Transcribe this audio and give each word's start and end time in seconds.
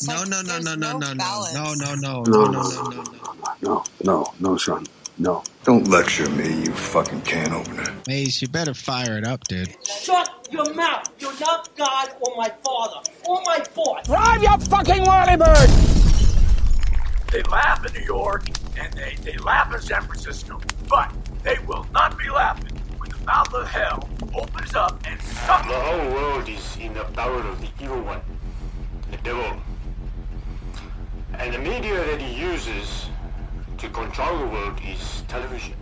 It's 0.00 0.08
No, 0.08 0.16
like 0.16 0.28
no, 0.28 0.42
no, 0.42 0.48
there's 0.48 0.64
no, 0.64 0.74
no, 0.74 0.98
no, 0.98 1.12
no, 1.12 1.14
balance. 1.14 1.54
no, 1.54 1.74
no, 1.74 1.94
no, 1.94 2.22
No, 2.24 2.46
no, 2.46 2.62
no, 2.62 2.62
no, 2.62 2.90
no, 2.90 2.90
no, 2.90 3.02
no, 3.04 3.34
no. 3.42 3.54
no, 3.62 3.84
no, 4.02 4.34
no, 4.40 4.56
son, 4.56 4.84
no. 5.18 5.44
Don't 5.62 5.86
lecture 5.86 6.28
me, 6.30 6.48
you 6.64 6.72
fucking 6.72 7.20
can 7.20 7.52
opener. 7.52 7.94
Maze, 8.08 8.42
you 8.42 8.48
better 8.48 8.74
fire 8.74 9.16
it 9.18 9.24
up, 9.24 9.44
dude. 9.44 9.72
Shut 9.86 10.48
your 10.50 10.74
mouth! 10.74 11.08
You're 11.20 11.38
not 11.38 11.68
God 11.76 12.10
or 12.20 12.36
my 12.36 12.48
father 12.64 13.08
or 13.24 13.40
my 13.46 13.64
boss! 13.72 14.04
Drive 14.06 14.42
your 14.42 14.58
fucking 14.58 15.04
whirly 15.04 15.36
bird! 15.36 15.68
They 17.30 17.42
laugh 17.44 17.86
in 17.86 17.92
New 17.92 18.04
York 18.04 18.46
and 18.76 18.92
they, 18.94 19.14
they 19.22 19.36
laugh 19.38 19.72
in 19.72 19.80
San 19.80 20.02
Francisco, 20.02 20.60
but 20.88 21.12
they 21.44 21.56
will 21.68 21.86
not 21.92 22.18
be 22.18 22.28
laughing 22.30 22.76
when 22.98 23.10
the 23.10 23.18
mouth 23.24 23.54
of 23.54 23.68
hell 23.68 24.08
opens 24.34 24.74
up 24.74 25.00
and 25.06 25.20
sucks. 25.22 25.68
The 25.68 25.74
whole 25.74 26.12
world 26.12 26.48
is 26.48 26.76
in 26.80 26.94
the 26.94 27.04
power 27.04 27.38
of 27.38 27.60
the 27.60 27.68
evil 27.80 28.02
one, 28.02 28.20
the 29.12 29.16
devil. 29.18 29.56
And 31.38 31.52
the 31.52 31.58
media 31.58 32.04
that 32.04 32.20
he 32.20 32.40
uses 32.40 33.08
to 33.78 33.88
control 33.88 34.38
the 34.38 34.46
world 34.46 34.80
is 34.86 35.22
television. 35.28 35.74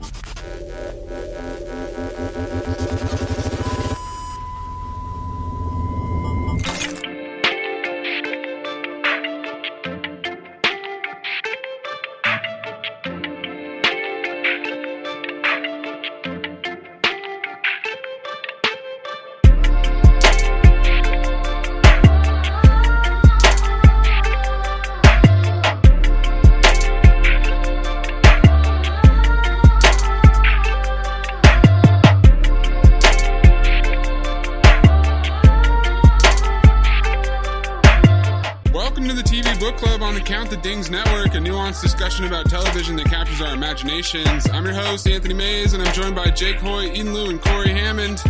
I'm 44.05 44.65
your 44.65 44.75
host, 44.75 45.07
Anthony 45.07 45.35
Mays, 45.35 45.75
and 45.75 45.83
I'm 45.83 45.95
joined 45.95 46.17
by 46.17 46.29
Jake 46.29 46.57
Hoy, 46.57 46.87
Ian 46.87 47.15
Liu, 47.15 47.31
and 47.31 47.41
Corey 47.41 47.69
Hammond. 47.69 48.21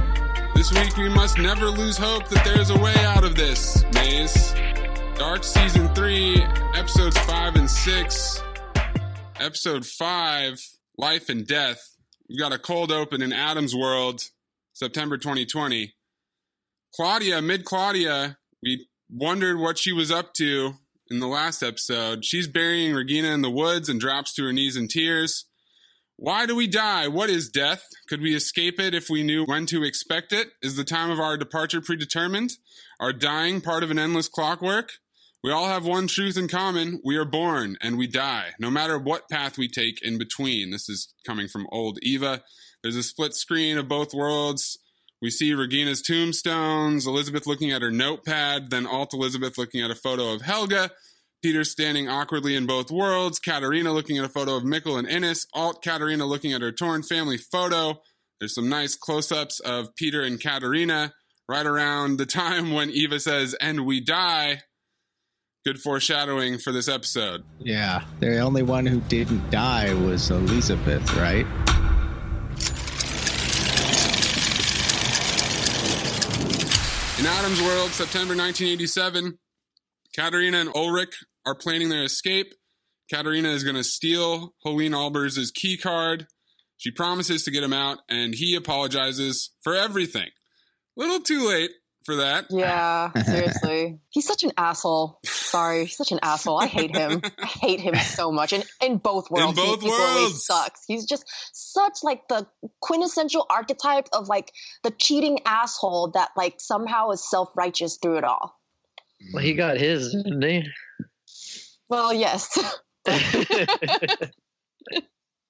This 0.54 0.70
week, 0.70 0.94
we 0.98 1.08
must 1.08 1.38
never 1.38 1.64
lose 1.64 1.96
hope 1.96 2.28
that 2.28 2.44
there 2.44 2.60
is 2.60 2.68
a 2.68 2.78
way 2.78 2.94
out 2.96 3.24
of 3.24 3.36
this, 3.36 3.82
Mays. 3.94 4.52
Dark 5.16 5.42
Season 5.42 5.88
3, 5.94 6.42
Episodes 6.74 7.16
5 7.20 7.56
and 7.56 7.70
6. 7.70 8.42
Episode 9.40 9.86
5, 9.86 10.60
Life 10.98 11.30
and 11.30 11.46
Death. 11.46 11.96
We've 12.28 12.38
got 12.38 12.52
a 12.52 12.58
cold 12.58 12.92
open 12.92 13.22
in 13.22 13.32
Adam's 13.32 13.74
World, 13.74 14.24
September 14.74 15.16
2020. 15.16 15.94
Claudia, 16.94 17.40
mid 17.40 17.64
Claudia, 17.64 18.36
we 18.62 18.88
wondered 19.10 19.58
what 19.58 19.78
she 19.78 19.92
was 19.92 20.10
up 20.10 20.34
to 20.34 20.74
in 21.10 21.20
the 21.20 21.26
last 21.26 21.62
episode. 21.62 22.26
She's 22.26 22.46
burying 22.46 22.94
Regina 22.94 23.28
in 23.28 23.40
the 23.40 23.50
woods 23.50 23.88
and 23.88 23.98
drops 23.98 24.34
to 24.34 24.44
her 24.44 24.52
knees 24.52 24.76
in 24.76 24.86
tears. 24.86 25.46
Why 26.22 26.46
do 26.46 26.54
we 26.54 26.68
die? 26.68 27.08
What 27.08 27.30
is 27.30 27.48
death? 27.48 27.88
Could 28.08 28.20
we 28.20 28.36
escape 28.36 28.78
it 28.78 28.94
if 28.94 29.10
we 29.10 29.24
knew 29.24 29.44
when 29.44 29.66
to 29.66 29.82
expect 29.82 30.32
it? 30.32 30.50
Is 30.62 30.76
the 30.76 30.84
time 30.84 31.10
of 31.10 31.18
our 31.18 31.36
departure 31.36 31.80
predetermined? 31.80 32.52
Our 33.00 33.12
dying 33.12 33.60
part 33.60 33.82
of 33.82 33.90
an 33.90 33.98
endless 33.98 34.28
clockwork? 34.28 34.90
We 35.42 35.50
all 35.50 35.66
have 35.66 35.84
one 35.84 36.06
truth 36.06 36.38
in 36.38 36.46
common. 36.46 37.00
We 37.04 37.16
are 37.16 37.24
born 37.24 37.76
and 37.82 37.98
we 37.98 38.06
die, 38.06 38.50
no 38.60 38.70
matter 38.70 39.00
what 39.00 39.28
path 39.28 39.58
we 39.58 39.66
take 39.66 40.00
in 40.00 40.16
between. 40.16 40.70
This 40.70 40.88
is 40.88 41.12
coming 41.26 41.48
from 41.48 41.66
old 41.72 41.98
Eva. 42.02 42.44
There's 42.84 42.94
a 42.94 43.02
split 43.02 43.34
screen 43.34 43.76
of 43.76 43.88
both 43.88 44.14
worlds. 44.14 44.78
We 45.20 45.28
see 45.28 45.52
Regina's 45.54 46.02
tombstones, 46.02 47.04
Elizabeth 47.04 47.48
looking 47.48 47.72
at 47.72 47.82
her 47.82 47.90
notepad, 47.90 48.70
then 48.70 48.86
Alt 48.86 49.12
Elizabeth 49.12 49.58
looking 49.58 49.80
at 49.80 49.90
a 49.90 49.96
photo 49.96 50.32
of 50.32 50.42
Helga, 50.42 50.92
Peter 51.42 51.64
standing 51.64 52.08
awkwardly 52.08 52.54
in 52.54 52.66
both 52.66 52.88
worlds, 52.88 53.40
Katharina 53.40 53.92
looking 53.92 54.16
at 54.16 54.24
a 54.24 54.28
photo 54.28 54.54
of 54.54 54.62
Mikkel 54.62 54.96
and 54.96 55.08
Ines, 55.08 55.44
Alt 55.52 55.82
Katharina 55.82 56.24
looking 56.24 56.52
at 56.52 56.62
her 56.62 56.70
torn 56.70 57.02
family 57.02 57.36
photo. 57.36 58.00
There's 58.38 58.54
some 58.54 58.68
nice 58.68 58.94
close 58.94 59.32
ups 59.32 59.58
of 59.58 59.96
Peter 59.96 60.22
and 60.22 60.40
Katharina 60.40 61.12
right 61.48 61.66
around 61.66 62.18
the 62.18 62.26
time 62.26 62.70
when 62.70 62.90
Eva 62.90 63.18
says, 63.18 63.54
and 63.60 63.84
we 63.84 64.00
die. 64.00 64.60
Good 65.64 65.80
foreshadowing 65.80 66.58
for 66.58 66.70
this 66.70 66.88
episode. 66.88 67.42
Yeah, 67.58 68.04
the 68.20 68.38
only 68.38 68.62
one 68.62 68.86
who 68.86 69.00
didn't 69.00 69.50
die 69.50 69.94
was 69.94 70.30
Elizabeth, 70.30 71.12
right? 71.16 71.46
In 77.18 77.26
Adam's 77.26 77.60
World, 77.60 77.90
September 77.90 78.36
1987, 78.36 79.38
Katharina 80.14 80.58
and 80.58 80.70
Ulrich 80.74 81.24
are 81.46 81.54
planning 81.54 81.88
their 81.88 82.04
escape. 82.04 82.54
Katharina 83.10 83.50
is 83.50 83.64
going 83.64 83.76
to 83.76 83.84
steal 83.84 84.54
Helene 84.64 84.92
Albers' 84.92 85.52
key 85.52 85.76
card. 85.76 86.26
She 86.76 86.90
promises 86.90 87.44
to 87.44 87.50
get 87.50 87.62
him 87.62 87.72
out, 87.72 87.98
and 88.08 88.34
he 88.34 88.56
apologizes 88.56 89.50
for 89.62 89.74
everything. 89.74 90.28
Little 90.96 91.20
too 91.20 91.46
late 91.48 91.70
for 92.04 92.16
that. 92.16 92.46
Yeah, 92.50 93.12
seriously. 93.22 94.00
He's 94.10 94.26
such 94.26 94.42
an 94.42 94.52
asshole. 94.56 95.20
Sorry, 95.24 95.84
he's 95.84 95.96
such 95.96 96.12
an 96.12 96.18
asshole. 96.22 96.58
I 96.58 96.66
hate 96.66 96.96
him. 96.96 97.20
I 97.38 97.46
hate 97.46 97.78
him 97.80 97.94
so 97.94 98.32
much. 98.32 98.52
And 98.54 98.64
in 98.80 98.96
both 98.96 99.30
worlds, 99.30 99.58
in 99.58 99.64
both 99.64 99.82
he 99.82 99.88
equally 99.88 100.22
worlds. 100.22 100.46
sucks. 100.46 100.82
He's 100.86 101.04
just 101.04 101.24
such 101.52 101.98
like 102.02 102.26
the 102.28 102.46
quintessential 102.80 103.46
archetype 103.50 104.08
of 104.14 104.28
like 104.28 104.50
the 104.82 104.90
cheating 104.90 105.40
asshole 105.44 106.12
that 106.12 106.30
like 106.36 106.54
somehow 106.58 107.10
is 107.10 107.28
self 107.28 107.50
righteous 107.54 107.98
through 108.00 108.16
it 108.16 108.24
all. 108.24 108.58
Well, 109.32 109.44
he 109.44 109.52
got 109.52 109.76
his, 109.76 110.12
didn't 110.12 110.42
he? 110.42 110.64
Well, 111.92 112.14
yes. 112.14 112.58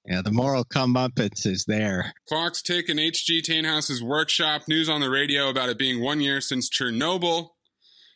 Yeah, 0.05 0.21
the 0.21 0.31
moral 0.33 0.65
comeuppance 0.65 1.45
is 1.45 1.63
there. 1.63 2.13
Clocks 2.27 2.61
tick 2.61 2.89
in 2.89 2.99
H.G. 2.99 3.41
Tannhaus's 3.41 4.03
workshop. 4.03 4.63
News 4.67 4.89
on 4.89 4.99
the 4.99 5.09
radio 5.09 5.47
about 5.47 5.69
it 5.69 5.77
being 5.77 6.01
one 6.01 6.19
year 6.19 6.41
since 6.41 6.69
Chernobyl. 6.69 7.51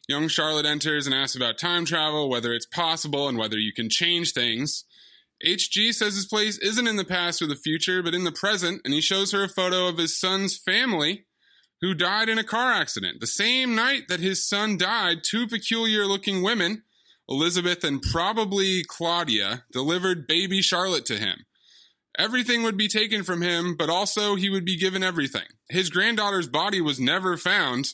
Young 0.09 0.27
Charlotte 0.27 0.65
enters 0.65 1.05
and 1.05 1.15
asks 1.15 1.37
about 1.37 1.57
time 1.57 1.85
travel, 1.85 2.29
whether 2.29 2.51
it's 2.51 2.65
possible, 2.65 3.29
and 3.29 3.37
whether 3.37 3.57
you 3.57 3.71
can 3.71 3.89
change 3.89 4.33
things. 4.33 4.83
HG 5.45 5.93
says 5.93 6.15
his 6.15 6.25
place 6.25 6.57
isn't 6.57 6.87
in 6.87 6.97
the 6.97 7.05
past 7.05 7.41
or 7.41 7.47
the 7.47 7.55
future, 7.55 8.03
but 8.03 8.13
in 8.13 8.25
the 8.25 8.33
present, 8.33 8.81
and 8.83 8.93
he 8.93 8.99
shows 8.99 9.31
her 9.31 9.45
a 9.45 9.49
photo 9.49 9.87
of 9.87 9.97
his 9.97 10.19
son's 10.19 10.57
family 10.57 11.25
who 11.79 11.93
died 11.93 12.27
in 12.27 12.37
a 12.37 12.43
car 12.43 12.73
accident. 12.73 13.21
The 13.21 13.27
same 13.27 13.75
night 13.75 14.09
that 14.09 14.19
his 14.19 14.45
son 14.45 14.75
died, 14.77 15.19
two 15.23 15.47
peculiar 15.47 16.05
looking 16.05 16.43
women, 16.43 16.83
Elizabeth 17.29 17.83
and 17.83 18.01
probably 18.01 18.83
Claudia, 18.87 19.63
delivered 19.71 20.27
baby 20.27 20.61
Charlotte 20.61 21.05
to 21.05 21.17
him. 21.17 21.45
Everything 22.17 22.63
would 22.63 22.77
be 22.77 22.87
taken 22.87 23.23
from 23.23 23.41
him, 23.41 23.75
but 23.77 23.89
also 23.89 24.35
he 24.35 24.49
would 24.49 24.65
be 24.65 24.77
given 24.77 25.03
everything. 25.03 25.45
His 25.69 25.89
granddaughter's 25.89 26.47
body 26.47 26.81
was 26.81 26.99
never 26.99 27.37
found. 27.37 27.93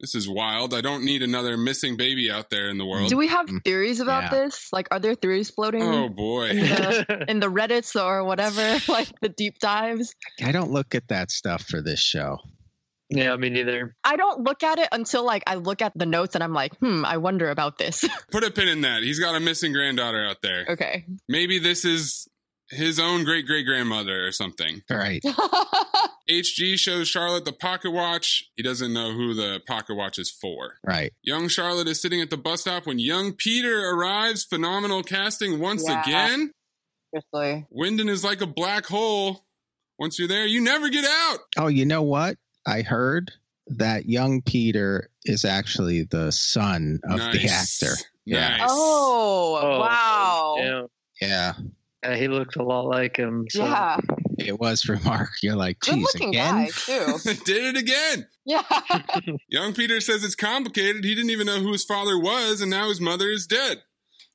This 0.00 0.14
is 0.14 0.26
wild. 0.26 0.72
I 0.72 0.80
don't 0.80 1.04
need 1.04 1.22
another 1.22 1.58
missing 1.58 1.98
baby 1.98 2.30
out 2.30 2.48
there 2.48 2.70
in 2.70 2.78
the 2.78 2.86
world. 2.86 3.10
Do 3.10 3.18
we 3.18 3.26
have 3.28 3.46
mm. 3.46 3.62
theories 3.64 4.00
about 4.00 4.24
Yeah. 4.24 4.44
this? 4.44 4.72
Like, 4.72 4.88
are 4.90 4.98
there 4.98 5.14
theories 5.14 5.50
floating 5.50 5.82
oh 5.82 6.06
in, 6.06 6.14
boy. 6.14 6.48
the, 6.54 7.26
in 7.28 7.38
the 7.38 7.48
Reddits 7.50 8.02
or 8.02 8.24
whatever? 8.24 8.78
Like 8.88 9.08
the 9.20 9.28
deep 9.28 9.58
dives? 9.58 10.14
I 10.42 10.52
don't 10.52 10.70
look 10.70 10.94
at 10.94 11.08
that 11.08 11.30
stuff 11.30 11.64
for 11.64 11.82
this 11.82 12.00
show. 12.00 12.38
Yeah, 13.10 13.34
me 13.36 13.50
neither. 13.50 13.96
I 14.04 14.16
don't 14.16 14.44
look 14.44 14.62
at 14.62 14.78
it 14.78 14.88
until 14.92 15.24
like 15.24 15.42
I 15.46 15.56
look 15.56 15.82
at 15.82 15.92
the 15.96 16.06
notes 16.06 16.34
and 16.36 16.44
I'm 16.44 16.52
like, 16.54 16.76
hmm, 16.78 17.04
I 17.04 17.16
wonder 17.16 17.50
about 17.50 17.76
this. 17.78 18.04
Put 18.30 18.44
a 18.44 18.50
pin 18.50 18.68
in 18.68 18.80
that. 18.82 19.02
He's 19.02 19.18
got 19.18 19.34
a 19.34 19.40
missing 19.40 19.72
granddaughter 19.72 20.24
out 20.24 20.42
there. 20.42 20.66
okay. 20.70 21.04
Maybe 21.28 21.58
this 21.58 21.84
is 21.84 22.28
his 22.70 23.00
own 23.00 23.24
great 23.24 23.46
great 23.46 23.66
grandmother 23.66 24.26
or 24.26 24.30
something. 24.32 24.82
Right. 24.88 25.20
HG 26.30 26.78
shows 26.78 27.08
Charlotte 27.08 27.44
the 27.44 27.52
pocket 27.52 27.90
watch. 27.90 28.44
He 28.54 28.62
doesn't 28.62 28.92
know 28.92 29.12
who 29.12 29.34
the 29.34 29.60
pocket 29.66 29.94
watch 29.96 30.18
is 30.18 30.30
for. 30.30 30.74
Right. 30.86 31.12
Young 31.22 31.48
Charlotte 31.48 31.88
is 31.88 32.00
sitting 32.00 32.20
at 32.20 32.30
the 32.30 32.36
bus 32.36 32.60
stop 32.60 32.86
when 32.86 32.98
young 33.00 33.32
Peter 33.32 33.90
arrives. 33.90 34.44
Phenomenal 34.44 35.02
casting 35.02 35.58
once 35.58 35.84
Yeah. 35.88 36.00
again. 36.02 36.52
Seriously. 37.12 37.66
Winden 37.76 38.08
is 38.08 38.22
like 38.22 38.40
a 38.40 38.46
black 38.46 38.86
hole. 38.86 39.44
Once 39.98 40.18
you're 40.18 40.28
there, 40.28 40.46
you 40.46 40.60
never 40.60 40.88
get 40.88 41.04
out. 41.04 41.38
Oh, 41.58 41.66
you 41.66 41.84
know 41.84 42.02
what? 42.02 42.36
I 42.66 42.82
heard 42.82 43.30
that 43.68 44.06
young 44.08 44.42
Peter 44.42 45.10
is 45.24 45.44
actually 45.44 46.02
the 46.04 46.30
son 46.32 47.00
of 47.04 47.18
the 47.18 47.26
Nice. 47.38 47.82
actor. 47.82 47.94
Yeah. 48.24 48.56
Nice. 48.58 48.68
Oh, 48.70 49.60
Oh, 49.62 49.78
wow. 49.80 50.54
Yeah. 50.58 50.82
Yeah. 51.20 51.52
Yeah, 52.02 52.16
he 52.16 52.28
looked 52.28 52.56
a 52.56 52.62
lot 52.62 52.86
like 52.86 53.16
him. 53.18 53.44
So. 53.50 53.64
Yeah. 53.64 53.98
It 54.38 54.58
was 54.58 54.80
for 54.82 54.96
Mark. 55.04 55.30
You're 55.42 55.54
like, 55.56 55.80
Good 55.80 55.96
geez, 55.96 56.02
looking 56.14 56.28
again? 56.30 56.54
guy 56.64 56.70
too. 56.72 57.18
Did 57.44 57.76
it 57.76 57.76
again. 57.76 58.26
Yeah. 58.46 58.62
Young 59.48 59.74
Peter 59.74 60.00
says 60.00 60.24
it's 60.24 60.34
complicated. 60.34 61.04
He 61.04 61.14
didn't 61.14 61.30
even 61.30 61.46
know 61.46 61.60
who 61.60 61.72
his 61.72 61.84
father 61.84 62.18
was, 62.18 62.62
and 62.62 62.70
now 62.70 62.88
his 62.88 63.00
mother 63.02 63.28
is 63.30 63.46
dead. 63.46 63.82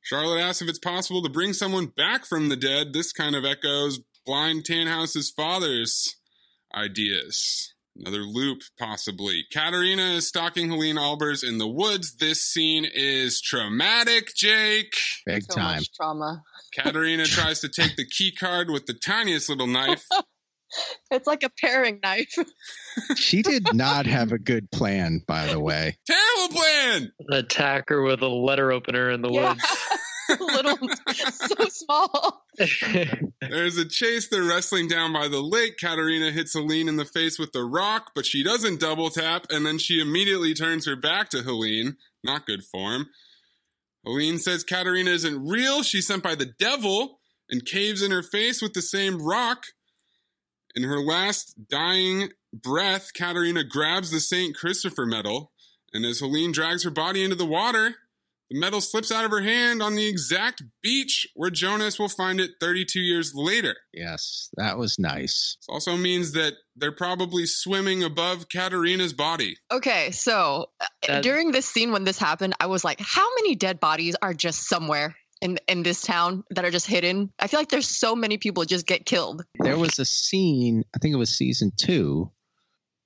Charlotte 0.04 0.40
asks 0.42 0.62
if 0.62 0.70
it's 0.70 0.78
possible 0.78 1.24
to 1.24 1.30
bring 1.30 1.54
someone 1.54 1.88
back 1.88 2.24
from 2.26 2.50
the 2.50 2.56
dead. 2.56 2.94
This 2.94 3.12
kind 3.12 3.36
of 3.36 3.44
echoes 3.46 4.00
Blind 4.28 4.64
Tannhaus's 4.64 5.32
father's 5.32 6.16
ideas. 6.76 7.74
Another 7.98 8.24
loop, 8.24 8.62
possibly. 8.78 9.46
Katharina 9.54 10.04
is 10.16 10.28
stalking 10.28 10.70
Helene 10.70 10.98
Albers 10.98 11.48
in 11.48 11.60
the 11.60 11.68
woods. 11.68 12.16
This 12.18 12.42
scene 12.42 12.86
is 12.94 13.40
traumatic, 13.40 14.36
Jake. 14.36 14.96
Big 15.26 15.44
so 15.50 15.56
time. 15.56 15.78
much 15.78 15.94
trauma. 15.94 16.44
Katharina 16.78 17.26
tries 17.26 17.62
to 17.62 17.70
take 17.70 17.96
the 17.96 18.06
key 18.06 18.34
card 18.34 18.70
with 18.70 18.86
the 18.86 18.94
tiniest 18.94 19.48
little 19.48 19.68
knife. 19.68 20.06
It's 21.10 21.26
like 21.26 21.44
a 21.44 21.50
paring 21.62 22.00
knife. 22.04 22.36
She 23.16 23.42
did 23.42 23.66
not 23.74 24.08
have 24.08 24.34
a 24.34 24.40
good 24.40 24.70
plan, 24.72 25.22
by 25.26 25.48
the 25.48 25.60
way. 25.60 25.98
Terrible 26.06 26.54
plan! 26.60 27.12
Attack 27.32 27.86
her 27.90 28.02
with 28.02 28.22
a 28.22 28.28
letter 28.28 28.74
opener 28.74 29.10
in 29.10 29.22
the 29.22 29.30
Yeah. 29.32 29.50
woods. 29.54 29.64
Little, 30.40 30.78
so 31.32 31.70
small. 31.70 32.46
There's 33.42 33.78
a 33.78 33.86
chase. 33.88 34.28
They're 34.28 34.44
wrestling 34.44 34.88
down 34.88 35.14
by 35.14 35.28
the 35.28 35.42
lake. 35.42 35.78
Katharina 35.80 36.32
hits 36.32 36.54
Helene 36.54 36.88
in 36.88 36.98
the 36.98 37.06
face 37.06 37.38
with 37.38 37.52
the 37.52 37.64
rock, 37.64 38.12
but 38.16 38.26
she 38.26 38.44
doesn't 38.44 38.80
double 38.80 39.10
tap, 39.10 39.48
and 39.50 39.66
then 39.66 39.78
she 39.78 40.00
immediately 40.00 40.54
turns 40.54 40.86
her 40.86 40.96
back 40.96 41.30
to 41.30 41.44
Helene. 41.44 41.98
Not 42.24 42.46
good 42.46 42.64
form. 42.64 43.08
Helene 44.06 44.38
says 44.40 44.64
Katharina 44.64 45.12
isn't 45.12 45.46
real. 45.46 45.84
She's 45.84 46.08
sent 46.08 46.24
by 46.24 46.36
the 46.36 46.54
devil 46.60 47.20
and 47.50 47.66
caves 47.66 48.02
in 48.02 48.12
her 48.12 48.24
face 48.24 48.62
with 48.62 48.74
the 48.74 48.82
same 48.82 49.22
rock. 49.22 49.66
In 50.76 50.84
her 50.84 51.00
last 51.00 51.56
dying 51.70 52.30
breath, 52.54 53.12
Katharina 53.16 53.64
grabs 53.64 54.12
the 54.12 54.20
St. 54.20 54.56
Christopher 54.56 55.06
medal, 55.06 55.52
and 55.94 56.06
as 56.06 56.20
Helene 56.20 56.52
drags 56.52 56.84
her 56.84 56.92
body 56.92 57.24
into 57.24 57.36
the 57.36 57.46
water, 57.46 57.96
the 58.50 58.60
medal 58.60 58.82
slips 58.82 59.12
out 59.12 59.26
of 59.26 59.32
her 59.32 59.42
hand 59.42 59.82
on 59.82 59.96
the 59.96 60.08
exact 60.08 60.62
beach 60.84 61.28
where 61.34 61.50
Jonas 61.50 61.98
will 61.98 62.10
find 62.10 62.40
it 62.40 62.52
32 62.60 63.00
years 63.00 63.34
later. 63.34 63.76
Yes, 63.94 64.50
that 64.58 64.78
was 64.78 65.00
nice. 65.00 65.58
This 65.60 65.68
also 65.70 65.98
means 65.98 66.34
that 66.34 66.54
they're 66.76 66.92
probably 66.92 67.46
swimming 67.46 68.04
above 68.04 68.48
Katharina's 68.50 69.14
body. 69.14 69.58
Okay, 69.72 70.12
so 70.12 70.68
uh, 71.10 71.22
during 71.22 71.52
this 71.52 71.66
scene 71.66 71.92
when 71.92 72.04
this 72.04 72.20
happened, 72.20 72.54
I 72.60 72.68
was 72.68 72.84
like, 72.84 73.00
how 73.00 73.28
many 73.36 73.56
dead 73.56 73.80
bodies 73.80 74.16
are 74.22 74.34
just 74.34 74.68
somewhere 74.68 75.16
in 75.42 75.58
in 75.68 75.84
this 75.84 76.02
town 76.02 76.44
that 76.52 76.66
are 76.66 76.72
just 76.72 76.88
hidden? 76.88 77.32
I 77.40 77.48
feel 77.48 77.60
like 77.60 77.70
there's 77.70 77.88
so 77.88 78.16
many 78.16 78.38
people 78.38 78.64
just 78.66 78.86
get 78.86 79.06
killed. 79.06 79.44
There 79.60 79.78
was 79.78 80.00
a 80.00 80.06
scene, 80.06 80.84
I 80.96 81.00
think 81.00 81.14
it 81.14 81.18
was 81.18 81.36
season 81.36 81.72
two, 81.76 82.32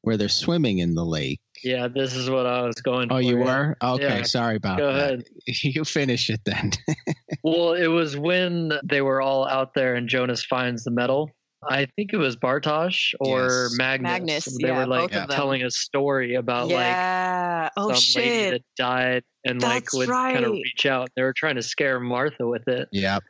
where 0.02 0.18
they're 0.18 0.30
swimming 0.30 0.80
in 0.80 0.96
the 0.96 1.04
lake. 1.06 1.40
yeah, 1.64 1.88
this 1.88 2.16
is 2.16 2.30
what 2.30 2.46
I 2.46 2.62
was 2.62 2.76
going 2.76 3.12
Oh, 3.12 3.16
for. 3.16 3.22
you 3.22 3.38
were? 3.38 3.76
Okay, 3.84 4.20
Yeah. 4.20 4.24
sorry 4.24 4.56
about 4.56 4.78
that. 4.78 4.82
Go 4.84 4.94
that. 4.94 5.14
ahead. 5.14 5.24
You 5.64 5.84
finish 5.84 6.30
it 6.30 6.42
then. 6.46 6.72
Well, 7.44 7.74
it 7.74 7.88
was 7.88 8.18
when 8.18 8.72
they 8.84 9.02
were 9.02 9.22
all 9.22 9.48
out 9.48 9.74
there 9.74 9.96
and 9.96 10.10
Jonas 10.10 10.44
finds 10.44 10.84
the 10.84 10.92
medal. 10.92 11.32
I 11.70 11.88
think 11.96 12.12
it 12.14 12.18
was 12.18 12.36
Bartosz 12.38 13.14
or 13.20 13.44
Yes. 13.48 13.76
Magnus. 13.78 14.04
Magnus, 14.12 14.58
They 14.62 14.68
yeah, 14.70 14.78
were 14.80 14.88
like 14.88 15.12
both 15.12 15.22
of 15.24 15.28
them. 15.28 15.36
telling 15.38 15.64
a 15.64 15.70
story 15.72 16.36
about 16.36 16.70
yeah. 16.70 17.70
oh 17.78 17.88
like 17.88 17.98
some 17.98 18.22
lady 18.24 18.52
that 18.52 18.62
died 18.78 19.24
and 19.46 19.62
like 19.62 19.84
That's 19.84 19.94
would 19.96 20.08
kind 20.10 20.46
of 20.46 20.52
reach 20.54 20.86
out. 20.86 21.10
They 21.16 21.22
were 21.24 21.34
trying 21.34 21.56
to 21.56 21.62
scare 21.62 22.00
Martha 22.00 22.48
with 22.48 22.68
it. 22.68 22.88
yep. 22.94 23.24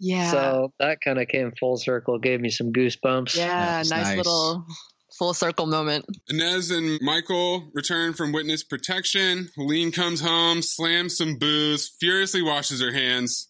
yeah. 0.00 0.30
So 0.30 0.72
that 0.80 0.98
kind 1.02 1.18
of 1.18 1.28
came 1.28 1.52
full 1.58 1.76
circle, 1.76 2.18
gave 2.18 2.40
me 2.40 2.48
some 2.50 2.72
goosebumps. 2.72 3.36
yeah, 3.36 3.76
nice, 3.78 3.90
nice. 3.90 4.16
little 4.16 4.66
full 5.18 5.34
circle 5.34 5.66
moment. 5.66 6.04
Ines 6.30 6.70
and 6.70 6.98
Michael 7.00 7.70
return 7.74 8.12
from 8.12 8.32
witness 8.32 8.62
protection. 8.62 9.50
Helene 9.56 9.92
comes 9.92 10.20
home, 10.20 10.62
slams 10.62 11.16
some 11.16 11.36
booze, 11.36 11.90
furiously 12.00 12.42
washes 12.42 12.80
her 12.80 12.92
hands. 12.92 13.48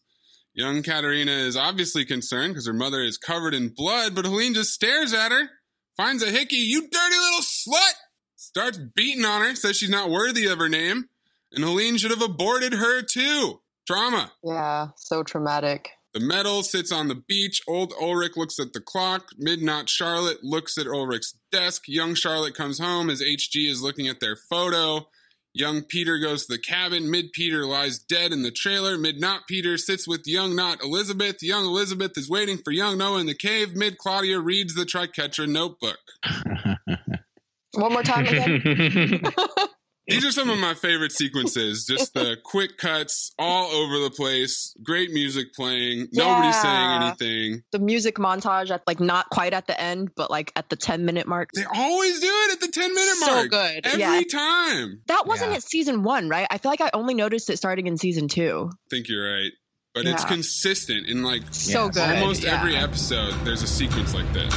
Young 0.55 0.83
Katharina 0.83 1.33
is 1.33 1.57
obviously 1.57 2.05
concerned 2.05 2.55
because 2.55 2.67
her 2.67 2.73
mother 2.73 3.03
is 3.03 3.19
covered 3.19 3.55
in 3.55 3.71
blood, 3.75 4.15
but 4.15 4.25
Helene 4.25 4.55
just 4.55 4.73
stares 4.73 5.13
at 5.13 5.33
her, 5.33 5.51
finds 5.97 6.23
a 6.23 6.31
hickey, 6.31 6.57
you 6.57 6.83
dirty 6.83 7.17
little 7.17 7.41
slut! 7.41 7.95
Starts 8.37 8.79
beating 8.95 9.25
on 9.25 9.43
her, 9.43 9.57
says 9.57 9.77
she's 9.77 9.91
not 9.91 10.11
worthy 10.11 10.47
of 10.47 10.59
her 10.59 10.69
name, 10.69 11.09
and 11.51 11.65
Helene 11.65 11.97
should 11.97 12.13
have 12.13 12.23
aborted 12.23 12.73
her 12.73 13.03
too. 13.03 13.61
Trauma. 13.87 14.33
Yeah, 14.43 14.89
so 14.97 15.23
traumatic. 15.25 15.91
The 16.15 16.21
medal 16.21 16.63
sits 16.63 16.93
on 16.93 17.09
the 17.09 17.17
beach. 17.17 17.61
Old 17.67 17.93
Ulrich 18.01 18.37
looks 18.37 18.61
at 18.61 18.73
the 18.73 18.81
clock. 18.81 19.31
Midnight 19.37 19.89
Charlotte 19.89 20.45
looks 20.45 20.79
at 20.79 20.87
Ulrich's 20.87 21.35
desk. 21.51 21.83
Young 21.89 22.15
Charlotte 22.15 22.55
comes 22.55 22.79
home 22.79 23.11
as 23.11 23.21
HG 23.21 23.69
is 23.69 23.83
looking 23.83 24.07
at 24.07 24.21
their 24.21 24.37
photo. 24.37 25.09
Young 25.55 25.83
Peter 25.83 26.19
goes 26.19 26.47
to 26.47 26.53
the 26.53 26.59
cabin. 26.59 27.11
Mid 27.11 27.33
Peter 27.33 27.67
lies 27.67 27.99
dead 27.99 28.33
in 28.33 28.43
the 28.43 28.53
trailer. 28.53 28.97
Mid 28.97 29.21
Not 29.21 29.49
Peter 29.49 29.77
sits 29.77 30.07
with 30.07 30.23
young 30.25 30.55
Not 30.55 30.83
Elizabeth. 30.83 31.43
Young 31.43 31.65
Elizabeth 31.65 32.17
is 32.17 32.31
waiting 32.31 32.59
for 32.59 32.71
young 32.71 32.97
Noah 32.97 33.19
in 33.19 33.27
the 33.27 33.35
cave. 33.35 33.75
Mid 33.75 33.99
Claudia 33.99 34.39
reads 34.39 34.75
the 34.75 34.85
Triquetra 34.85 35.49
notebook. 35.49 35.99
One 37.75 37.93
more 37.93 38.03
time 38.05 38.27
again. 38.27 39.21
These 40.07 40.25
are 40.27 40.33
some 40.33 40.51
of 40.51 40.59
my 40.59 40.75
favorite 40.75 41.13
sequences. 41.13 41.87
Just 41.87 42.13
the 42.13 42.37
quick 42.45 42.77
cuts 42.77 43.33
all 43.39 43.71
over 43.71 44.01
the 44.01 44.11
place. 44.11 44.75
Great 44.83 45.11
music 45.13 45.55
playing. 45.55 46.09
Nobody's 46.13 46.61
saying 46.61 47.03
anything. 47.03 47.63
the 47.73 47.79
music 47.79 48.17
montage 48.17 48.71
at 48.71 48.83
like 48.87 49.01
not 49.01 49.31
quite 49.31 49.55
at 49.55 49.67
the 49.67 49.81
end, 49.81 50.11
but 50.15 50.31
like 50.31 50.53
at 50.57 50.69
the 50.69 50.77
10 50.77 51.05
minute 51.07 51.27
mark. 51.27 51.49
They 51.55 51.65
always 51.65 52.21
do 52.21 52.29
it 52.31 52.53
at 52.53 52.61
the 52.61 52.69
10 52.69 52.95
minute 52.95 53.15
mark. 53.21 53.43
So 53.45 53.49
good. 53.49 53.87
Every 53.87 53.99
Yeah. 54.01 54.23
time. 54.31 55.01
That 55.07 55.27
wasn't 55.27 55.53
Yeah. 55.53 55.57
at 55.57 55.63
season 55.63 56.03
one, 56.03 56.29
right? 56.29 56.47
I 56.51 56.59
feel 56.59 56.71
like 56.71 56.83
I 56.83 56.91
only 56.93 57.15
noticed 57.15 57.49
it 57.49 57.57
starting 57.57 57.87
in 57.87 57.97
season 57.97 58.29
two. 58.29 58.71
I 58.73 58.77
think 58.91 59.09
you're 59.09 59.33
right. 59.35 59.53
But 59.95 60.07
it's 60.07 60.25
consistent 60.25 61.07
in 61.09 61.23
like 61.23 61.43
So 61.53 61.87
Yes. 61.87 61.95
good. 61.95 62.17
almost 62.19 62.43
yeah. 62.43 62.59
every 62.59 62.77
episode. 62.77 63.33
There's 63.45 63.63
a 63.63 63.67
sequence 63.69 64.13
like 64.13 64.31
this. 64.35 64.53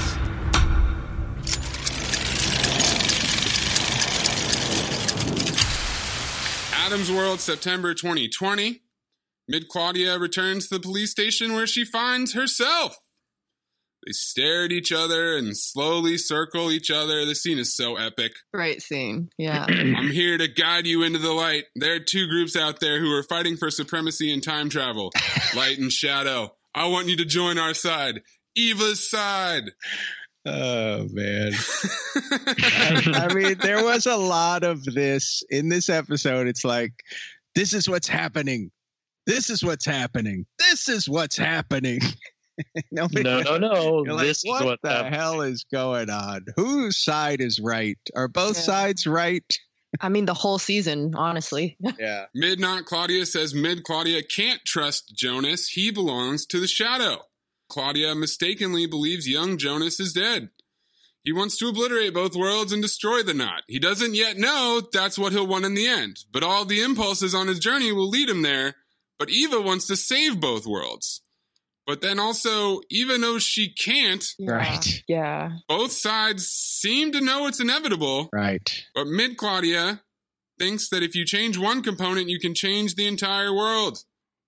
Adam's 6.87 7.11
World, 7.11 7.41
September 7.41 7.93
2020. 7.93 8.81
Mid 9.49 9.67
Claudia 9.67 10.17
returns 10.17 10.69
to 10.69 10.75
the 10.75 10.79
police 10.79 11.11
station 11.11 11.51
where 11.51 11.67
she 11.67 11.83
finds 11.83 12.31
herself. 12.31 12.95
They 14.05 14.13
stare 14.13 14.63
at 14.63 14.71
each 14.71 14.93
other 14.93 15.35
and 15.35 15.57
slowly 15.57 16.17
circle 16.17 16.71
each 16.71 16.89
other. 16.89 17.25
The 17.25 17.35
scene 17.35 17.57
is 17.57 17.75
so 17.75 17.97
epic. 17.97 18.31
Great 18.53 18.81
scene. 18.81 19.29
Yeah. 19.37 19.65
I'm 19.67 20.11
here 20.11 20.37
to 20.37 20.47
guide 20.47 20.87
you 20.87 21.03
into 21.03 21.19
the 21.19 21.33
light. 21.33 21.65
There 21.75 21.95
are 21.95 21.99
two 21.99 22.29
groups 22.29 22.55
out 22.55 22.79
there 22.79 23.01
who 23.01 23.11
are 23.11 23.23
fighting 23.23 23.57
for 23.57 23.69
supremacy 23.69 24.31
in 24.31 24.39
time 24.39 24.69
travel 24.69 25.11
light 25.57 25.79
and 25.79 25.91
shadow. 25.91 26.56
I 26.73 26.87
want 26.87 27.09
you 27.09 27.17
to 27.17 27.25
join 27.25 27.57
our 27.57 27.73
side, 27.73 28.21
Eva's 28.56 29.09
side. 29.09 29.71
Oh 30.47 31.07
man. 31.11 31.51
I, 32.16 33.27
I 33.30 33.33
mean, 33.33 33.57
there 33.61 33.83
was 33.83 34.06
a 34.06 34.16
lot 34.16 34.63
of 34.63 34.83
this 34.83 35.44
in 35.49 35.69
this 35.69 35.89
episode. 35.89 36.47
It's 36.47 36.63
like, 36.63 36.94
this 37.56 37.73
is 37.73 37.89
what's 37.89 38.07
happening. 38.07 38.71
This 39.25 39.49
is 39.49 39.63
what's 39.63 39.85
happening. 39.85 40.45
This 40.57 40.87
is 40.89 41.09
what's 41.09 41.35
happening. 41.37 41.99
Nobody- 42.92 43.23
no, 43.23 43.42
no, 43.42 43.57
no. 43.57 44.04
You're 44.06 44.13
like, 44.13 44.25
this 44.27 44.44
what 44.45 44.61
is 44.61 44.66
what 44.66 44.80
the 44.81 44.89
happened. 44.89 45.16
hell 45.16 45.42
is 45.42 45.66
going 45.71 46.09
on? 46.09 46.45
Whose 46.56 46.97
side 47.04 47.42
is 47.42 47.59
right? 47.59 47.97
Are 48.16 48.27
both 48.27 48.56
Yeah. 48.56 48.63
sides 48.63 49.06
right? 49.06 49.44
I 50.01 50.09
mean, 50.09 50.25
the 50.25 50.33
whole 50.33 50.59
season, 50.59 51.13
honestly. 51.16 51.77
Yeah. 51.99 52.25
Midnight 52.33 52.85
Claudia 52.85 53.25
says 53.25 53.54
Mid 53.54 53.83
Claudia 53.83 54.21
can't 54.23 54.61
trust 54.66 55.13
Jonas. 55.16 55.68
He 55.69 55.92
belongs 55.92 56.45
to 56.47 56.59
the 56.59 56.68
shadow. 56.68 57.21
Claudia 57.69 58.16
mistakenly 58.16 58.86
believes 58.86 59.28
young 59.28 59.57
Jonas 59.57 60.00
is 60.00 60.14
dead. 60.14 60.50
He 61.24 61.33
wants 61.33 61.57
to 61.57 61.68
obliterate 61.68 62.14
both 62.14 62.36
worlds 62.36 62.71
and 62.71 62.81
destroy 62.81 63.21
the 63.21 63.33
knot. 63.33 63.64
He 63.68 63.80
doesn't 63.80 64.16
yet 64.16 64.38
know 64.38 64.81
that's 64.94 65.18
what 65.18 65.33
he'll 65.33 65.45
want 65.45 65.66
in 65.66 65.74
the 65.74 65.86
end, 65.88 66.19
but 66.31 66.44
all 66.44 66.64
the 66.64 66.81
impulses 66.81 67.36
on 67.36 67.47
his 67.47 67.59
journey 67.59 67.92
will 67.92 68.07
lead 68.07 68.30
him 68.30 68.44
there. 68.44 68.76
But 69.19 69.30
Eva 69.30 69.59
wants 69.59 69.88
to 69.88 69.97
save 69.97 70.40
both 70.40 70.66
worlds. 70.66 71.21
But 71.86 72.02
then 72.02 72.19
also, 72.19 72.81
Eva 72.90 73.18
knows 73.18 73.44
she 73.44 73.74
can't. 73.74 74.24
Right. 74.40 75.04
Yeah. 75.07 75.57
Both 75.68 75.94
sides 75.94 76.47
seem 76.47 77.14
to 77.14 77.21
know 77.21 77.47
it's 77.47 77.62
inevitable. 77.62 78.30
Right. 78.31 78.86
But 78.94 79.07
Mid 79.07 79.38
Claudia 79.38 80.02
thinks 80.59 80.90
that 80.90 81.04
if 81.04 81.16
you 81.16 81.26
change 81.26 81.57
one 81.57 81.81
component, 81.81 82.30
you 82.30 82.40
can 82.40 82.54
change 82.54 82.95
the 82.95 83.07
entire 83.07 83.54
world. 83.54 84.00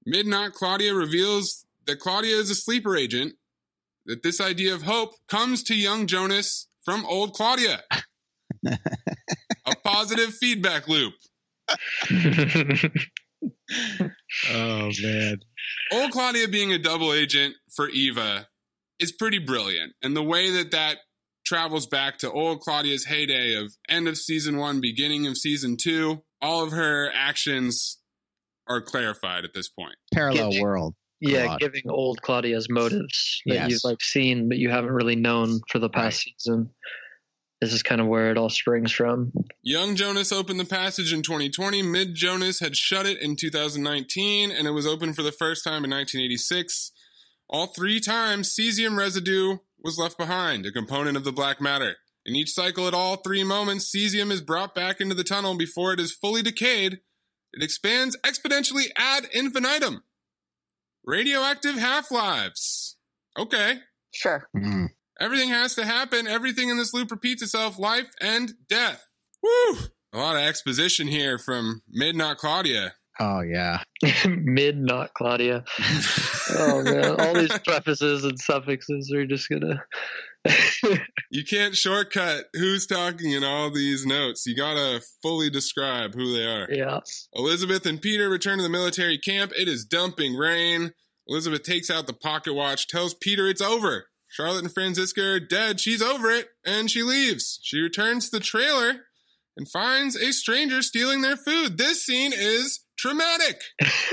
Midnight 0.06 0.54
Claudia 0.54 0.94
reveals 0.94 1.66
that 1.90 2.00
Claudia 2.00 2.36
is 2.36 2.50
a 2.50 2.56
sleeper 2.56 2.96
agent, 2.96 3.34
that 4.06 4.22
this 4.22 4.40
idea 4.40 4.74
of 4.74 4.84
hope 4.84 5.16
comes 5.28 5.64
to 5.64 5.76
young 5.76 6.06
Jonas 6.08 6.68
from 6.84 7.06
old 7.06 7.34
Claudia. 7.34 7.82
a 8.66 9.76
positive 9.84 10.34
feedback 10.34 10.88
loop. 10.88 11.14
Oh 14.52 14.90
man. 15.02 15.38
Old 15.92 16.12
Claudia 16.12 16.48
being 16.48 16.74
a 16.74 16.78
double 16.78 17.14
agent 17.14 17.56
for 17.76 17.90
Eva 17.90 18.48
is 19.00 19.12
pretty 19.12 19.40
brilliant. 19.40 19.94
And 20.02 20.16
the 20.16 20.24
way 20.24 20.52
that 20.52 20.72
that 20.72 20.98
travels 21.46 21.88
back 21.88 22.18
to 22.20 22.32
old 22.32 22.62
Claudia's 22.62 23.06
heyday 23.06 23.56
of 23.56 23.74
end 23.88 24.08
of 24.08 24.18
season 24.18 24.58
one, 24.58 24.82
beginning 24.82 25.26
of 25.28 25.38
season 25.38 25.78
two, 25.80 26.24
all 26.42 26.64
of 26.64 26.72
her 26.72 27.12
actions 27.14 28.00
are 28.68 28.82
clarified 28.82 29.46
at 29.46 29.54
this 29.54 29.70
point. 29.70 29.96
Parallel 30.14 30.62
world. 30.62 30.96
Yeah, 31.22 31.46
Claude. 31.46 31.60
giving 31.60 31.84
old 31.90 32.22
Claudia's 32.22 32.68
motives 32.70 33.42
that 33.46 33.54
Yes. 33.54 33.70
you've 33.72 33.84
like 33.84 34.02
seen, 34.02 34.48
but 34.50 34.58
you 34.58 34.70
haven't 34.70 34.92
really 34.92 35.16
known 35.16 35.60
for 35.70 35.80
the 35.80 35.90
past 35.90 36.24
season. 36.24 36.70
This 37.62 37.74
is 37.74 37.84
kind 37.84 38.00
of 38.00 38.08
where 38.08 38.32
it 38.32 38.38
all 38.38 38.50
springs 38.50 38.92
from. 38.94 39.34
Young 39.62 39.98
Jonas 39.98 40.32
opened 40.32 40.62
the 40.62 40.66
passage 40.66 41.12
in 41.12 41.22
2020. 41.22 41.82
Mid 41.82 42.16
Jonas 42.16 42.62
had 42.62 42.78
shut 42.78 43.06
it 43.06 43.22
in 43.22 43.36
2019, 43.36 44.50
and 44.50 44.66
it 44.66 44.72
was 44.72 44.88
open 44.88 45.12
for 45.14 45.24
the 45.24 45.34
first 45.34 45.64
time 45.66 45.84
in 45.84 45.90
1986. 45.92 46.92
All 47.50 47.68
three 47.68 48.00
times, 48.00 48.56
cesium 48.56 48.98
residue 48.98 49.58
was 49.84 49.98
left 49.98 50.18
behind, 50.18 50.66
a 50.66 50.72
component 50.72 51.18
of 51.18 51.26
the 51.26 51.32
black 51.34 51.60
matter. 51.60 51.98
In 52.26 52.36
each 52.36 52.52
cycle, 52.52 52.88
at 52.88 52.94
all 52.94 53.18
three 53.18 53.44
moments, 53.44 53.92
cesium 53.94 54.32
is 54.32 54.40
brought 54.42 54.74
back 54.76 55.02
into 55.02 55.16
the 55.16 55.24
tunnel 55.24 55.58
before 55.58 55.92
it 55.92 56.00
is 56.00 56.14
fully 56.14 56.42
decayed. 56.42 57.00
It 57.52 57.64
expands 57.64 58.16
exponentially 58.24 58.86
ad 58.96 59.26
infinitum. 59.34 60.04
Radioactive 61.10 61.74
half 61.74 62.12
lives. 62.12 62.96
Okay. 63.36 63.78
Sure. 64.14 64.48
Mm. 64.56 64.90
Everything 65.20 65.50
has 65.50 65.74
to 65.74 65.84
happen. 65.84 66.28
Everything 66.28 66.70
in 66.70 66.78
this 66.78 66.94
loop 66.94 67.10
repeats 67.10 67.42
itself 67.42 67.80
life 67.80 68.12
and 68.22 68.54
death. 68.70 69.04
Woo! 69.42 69.78
A 70.14 70.20
lot 70.20 70.36
of 70.36 70.44
exposition 70.44 71.08
here 71.08 71.40
from 71.40 71.82
Midnight 71.90 72.38
Claudia. 72.38 72.94
Oh 73.20 73.42
yeah. 73.42 73.82
Mid, 74.28 74.78
not 74.78 75.16
Claudia. 75.16 75.64
oh 76.52 76.84
man, 76.84 77.20
all 77.20 77.34
these 77.34 77.58
prefaces 77.66 78.24
and 78.24 78.40
suffixes 78.40 79.12
are 79.12 79.26
just 79.26 79.50
gonna. 79.50 79.84
You 81.32 81.44
can't 81.44 81.76
shortcut 81.76 82.46
who's 82.54 82.88
talking 82.88 83.32
in 83.32 83.44
all 83.44 83.70
these 83.70 84.06
notes. 84.06 84.46
You 84.48 84.56
gotta 84.56 85.02
fully 85.22 85.50
describe 85.50 86.16
who 86.16 86.34
they 86.34 86.46
are. 86.46 86.68
yeah. 86.72 87.00
Elizabeth 87.34 87.86
and 87.86 88.02
Peter 88.02 88.30
return 88.30 88.58
to 88.58 88.64
the 88.64 88.70
military 88.70 89.18
camp. 89.18 89.52
It 89.58 89.68
is 89.68 89.86
dumping 89.86 90.36
rain. 90.36 90.94
Elizabeth 91.28 91.64
takes 91.64 91.92
out 91.92 92.08
the 92.08 92.14
pocket 92.14 92.54
watch, 92.54 92.88
tells 92.88 93.14
Peter 93.14 93.48
it's 93.48 93.62
over. 93.62 94.08
Charlotte 94.28 94.64
and 94.64 94.74
Franziska 94.74 95.22
are 95.24 95.40
dead. 95.40 95.80
She's 95.80 96.02
over 96.02 96.30
it, 96.32 96.48
and 96.66 96.90
she 96.90 97.04
leaves. 97.04 97.60
She 97.62 97.80
returns 97.80 98.30
to 98.30 98.38
the 98.38 98.44
trailer 98.44 99.06
and 99.58 99.70
finds 99.70 100.16
a 100.16 100.32
stranger 100.32 100.82
stealing 100.82 101.22
their 101.22 101.38
food. 101.38 101.78
This 101.78 102.04
scene 102.04 102.32
is 102.34 102.80
traumatic. 102.98 103.62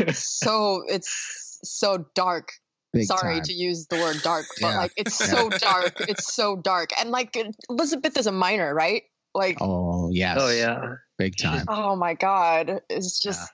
so 0.12 0.82
it's 0.88 1.58
so 1.62 2.06
dark. 2.14 2.50
Big 2.96 3.06
Sorry 3.06 3.34
time. 3.36 3.42
to 3.44 3.52
use 3.52 3.86
the 3.86 3.96
word 3.96 4.20
dark, 4.22 4.46
but 4.60 4.68
Yeah. 4.68 4.78
like 4.78 4.92
it's 4.96 5.14
so 5.30 5.48
dark. 5.50 5.94
It's 6.00 6.32
so 6.34 6.56
dark, 6.56 6.90
and 7.00 7.10
like 7.10 7.36
Elizabeth 7.70 8.16
is 8.18 8.26
a 8.26 8.32
minor, 8.32 8.74
right? 8.74 9.02
Like, 9.34 9.58
Oh 9.60 10.10
yes. 10.12 10.38
Oh 10.40 10.50
yeah. 10.50 10.94
Big 11.18 11.36
time. 11.36 11.64
oh 11.68 11.96
my 11.96 12.14
god, 12.14 12.80
it's 12.90 13.20
just 13.22 13.50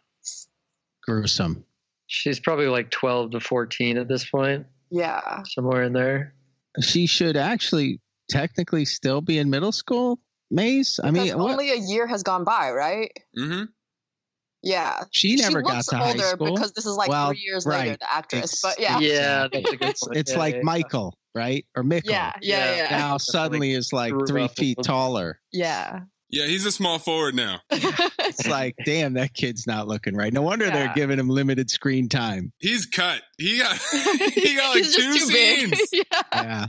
Gruesome. 1.05 1.65
She's 2.07 2.39
probably 2.41 2.67
like 2.67 2.91
twelve 2.91 3.31
to 3.33 3.41
fourteen 3.41 3.97
at 3.99 4.07
this 4.09 4.29
point, 4.29 4.67
yeah. 4.91 5.43
somewhere 5.47 5.83
in 5.85 5.93
there. 5.93 6.35
She 6.81 7.07
should 7.07 7.37
actually 7.37 8.01
technically 8.31 8.85
still 8.85 9.21
be 9.21 9.39
in 9.39 9.51
middle 9.51 9.73
school. 9.73 10.19
Maze. 10.51 11.01
I 11.03 11.11
mean, 11.11 11.25
Because 11.25 11.37
what? 11.39 11.53
only 11.53 11.71
a 11.71 11.77
year 11.77 12.07
has 12.07 12.23
gone 12.23 12.45
by, 12.45 12.71
right? 12.73 13.11
Mm-hmm. 13.39 13.65
Yeah. 14.62 15.04
She 15.11 15.37
never 15.37 15.61
got 15.62 15.75
looks 15.75 15.87
to 15.88 15.97
high 15.97 16.09
older 16.09 16.19
school. 16.25 16.54
because 16.54 16.73
this 16.73 16.87
is 16.87 16.97
like 16.97 17.09
Well, 17.09 17.28
three 17.31 17.40
years 17.45 17.66
right. 17.66 17.81
later, 17.87 17.97
the 18.00 18.12
actress. 18.12 18.42
Ex- 18.45 18.61
but 18.62 18.78
yeah. 18.81 18.99
Yeah, 19.00 19.49
that's 19.52 19.73
a 19.73 19.76
good 19.76 19.88
it's 19.88 20.04
point. 20.07 20.16
it's 20.19 20.33
Yeah, 20.33 20.38
like 20.38 20.52
yeah, 20.54 20.59
yeah. 20.59 20.64
Michael, 20.64 21.19
right? 21.35 21.66
Or 21.76 21.83
Michael. 21.83 22.11
Yeah, 22.11 22.33
yeah, 22.40 22.76
yeah. 22.76 22.97
Now 22.99 23.16
suddenly 23.16 23.73
is 23.73 23.92
like 23.92 24.12
three 24.28 24.49
feet 24.49 24.78
taller. 24.83 25.40
Yeah. 25.52 26.00
Yeah, 26.31 26.47
he's 26.47 26.64
a 26.64 26.73
small 26.73 26.99
forward 26.99 27.35
now. 27.35 27.61
It's 28.25 28.47
like, 28.49 28.75
damn, 28.87 29.14
that 29.14 29.35
kid's 29.35 29.66
not 29.66 29.88
looking 29.88 30.16
right. 30.16 30.33
No 30.33 30.40
wonder 30.40 30.71
they're 30.71 30.92
giving 30.95 31.19
him 31.19 31.28
limited 31.28 31.69
screen 31.71 32.09
time. 32.09 32.50
He's 32.61 32.87
cut. 32.87 33.21
He 33.37 33.59
got 33.59 33.76
he 34.33 34.57
got 34.57 34.75
like 34.75 34.85
two 34.85 34.90
too 34.90 35.19
scenes. 35.19 35.81
yeah. 35.92 36.02
Yeah. 36.33 36.66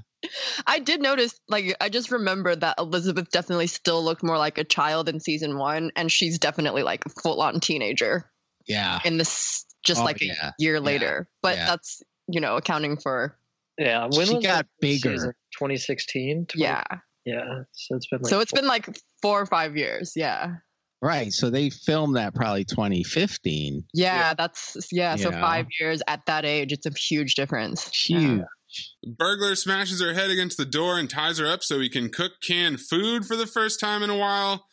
I 0.68 0.80
did 0.80 1.02
notice, 1.02 1.40
like, 1.48 1.76
I 1.82 1.90
just 1.90 2.12
remembered 2.12 2.62
that 2.62 2.76
Elizabeth 2.80 3.30
definitely 3.32 3.68
still 3.68 4.04
looked 4.04 4.24
more 4.24 4.38
like 4.38 4.58
a 4.58 4.64
child 4.64 5.10
in 5.10 5.20
season 5.20 5.58
one, 5.58 5.92
and 5.96 6.12
she's 6.12 6.40
definitely 6.40 6.84
like 6.84 7.06
a 7.06 7.10
full 7.10 7.42
on 7.42 7.60
teenager 7.60 8.30
Yeah. 8.66 9.00
in 9.06 9.18
this, 9.18 9.66
just 9.84 10.02
Oh, 10.02 10.06
like 10.06 10.22
yeah. 10.22 10.50
a 10.50 10.52
year 10.60 10.80
later. 10.80 11.28
But 11.42 11.58
Yeah. 11.58 11.66
that's, 11.68 12.02
you 12.28 12.40
know, 12.42 12.56
accounting 12.56 12.98
for, 12.98 13.38
Yeah, 13.78 14.04
when 14.04 14.28
She 14.28 14.36
was 14.36 14.44
got 14.46 14.58
that 14.58 14.68
bigger. 14.80 15.12
season? 15.18 15.34
2016. 15.58 16.48
yeah. 16.56 16.84
yeah. 17.26 17.64
So 17.72 17.96
it's 17.96 18.08
been 18.08 18.22
like 18.22 18.30
so 18.30 18.40
it's 18.40 18.52
four- 18.52 18.60
been 18.60 18.68
like 18.68 18.88
four 19.22 19.42
or 19.42 19.46
five 19.46 19.76
years. 19.78 20.14
Yeah. 20.16 20.56
Right. 21.02 21.34
So 21.34 21.50
they 21.50 21.70
filmed 21.70 22.16
that 22.16 22.34
probably 22.34 22.64
2015. 22.66 23.84
Yeah. 23.94 24.34
That's, 24.36 24.78
yeah. 24.92 25.16
So 25.18 25.32
Yeah. 25.32 25.42
five 25.42 25.66
years 25.80 26.02
at 26.08 26.26
that 26.28 26.46
age, 26.46 26.72
it's 26.72 26.86
a 26.86 26.92
huge 26.92 27.36
difference. 27.36 27.90
Huge. 27.94 28.22
The 28.40 28.46
burglar 29.06 29.56
smashes 29.56 30.02
her 30.02 30.14
head 30.14 30.30
against 30.30 30.58
the 30.58 30.66
door 30.66 30.98
and 30.98 31.10
ties 31.10 31.38
her 31.38 31.48
up 31.48 31.64
so 31.64 31.80
he 31.80 31.90
can 31.90 32.10
cook 32.10 32.34
canned 32.42 32.80
food 32.80 33.26
for 33.26 33.36
the 33.36 33.48
first 33.48 33.80
time 33.80 34.04
in 34.04 34.10
a 34.10 34.18
while. 34.18 34.66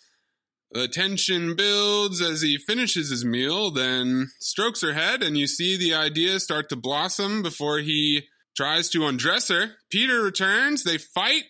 The 0.72 0.86
tension 0.86 1.56
builds 1.56 2.20
as 2.20 2.42
he 2.42 2.56
finishes 2.56 3.10
his 3.10 3.24
meal, 3.24 3.72
then 3.72 4.28
strokes 4.38 4.82
her 4.82 4.92
head, 4.92 5.22
and 5.22 5.36
you 5.36 5.48
see 5.48 5.76
the 5.76 5.94
idea 5.94 6.38
start 6.38 6.68
to 6.68 6.76
blossom 6.76 7.42
before 7.42 7.78
he 7.78 8.28
tries 8.56 8.88
to 8.90 9.06
undress 9.06 9.48
her. 9.48 9.72
Peter 9.90 10.22
returns. 10.22 10.84
They 10.84 10.98
fight 10.98 11.44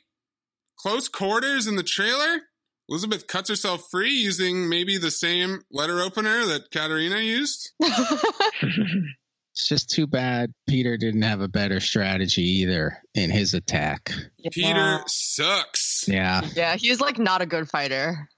close 0.78 1.08
quarters 1.08 1.66
in 1.66 1.76
the 1.76 1.82
trailer. 1.82 2.42
Elizabeth 2.88 3.26
cuts 3.26 3.50
herself 3.50 3.86
free 3.90 4.12
using 4.12 4.68
maybe 4.68 4.96
the 4.96 5.10
same 5.10 5.60
letter 5.70 6.00
opener 6.00 6.46
that 6.46 6.70
Katharina 6.72 7.20
used. 7.20 7.72
It's 9.52 9.68
just 9.68 9.90
too 9.90 10.06
bad 10.06 10.52
Peter 10.68 10.96
didn't 10.96 11.22
have 11.22 11.40
a 11.40 11.48
better 11.48 11.80
strategy 11.80 12.42
either 12.60 12.98
in 13.14 13.30
his 13.30 13.54
attack. 13.54 14.12
Peter 14.52 15.00
sucks. 15.06 16.04
Yeah. 16.06 16.42
Yeah. 16.54 16.76
He's 16.76 17.00
like 17.00 17.18
not 17.18 17.42
a 17.42 17.46
good 17.46 17.68
fighter. 17.68 18.28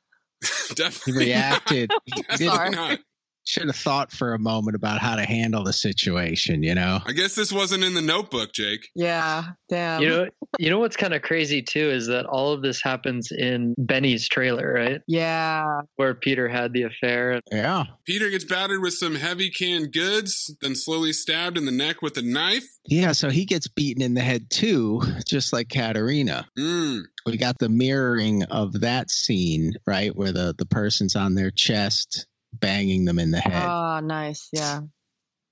He 0.69 0.75
Definitely 0.75 1.27
reacted. 1.27 1.91
Not. 1.91 2.03
He 2.05 2.23
Definitely 2.23 2.47
Sorry. 2.47 2.71
not. 2.71 2.99
Should 3.45 3.67
have 3.67 3.77
thought 3.77 4.13
for 4.13 4.35
a 4.35 4.39
moment 4.39 4.77
about 4.77 5.01
how 5.01 5.17
to 5.17 5.25
handle 5.25 5.65
the 5.65 5.73
situation, 5.73 6.63
you 6.63 6.75
know? 6.75 7.01
I 7.05 7.13
guess 7.13 7.35
this 7.35 7.53
wasn't 7.53 7.85
in 7.85 7.95
the 7.95 8.03
notebook, 8.03 8.53
Jake. 8.53 8.89
Yeah. 8.95 9.45
Damn. 9.69 10.03
you 10.03 10.09
know, 10.09 10.27
you 10.59 10.71
know 10.71 10.79
what's 10.79 10.97
kind 10.97 11.15
of 11.15 11.23
crazy 11.23 11.63
too 11.63 11.91
is 11.91 12.07
that 12.07 12.27
all 12.27 12.53
of 12.53 12.63
this 12.63 12.83
happens 12.83 13.33
in 13.33 13.75
Benny's 13.79 14.29
trailer, 14.29 14.73
right? 14.73 15.01
yeah. 15.07 15.81
Where 15.97 16.15
Peter 16.15 16.49
had 16.49 16.73
the 16.73 16.85
affair. 16.85 17.41
Yeah. 17.51 17.85
Peter 18.05 18.31
gets 18.31 18.45
battered 18.45 18.81
with 18.81 18.95
some 18.95 19.15
heavy 19.15 19.51
canned 19.51 19.93
goods, 19.93 20.55
then 20.61 20.75
slowly 20.75 21.13
stabbed 21.13 21.57
in 21.57 21.65
the 21.65 21.73
neck 21.73 22.03
with 22.03 22.17
a 22.17 22.23
knife. 22.23 22.67
Yeah, 22.85 23.13
so 23.13 23.31
he 23.31 23.45
gets 23.45 23.69
beaten 23.69 24.03
in 24.03 24.15
the 24.15 24.21
head 24.21 24.51
too, 24.51 25.03
just 25.27 25.53
like 25.53 25.69
Katharina. 25.69 26.49
Mm. 26.59 27.03
We 27.27 27.37
got 27.37 27.59
the 27.59 27.69
mirroring 27.69 28.43
of 28.45 28.81
that 28.81 29.11
scene, 29.11 29.75
right? 29.87 30.15
Where 30.15 30.33
the, 30.33 30.55
the 30.57 30.67
person's 30.67 31.17
on 31.17 31.35
their 31.35 31.51
chest 31.51 32.27
banging 32.53 33.05
them 33.05 33.19
in 33.19 33.31
the 33.31 33.41
head. 33.41 33.69
Oh, 33.69 34.01
nice. 34.01 34.49
Yeah. 34.53 34.81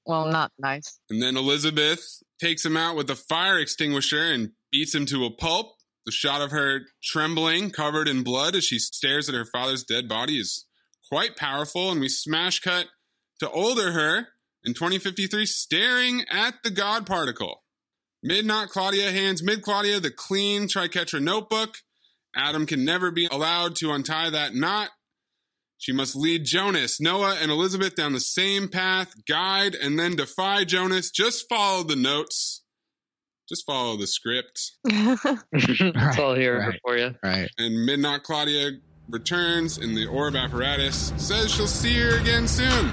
Well, 0.06 0.26
not 0.26 0.52
nice. 0.58 0.98
And 1.10 1.22
then 1.22 1.36
Elizabeth 1.36 2.22
takes 2.40 2.64
him 2.64 2.76
out 2.76 2.96
with 2.96 3.10
a 3.10 3.16
fire 3.16 3.58
extinguisher 3.58 4.32
and 4.32 4.50
beats 4.72 4.94
him 4.94 5.06
to 5.06 5.24
a 5.24 5.30
pulp. 5.30 5.74
The 6.06 6.12
shot 6.12 6.40
of 6.40 6.50
her 6.50 6.80
trembling, 7.04 7.70
covered 7.70 8.08
in 8.08 8.22
blood 8.22 8.56
as 8.56 8.64
she 8.64 8.78
stares 8.78 9.28
at 9.28 9.34
her 9.34 9.44
father's 9.44 9.84
dead 9.84 10.08
body 10.08 10.38
is 10.38 10.66
quite 11.10 11.36
powerful. 11.36 11.90
And 11.90 12.00
we 12.00 12.08
smash 12.08 12.60
cut 12.60 12.86
to 13.40 13.50
older 13.50 13.92
her 13.92 14.28
in 14.64 14.74
2053 14.74 15.46
staring 15.46 16.24
at 16.30 16.54
the 16.64 16.70
God 16.70 17.06
particle. 17.06 17.62
Mid 18.22 18.44
Not 18.44 18.68
Claudia 18.68 19.10
hands 19.10 19.42
Mid 19.42 19.62
Claudia 19.62 20.00
the 20.00 20.10
clean 20.10 20.68
Triquetra 20.68 21.22
notebook. 21.22 21.76
Adam 22.34 22.66
can 22.66 22.84
never 22.84 23.10
be 23.10 23.28
allowed 23.30 23.76
to 23.76 23.92
untie 23.92 24.30
that 24.30 24.54
knot. 24.54 24.90
She 25.80 25.92
must 25.92 26.14
lead 26.14 26.44
Jonas, 26.44 27.00
Noah, 27.00 27.38
and 27.40 27.50
Elizabeth 27.50 27.94
down 27.94 28.12
the 28.12 28.20
same 28.20 28.68
path, 28.68 29.14
guide, 29.26 29.74
and 29.74 29.98
then 29.98 30.14
defy 30.14 30.64
Jonas. 30.64 31.10
Just 31.10 31.48
follow 31.48 31.82
the 31.82 31.96
notes. 31.96 32.62
Just 33.48 33.64
follow 33.64 33.96
the 33.96 34.06
script. 34.06 34.72
it's 34.84 36.18
all 36.18 36.34
here 36.34 36.58
right. 36.58 36.78
for 36.84 36.98
you. 36.98 37.14
Right. 37.22 37.48
And 37.56 37.86
Midnight 37.86 38.24
Claudia 38.24 38.72
returns 39.08 39.78
in 39.78 39.94
the 39.94 40.04
orb 40.04 40.36
apparatus, 40.36 41.14
says 41.16 41.50
she'll 41.50 41.66
see 41.66 41.98
her 41.98 42.20
again 42.20 42.46
soon. 42.46 42.90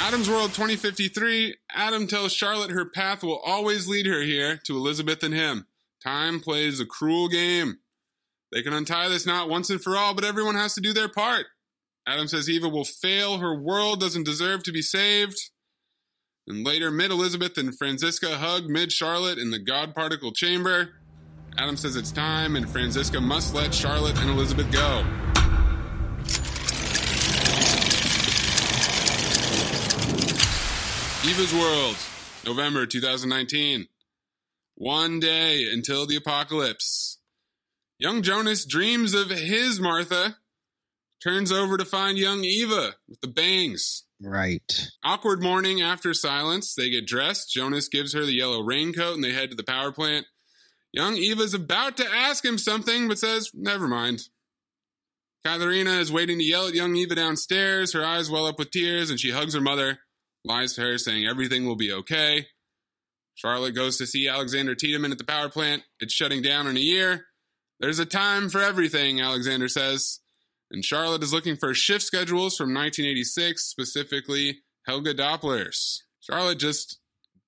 Adam's 0.00 0.28
World 0.28 0.50
2053. 0.52 1.54
Adam 1.70 2.08
tells 2.08 2.32
Charlotte 2.32 2.72
her 2.72 2.86
path 2.90 3.22
will 3.22 3.38
always 3.38 3.86
lead 3.86 4.06
her 4.06 4.22
here 4.22 4.58
to 4.64 4.76
Elizabeth 4.76 5.22
and 5.22 5.32
him. 5.32 5.68
Time 6.02 6.40
plays 6.40 6.80
a 6.80 6.86
cruel 6.86 7.28
game. 7.28 7.78
They 8.52 8.62
can 8.62 8.72
untie 8.72 9.08
this 9.08 9.26
knot 9.26 9.48
once 9.48 9.68
and 9.70 9.82
for 9.82 9.96
all, 9.96 10.14
but 10.14 10.24
everyone 10.24 10.54
has 10.54 10.74
to 10.74 10.80
do 10.80 10.92
their 10.92 11.08
part. 11.08 11.46
Adam 12.06 12.28
says 12.28 12.48
Eva 12.48 12.68
will 12.68 12.84
fail. 12.84 13.38
Her 13.38 13.54
world 13.54 14.00
doesn't 14.00 14.24
deserve 14.24 14.62
to 14.62 14.72
be 14.72 14.80
saved. 14.80 15.36
And 16.46 16.64
later, 16.64 16.90
mid 16.90 17.10
Elizabeth 17.10 17.58
and 17.58 17.76
Franziska 17.76 18.38
hug 18.38 18.64
mid 18.68 18.90
Charlotte 18.90 19.38
in 19.38 19.50
the 19.50 19.58
God 19.58 19.94
particle 19.94 20.32
chamber. 20.32 20.94
Adam 21.58 21.76
says 21.76 21.96
it's 21.96 22.12
time, 22.12 22.56
and 22.56 22.70
Franziska 22.70 23.20
must 23.20 23.54
let 23.54 23.74
Charlotte 23.74 24.18
and 24.20 24.30
Elizabeth 24.30 24.70
go. 24.72 25.04
Eva's 31.28 31.52
World, 31.52 31.96
November 32.46 32.86
2019. 32.86 33.86
One 34.80 35.18
day 35.18 35.68
until 35.68 36.06
the 36.06 36.14
apocalypse. 36.14 37.18
Young 37.98 38.22
Jonas 38.22 38.64
dreams 38.64 39.12
of 39.12 39.28
his 39.28 39.80
Martha, 39.80 40.36
turns 41.20 41.50
over 41.50 41.76
to 41.76 41.84
find 41.84 42.16
young 42.16 42.44
Eva 42.44 42.94
with 43.08 43.20
the 43.20 43.26
bangs. 43.26 44.04
Right. 44.22 44.88
Awkward 45.02 45.42
morning 45.42 45.82
after 45.82 46.14
silence. 46.14 46.74
They 46.76 46.90
get 46.90 47.08
dressed. 47.08 47.52
Jonas 47.52 47.88
gives 47.88 48.12
her 48.12 48.24
the 48.24 48.36
yellow 48.36 48.62
raincoat 48.62 49.16
and 49.16 49.24
they 49.24 49.32
head 49.32 49.50
to 49.50 49.56
the 49.56 49.64
power 49.64 49.90
plant. 49.90 50.26
Young 50.92 51.16
Eva's 51.16 51.54
about 51.54 51.96
to 51.96 52.06
ask 52.06 52.44
him 52.44 52.56
something, 52.56 53.08
but 53.08 53.18
says, 53.18 53.50
never 53.52 53.88
mind. 53.88 54.28
Katharina 55.44 55.98
is 55.98 56.12
waiting 56.12 56.38
to 56.38 56.44
yell 56.44 56.68
at 56.68 56.74
young 56.74 56.94
Eva 56.94 57.16
downstairs. 57.16 57.94
Her 57.94 58.04
eyes 58.04 58.30
well 58.30 58.46
up 58.46 58.60
with 58.60 58.70
tears, 58.70 59.10
and 59.10 59.18
she 59.18 59.32
hugs 59.32 59.54
her 59.54 59.60
mother, 59.60 59.98
lies 60.44 60.74
to 60.74 60.82
her, 60.82 60.98
saying 60.98 61.26
everything 61.26 61.66
will 61.66 61.74
be 61.74 61.92
okay. 61.92 62.46
Charlotte 63.38 63.70
goes 63.76 63.96
to 63.98 64.06
see 64.06 64.26
Alexander 64.26 64.74
Tiedemann 64.74 65.12
at 65.12 65.18
the 65.18 65.24
power 65.24 65.48
plant. 65.48 65.84
It's 66.00 66.12
shutting 66.12 66.42
down 66.42 66.66
in 66.66 66.76
a 66.76 66.80
year. 66.80 67.26
There's 67.78 68.00
a 68.00 68.04
time 68.04 68.48
for 68.48 68.60
everything, 68.60 69.20
Alexander 69.20 69.68
says. 69.68 70.18
And 70.72 70.84
Charlotte 70.84 71.22
is 71.22 71.32
looking 71.32 71.54
for 71.56 71.72
shift 71.72 72.02
schedules 72.04 72.56
from 72.56 72.74
1986, 72.74 73.62
specifically 73.64 74.58
Helga 74.86 75.14
Doppler's. 75.14 76.02
Charlotte 76.20 76.58
just 76.58 76.98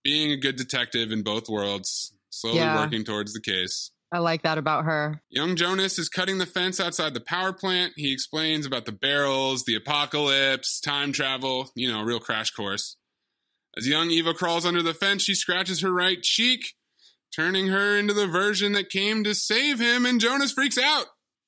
being 0.04 0.30
a 0.30 0.37
good 0.37 0.54
detective 0.54 1.11
in 1.11 1.25
both 1.25 1.49
worlds, 1.49 2.12
slowly 2.30 2.59
Yeah. 2.59 2.80
working 2.80 3.02
towards 3.02 3.32
the 3.32 3.40
case. 3.40 3.90
I 4.12 4.18
like 4.18 4.42
that 4.42 4.59
about 4.59 4.85
her. 4.85 5.20
Young 5.28 5.56
Jonas 5.56 5.99
is 5.99 6.09
cutting 6.09 6.38
the 6.38 6.47
fence 6.47 6.78
outside 6.78 7.14
the 7.14 7.20
power 7.20 7.52
plant. 7.52 7.94
He 7.97 8.12
explains 8.12 8.64
about 8.64 8.85
the 8.87 8.92
barrels, 8.92 9.64
the 9.64 9.75
apocalypse, 9.75 10.80
time 10.80 11.12
travel, 11.12 11.73
you 11.75 11.90
know, 11.90 12.00
a 12.00 12.04
real 12.04 12.20
crash 12.20 12.52
course. 12.52 12.97
As 13.80 13.88
young 13.88 14.10
Eva 14.10 14.34
crawls 14.34 14.66
under 14.66 14.82
the 14.82 14.92
fence, 14.92 15.22
she 15.22 15.34
scratches 15.34 15.80
her 15.80 15.90
right 15.90 16.22
cheek, 16.22 16.75
turning 17.34 17.68
her 17.68 17.96
into 17.96 18.12
the 18.12 18.26
version 18.26 18.75
that 18.75 18.90
came 18.90 19.25
to 19.25 19.34
save 19.34 19.80
him, 19.80 20.04
and 20.04 20.20
Jonas 20.20 20.52
freaks 20.52 20.76
out. 20.76 21.06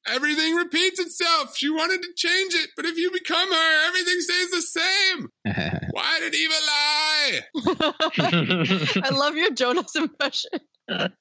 Everything 0.09 0.55
repeats 0.55 0.99
itself. 0.99 1.55
She 1.55 1.69
wanted 1.69 2.01
to 2.01 2.09
change 2.17 2.55
it, 2.55 2.71
but 2.75 2.87
if 2.87 2.97
you 2.97 3.11
become 3.11 3.53
her, 3.53 3.87
everything 3.87 4.19
stays 4.21 4.51
the 4.51 4.63
same. 4.63 5.29
Why 5.91 6.21
did 6.21 6.35
Eva 6.35 6.55
lie? 6.67 7.41
I 9.05 9.11
love 9.11 9.37
your 9.37 9.51
Jonas 9.51 9.95
impression. 9.95 10.53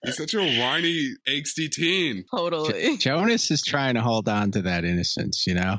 He's 0.05 0.15
such 0.15 0.33
a 0.33 0.59
whiny, 0.61 1.09
angsty 1.27 1.69
teen. 1.69 2.23
Totally. 2.33 2.95
Jonas 2.95 3.51
is 3.51 3.61
trying 3.63 3.95
to 3.95 4.01
hold 4.01 4.29
on 4.29 4.51
to 4.51 4.61
that 4.61 4.85
innocence, 4.85 5.45
you 5.45 5.55
know? 5.55 5.75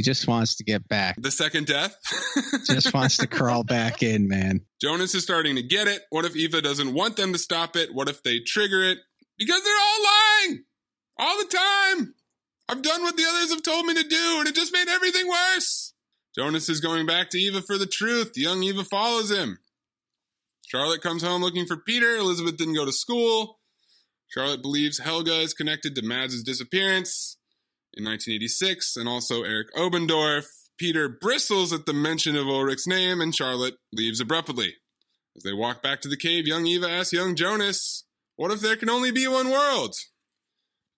He 0.00 0.02
just 0.02 0.26
wants 0.26 0.54
to 0.54 0.64
get 0.64 0.88
back. 0.88 1.16
The 1.20 1.30
second 1.30 1.66
death? 1.66 1.94
Just 2.64 2.94
wants 2.94 3.18
to 3.18 3.26
crawl 3.26 3.64
back 3.64 4.02
in, 4.02 4.28
man. 4.28 4.62
Jonas 4.80 5.14
is 5.14 5.24
starting 5.24 5.56
to 5.56 5.62
get 5.62 5.88
it. 5.88 6.00
What 6.08 6.24
if 6.24 6.34
Eva 6.34 6.62
doesn't 6.62 6.94
want 6.94 7.18
them 7.18 7.34
to 7.34 7.38
stop 7.38 7.76
it? 7.76 7.90
What 7.92 8.08
if 8.08 8.22
they 8.22 8.38
trigger 8.38 8.82
it? 8.82 8.96
Because 9.36 9.62
they're 9.62 9.74
all 9.74 10.02
lying 10.02 10.64
all 11.18 11.36
the 11.36 11.54
time. 11.54 12.14
I've 12.66 12.80
done 12.80 13.02
what 13.02 13.18
the 13.18 13.26
others 13.28 13.50
have 13.50 13.62
told 13.62 13.84
me 13.84 13.92
to 13.92 14.08
do, 14.08 14.36
and 14.38 14.48
it 14.48 14.54
just 14.54 14.72
made 14.72 14.88
everything 14.88 15.28
worse. 15.28 15.92
Jonas 16.34 16.70
is 16.70 16.80
going 16.80 17.04
back 17.04 17.28
to 17.28 17.38
Eva 17.38 17.60
for 17.60 17.76
the 17.76 17.84
truth. 17.84 18.32
Young 18.36 18.62
Eva 18.62 18.84
follows 18.84 19.30
him. 19.30 19.58
Charlotte 20.66 21.02
comes 21.02 21.22
home 21.22 21.42
looking 21.42 21.66
for 21.66 21.76
Peter. 21.76 22.16
Elizabeth 22.16 22.56
didn't 22.56 22.76
go 22.76 22.86
to 22.86 22.92
school. 22.92 23.58
Charlotte 24.28 24.62
believes 24.62 24.98
Helga 24.98 25.40
is 25.40 25.52
connected 25.52 25.94
to 25.94 26.00
Mads' 26.00 26.42
disappearance 26.42 27.36
in 27.94 28.04
1986 28.04 28.96
and 28.96 29.08
also 29.08 29.42
Erik 29.42 29.72
Obendorf. 29.74 30.46
Peter 30.78 31.08
bristles 31.08 31.72
at 31.74 31.84
the 31.84 31.92
mention 31.92 32.36
of 32.36 32.46
Ulrich's 32.46 32.86
name, 32.86 33.20
and 33.20 33.34
Charlotte 33.34 33.74
leaves 33.92 34.18
abruptly. 34.18 34.76
As 35.36 35.42
they 35.42 35.52
walk 35.52 35.82
back 35.82 36.00
to 36.00 36.08
the 36.08 36.16
cave, 36.16 36.46
young 36.46 36.66
Eva 36.66 36.88
asks 36.88 37.12
young 37.12 37.36
Jonas, 37.36 38.04
What 38.36 38.50
if 38.50 38.60
there 38.60 38.76
can 38.76 38.88
only 38.88 39.10
be 39.10 39.28
one 39.28 39.50
world? 39.50 39.94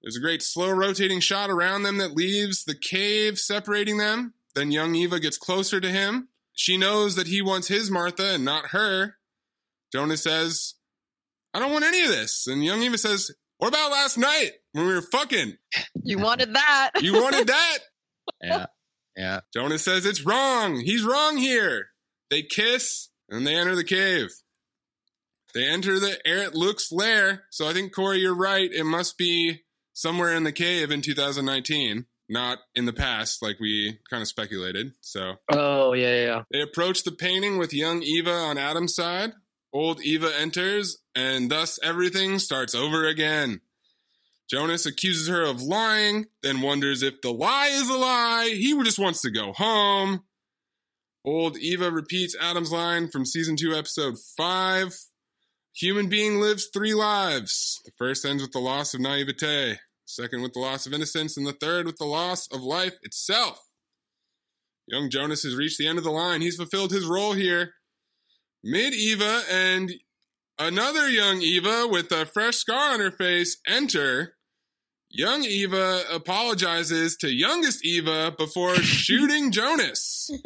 There's 0.01 0.17
a 0.17 0.21
great 0.21 0.43
slow 0.43 0.71
rotating 0.71 1.21
shot 1.21 1.51
around 1.51 1.83
them 1.83 1.99
that 1.99 2.15
leaves 2.15 2.65
the 2.65 2.75
cave 2.75 3.39
separating 3.39 3.99
them. 3.99 4.35
Then 4.55 4.71
young 4.71 4.95
Eva 4.95 5.19
gets 5.19 5.39
closer 5.39 5.81
to 5.81 5.89
him. 5.89 6.29
She 6.53 6.77
knows 6.77 7.17
that 7.17 7.27
he 7.27 7.43
wants 7.43 7.69
his 7.69 7.91
Martha 7.91 8.35
and 8.35 8.45
not 8.45 8.67
her. 8.67 9.17
Jonas 9.93 10.23
says, 10.23 10.75
I 11.55 11.59
don't 11.59 11.73
want 11.73 11.85
any 11.85 12.03
of 12.03 12.09
this. 12.09 12.47
And 12.47 12.65
young 12.65 12.83
Eva 12.83 12.99
says, 12.99 13.31
What 13.59 13.69
about 13.69 13.91
last 13.91 14.17
night 14.17 14.53
when 14.73 14.87
we 14.87 14.95
were 14.95 15.03
fucking? 15.03 15.57
You 16.03 16.19
wanted 16.19 16.55
that. 16.55 16.91
You 17.01 17.15
wanted 17.15 17.47
that? 17.49 17.79
Yeah. 18.43 18.67
Yeah. 19.17 19.41
Jonas 19.53 19.85
says 19.85 20.07
it's 20.07 20.25
wrong. 20.25 20.79
He's 20.81 21.05
wrong 21.05 21.37
here. 21.37 21.87
They 22.31 22.43
kiss 22.43 23.09
and 23.29 23.47
they 23.47 23.55
enter 23.57 23.75
the 23.77 23.85
cave. 23.85 24.29
They 25.55 25.67
enter 25.67 25.99
the 25.99 26.19
Erit 26.27 26.55
Lux 26.55 26.91
lair. 26.93 27.45
So 27.51 27.69
I 27.69 27.73
think, 27.73 27.95
Corey, 27.95 28.19
you're 28.19 28.35
right. 28.35 28.71
It 28.73 28.85
must 28.85 29.19
be 29.19 29.63
somewhere 29.93 30.35
in 30.35 30.45
the 30.45 30.53
cave 30.53 30.91
in 30.91 31.03
2019, 31.03 32.07
not 32.29 32.59
in 32.75 32.87
the 32.87 32.93
past, 32.93 33.43
like 33.43 33.61
we 33.61 33.99
kind 34.09 34.23
of 34.23 34.29
speculated. 34.29 34.93
So 35.01 35.35
Oh 35.53 35.93
yeah, 35.93 36.15
yeah, 36.15 36.25
yeah. 36.25 36.43
they 36.51 36.63
approach 36.63 37.03
the 37.05 37.13
painting 37.13 37.59
with 37.59 37.75
young 37.75 38.03
Eva 38.03 38.33
on 38.33 38.57
Adam's 38.57 38.95
side. 38.95 39.33
Old 39.75 40.01
Eva 40.03 40.31
enters, 40.39 40.99
and 41.15 41.51
thus 41.51 41.79
everything 41.83 42.39
starts 42.39 42.75
over 42.75 43.07
again. 43.07 43.61
Jonas 44.53 44.85
accuses 44.85 45.29
her 45.29 45.43
of 45.43 45.63
lying, 45.63 46.27
then 46.43 46.61
wonders 46.61 47.03
if 47.03 47.23
the 47.23 47.33
lie 47.33 47.71
is 47.73 47.89
a 47.89 47.97
lie. 47.97 48.51
He 48.53 48.75
just 48.83 48.99
wants 48.99 49.23
to 49.23 49.31
go 49.31 49.55
home. 49.55 50.25
Old 51.25 51.57
Eva 51.57 51.91
repeats 51.91 52.37
Adam's 52.39 52.71
line 52.71 53.09
from 53.09 53.25
season 53.25 53.57
2, 53.57 53.75
episode 53.75 54.19
5. 54.37 54.95
Human 55.75 56.11
being 56.11 56.39
lives 56.39 56.69
three 56.71 56.93
lives. 56.93 57.81
The 57.87 57.93
first 57.97 58.27
ends 58.27 58.43
with 58.43 58.53
the 58.53 58.59
loss 58.59 58.93
of 58.93 59.01
naivete, 59.01 59.79
second 60.05 60.43
with 60.43 60.53
the 60.53 60.61
loss 60.61 60.85
of 60.85 60.93
innocence, 60.93 61.39
and 61.39 61.47
the 61.47 61.55
third 61.55 61.87
with 61.87 61.97
the 61.97 62.05
loss 62.05 62.47
of 62.53 62.61
life 62.61 62.99
itself. 63.03 63.59
Young 64.87 65.09
Jonas 65.09 65.45
has 65.45 65.57
reached 65.57 65.79
the 65.79 65.87
end 65.87 65.97
of 65.97 66.05
the 66.05 66.11
line. 66.11 66.43
He's 66.43 66.57
fulfilled 66.57 66.91
his 66.91 67.07
role 67.07 67.33
here. 67.33 67.73
Mid 68.63 68.93
Eva 68.93 69.45
and 69.51 69.93
another 70.59 71.09
young 71.09 71.41
Eva 71.41 71.87
with 71.91 72.13
a 72.13 72.27
fresh 72.27 72.57
scar 72.57 72.93
on 72.93 73.01
her 73.01 73.11
face 73.11 73.57
enter. 73.67 74.35
Young 75.15 75.45
Eva 75.45 76.05
apologizes 76.11 77.17
to 77.19 77.31
youngest 77.31 77.85
Eva 77.85 78.35
before 78.37 78.75
shooting 78.83 79.53
Jonas. 79.53 80.31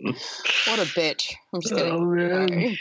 What 0.00 0.78
a 0.78 0.84
bitch. 0.94 1.34
I'm 1.52 1.60
just 1.60 1.74
kidding. 1.74 1.92
Oh, 1.92 2.00
man. 2.04 2.48
Sorry. 2.48 2.78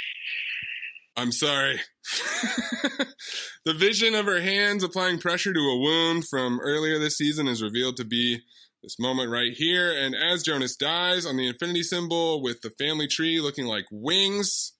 I'm 1.17 1.31
sorry. 1.31 1.79
the 3.65 3.73
vision 3.73 4.13
of 4.13 4.27
her 4.27 4.39
hands 4.39 4.83
applying 4.83 5.17
pressure 5.17 5.51
to 5.51 5.59
a 5.59 5.79
wound 5.79 6.27
from 6.27 6.59
earlier 6.61 6.99
this 6.99 7.17
season 7.17 7.47
is 7.47 7.63
revealed 7.63 7.97
to 7.97 8.05
be 8.05 8.41
this 8.83 8.99
moment 8.99 9.31
right 9.31 9.51
here. 9.51 9.91
And 9.91 10.15
as 10.15 10.43
Jonas 10.43 10.75
dies 10.75 11.25
on 11.25 11.37
the 11.37 11.47
infinity 11.47 11.81
symbol 11.81 12.43
with 12.43 12.61
the 12.61 12.69
family 12.77 13.07
tree 13.07 13.41
looking 13.41 13.65
like 13.65 13.85
wings, 13.89 14.73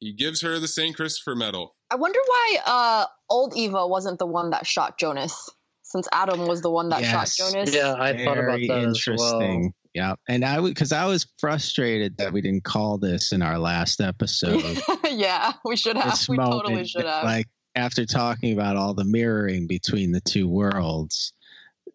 he 0.00 0.14
gives 0.14 0.40
her 0.40 0.58
the 0.58 0.68
St. 0.68 0.96
Christopher 0.96 1.36
medal. 1.36 1.76
I 1.90 1.96
wonder 1.96 2.18
why 2.26 2.56
uh, 2.66 3.06
old 3.30 3.56
Eva 3.56 3.86
wasn't 3.86 4.18
the 4.18 4.26
one 4.26 4.50
that 4.50 4.66
shot 4.66 4.98
Jonas, 4.98 5.50
since 5.82 6.08
Adam 6.12 6.46
was 6.46 6.62
the 6.62 6.70
one 6.70 6.88
that 6.88 7.00
Yes. 7.02 7.36
shot 7.36 7.52
Jonas. 7.52 7.74
Yeah, 7.74 7.94
I 7.98 8.12
thought 8.24 8.38
about 8.38 8.58
Very 8.58 8.66
that 8.68 8.78
as 8.88 9.04
well. 9.06 9.40
interesting. 9.40 9.74
Yeah, 9.94 10.14
and 10.28 10.44
I 10.44 10.60
because 10.60 10.90
I 10.90 11.04
was 11.06 11.26
frustrated 11.38 12.16
that 12.16 12.32
we 12.32 12.40
didn't 12.40 12.64
call 12.64 12.98
this 12.98 13.30
in 13.32 13.42
our 13.42 13.58
last 13.60 14.00
episode. 14.00 14.64
yeah, 15.10 15.52
we 15.64 15.76
should 15.76 15.96
have. 15.96 16.10
this 16.12 16.28
We 16.28 16.36
moment, 16.36 16.64
totally 16.64 16.84
should 16.86 17.04
have. 17.06 17.22
like 17.24 17.46
after 17.76 18.04
talking 18.04 18.52
about 18.52 18.74
all 18.76 18.92
the 18.94 19.04
mirroring 19.04 19.68
between 19.68 20.10
the 20.10 20.20
two 20.20 20.48
worlds, 20.48 21.32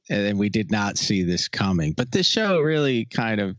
and 0.10 0.39
we 0.39 0.47
did 0.47 0.71
not 0.71 0.97
see 0.97 1.23
this 1.23 1.49
coming. 1.49 1.91
But 1.91 2.12
this 2.13 2.25
show 2.25 2.62
really 2.62 3.04
kind 3.04 3.41
of 3.41 3.58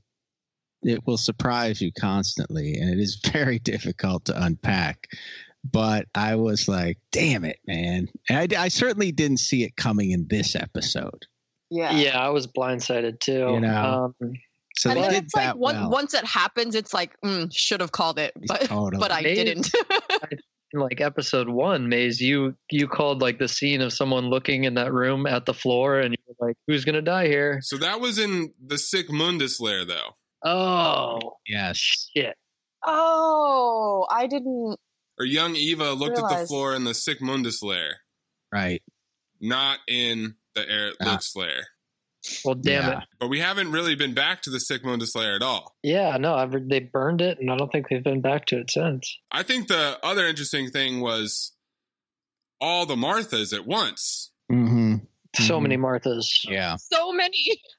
it 0.83 1.07
will 1.07 1.19
surprise 1.19 1.83
you 1.83 1.93
constantly, 1.93 2.77
and 2.77 2.89
it 2.89 2.99
is 2.99 3.17
very 3.33 3.59
difficult 3.59 4.25
to 4.25 4.43
unpack. 4.43 5.07
But 5.65 6.07
I 6.15 6.37
was 6.37 6.69
like, 6.69 6.99
"Damn 7.13 7.45
it, 7.45 7.59
man!" 7.67 8.09
And 8.29 8.53
I, 8.55 8.65
I 8.65 8.69
certainly 8.69 9.13
didn't 9.13 9.39
see 9.41 9.63
it 9.65 9.77
coming 9.77 10.11
in 10.13 10.27
this 10.29 10.57
episode. 10.57 11.27
yeah. 11.71 11.93
Yeah, 11.97 12.19
I 12.19 12.31
was 12.31 12.47
blindsided 12.47 13.21
too. 13.21 13.33
You 13.53 13.61
know, 13.61 14.15
um, 14.23 14.33
So 14.77 14.91
I 14.91 14.95
they 14.95 15.01
think 15.09 15.25
it's 15.25 15.35
like 15.35 15.57
one, 15.57 15.75
well. 15.77 15.91
once 15.91 16.15
it 16.15 16.25
happens, 16.25 16.75
it's 16.75 16.95
like 16.95 17.13
mm, 17.25 17.51
should 17.55 17.81
have 17.81 17.93
called 17.93 18.19
it, 18.19 18.33
but 18.49 18.63
Totally. 18.63 19.01
but 19.01 19.13
I 19.13 19.21
Maybe- 19.21 19.45
didn't. 19.45 19.71
in 20.73 20.79
like 20.81 21.01
episode 21.01 21.49
one, 21.49 21.89
Maze, 21.89 22.21
you 22.21 22.55
you 22.71 22.89
called 22.89 23.21
like 23.21 23.39
the 23.39 23.49
scene 23.49 23.81
of 23.83 23.93
someone 23.93 24.31
looking 24.31 24.65
in 24.65 24.75
that 24.75 24.93
room 24.93 25.27
at 25.27 25.45
the 25.45 25.53
floor, 25.53 25.99
and 26.01 26.15
you 26.15 26.35
were 26.39 26.47
like, 26.49 26.57
"Who's 26.69 26.85
gonna 26.87 27.03
die 27.03 27.27
here?" 27.27 27.59
So 27.63 27.77
that 27.79 28.01
was 28.01 28.19
in 28.19 28.55
the 28.65 28.79
Sic 28.79 29.09
Mundus 29.11 29.61
lair, 29.61 29.85
though. 29.85 30.17
Oh 30.43 31.19
Yes. 31.47 31.77
shit! 31.77 32.35
Oh, 32.87 34.07
I 34.11 34.27
didn't. 34.27 34.77
Or 35.21 35.25
young 35.27 35.55
Eva 35.55 35.93
looked 35.93 36.19
at 36.19 36.29
the 36.41 36.47
floor 36.47 36.75
in 36.75 36.85
the 36.85 36.95
Sic 36.95 37.21
Mundus 37.21 37.63
lair, 37.63 38.01
Right. 38.51 38.83
not 39.39 39.81
in 39.87 40.37
the 40.55 40.67
Air 40.67 40.95
Ah. 40.99 41.11
Luke's 41.13 41.37
lair. 41.37 41.69
Well, 42.45 42.55
damn 42.55 42.83
Yeah. 42.91 42.99
it! 43.03 43.09
But 43.19 43.29
we 43.29 43.39
haven't 43.41 43.71
really 43.71 43.95
been 43.95 44.15
back 44.15 44.41
to 44.43 44.51
the 44.51 44.59
Sic 44.61 44.83
Mundus 44.83 45.15
lair 45.15 45.37
at 45.37 45.43
all. 45.43 45.77
Yeah, 45.83 46.17
no, 46.17 46.35
I've, 46.35 46.53
they 46.69 46.81
burned 46.81 47.21
it, 47.21 47.39
and 47.39 47.51
I 47.51 47.57
don't 47.59 47.71
think 47.71 47.89
they've 47.91 48.03
been 48.03 48.23
back 48.23 48.47
to 48.47 48.61
it 48.61 48.71
since. 48.71 49.19
I 49.31 49.43
think 49.43 49.69
the 49.69 49.99
other 50.03 50.27
interesting 50.27 50.71
thing 50.71 51.01
was 51.03 51.53
all 52.61 52.87
the 52.87 52.97
Marthas 52.97 53.53
at 53.55 53.67
once. 53.67 54.31
Mm-hmm. 54.51 54.97
So 55.37 55.59
Mhm. 55.59 55.63
many 55.63 55.77
Marthas. 55.77 56.45
Yeah. 56.49 56.77
So 56.77 57.13
many. 57.13 57.63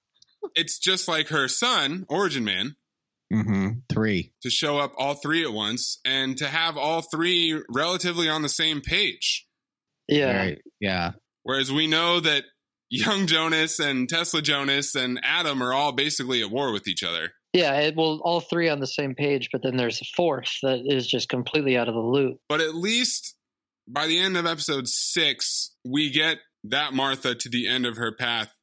It's 0.56 0.80
just 0.80 1.08
like 1.08 1.28
her 1.28 1.48
son, 1.48 2.06
Origin 2.10 2.44
Man, 2.44 2.76
Mm-hmm. 3.32 3.70
Three. 3.92 4.34
to 4.42 4.50
show 4.50 4.78
up 4.78 4.94
all 4.98 5.14
three 5.16 5.44
at 5.44 5.54
once 5.54 6.00
and 6.06 6.38
to 6.38 6.48
have 6.48 6.78
all 6.78 7.02
three 7.02 7.62
relatively 7.70 8.28
on 8.30 8.42
the 8.42 8.50
same 8.50 8.82
page. 8.82 9.48
Yeah, 10.08 10.34
Very, 10.34 10.62
yeah. 10.80 11.12
Whereas 11.44 11.72
we 11.72 11.88
know 11.88 12.20
that 12.20 12.44
young 12.90 13.28
Jonas 13.28 13.80
and 13.80 14.10
Tesla 14.10 14.42
Jonas 14.42 14.96
and 14.96 15.20
Adam 15.24 15.64
are 15.64 15.74
all 15.74 15.94
basically 15.94 16.42
at 16.42 16.52
war 16.52 16.74
with 16.74 16.88
each 16.88 17.04
other. 17.04 17.32
yeah. 17.54 17.74
It, 17.80 17.96
well, 17.96 18.20
all 18.24 18.42
three 18.42 18.68
on 18.70 18.80
the 18.80 18.88
same 18.88 19.16
page, 19.16 19.50
but 19.52 19.64
then 19.64 19.78
there's 19.78 20.02
a 20.02 20.06
fourth 20.16 20.52
that 20.64 20.82
is 20.86 21.08
just 21.08 21.30
completely 21.30 21.78
out 21.78 21.88
of 21.88 21.94
the 21.96 22.02
loop. 22.02 22.38
But 22.50 22.60
at 22.62 22.76
least 22.76 23.36
by 23.88 24.08
the 24.08 24.20
end 24.20 24.38
of 24.38 24.46
episode 24.46 24.88
six, 24.88 25.74
we 25.86 26.10
get 26.12 26.38
that 26.66 26.94
Martha 26.94 27.34
to 27.36 27.50
the 27.50 27.68
end 27.68 27.86
of 27.86 27.98
her 27.98 28.14
path. 28.14 28.54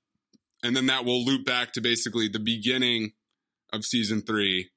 And 0.62 0.76
then 0.76 0.87
that 0.87 1.04
will 1.04 1.24
loop 1.24 1.46
back 1.46 1.72
to 1.72 1.81
basically 1.81 2.28
the 2.28 2.38
beginning 2.40 3.12
of 3.72 3.85
season 3.85 4.22
three. 4.22 4.70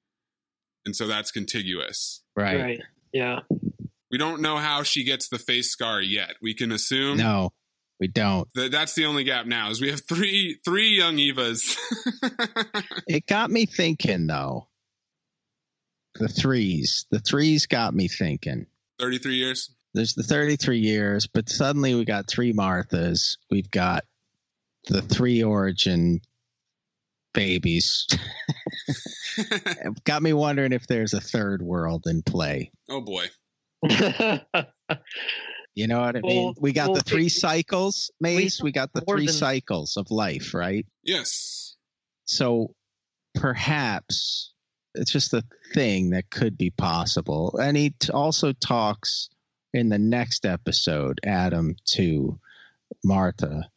And 0.85 0.95
so 0.95 1.07
that's 1.07 1.31
contiguous. 1.31 2.21
Right. 2.35 2.81
Yeah. 3.13 3.39
We 4.09 4.17
don't 4.17 4.41
know 4.41 4.57
how 4.57 4.83
she 4.83 5.03
gets 5.03 5.29
the 5.29 5.37
face 5.37 5.69
scar 5.71 6.01
yet. 6.01 6.31
We 6.41 6.53
can 6.53 6.71
assume 6.71 7.17
No, 7.17 7.53
we 7.99 8.07
don't. 8.07 8.47
that 8.55 8.71
that's 8.71 8.93
the 8.93 9.05
only 9.05 9.23
gap 9.23 9.45
now 9.45 9.69
is 9.69 9.79
we 9.79 9.89
have 9.89 10.01
three 10.07 10.57
three 10.65 10.97
young 10.97 11.17
Evas. 11.17 11.77
It 13.07 13.25
got 13.27 13.51
me 13.51 13.65
thinking 13.65 14.27
though. 14.27 14.67
The 16.15 16.27
threes. 16.27 17.05
The 17.11 17.19
threes 17.19 17.67
got 17.67 17.93
me 17.93 18.07
thinking. 18.07 18.65
33 18.99 19.35
years. 19.35 19.71
There's 19.93 20.13
the 20.13 20.23
33 20.23 20.79
years, 20.79 21.27
but 21.27 21.49
suddenly 21.49 21.95
we 21.95 22.05
got 22.05 22.27
three 22.29 22.53
Marthas. 22.53 23.37
We've 23.49 23.69
got 23.71 24.05
the 24.87 25.01
three 25.01 25.43
origin 25.43 26.21
babies. 27.33 28.07
It 29.37 30.03
got 30.03 30.21
me 30.21 30.33
wondering 30.33 30.73
if 30.73 30.87
there's 30.87 31.13
a 31.13 31.21
third 31.21 31.61
world 31.61 32.05
in 32.07 32.21
play. 32.21 32.71
oh 32.89 33.01
boy. 33.01 33.25
You 35.73 35.87
know 35.87 36.01
what 36.01 36.17
I 36.17 36.21
mean? 36.21 36.43
Well- 36.43 36.55
we 36.59 36.73
got 36.73 36.89
well, 36.89 36.95
the 36.97 37.03
three 37.03 37.29
cycles, 37.29 38.11
Maze. 38.19 38.61
We, 38.61 38.71
got 38.71 38.91
the 38.93 39.01
three 39.01 39.27
than- 39.27 39.33
cycles 39.33 39.95
of 39.95 40.11
life, 40.11 40.53
right? 40.53 40.85
Yes. 41.03 41.75
So 42.25 42.75
perhaps 43.35 44.53
it's 44.95 45.11
just 45.11 45.33
a 45.33 45.43
thing 45.73 46.09
that 46.09 46.29
could 46.29 46.57
be 46.57 46.71
possible. 46.71 47.57
And 47.57 47.77
he 47.77 47.91
t- 47.91 48.11
also 48.11 48.51
talks 48.51 49.29
in 49.73 49.87
the 49.87 49.97
next 49.97 50.45
episode, 50.45 51.21
Adam 51.25 51.77
to 51.91 52.37
Martha, 53.05 53.69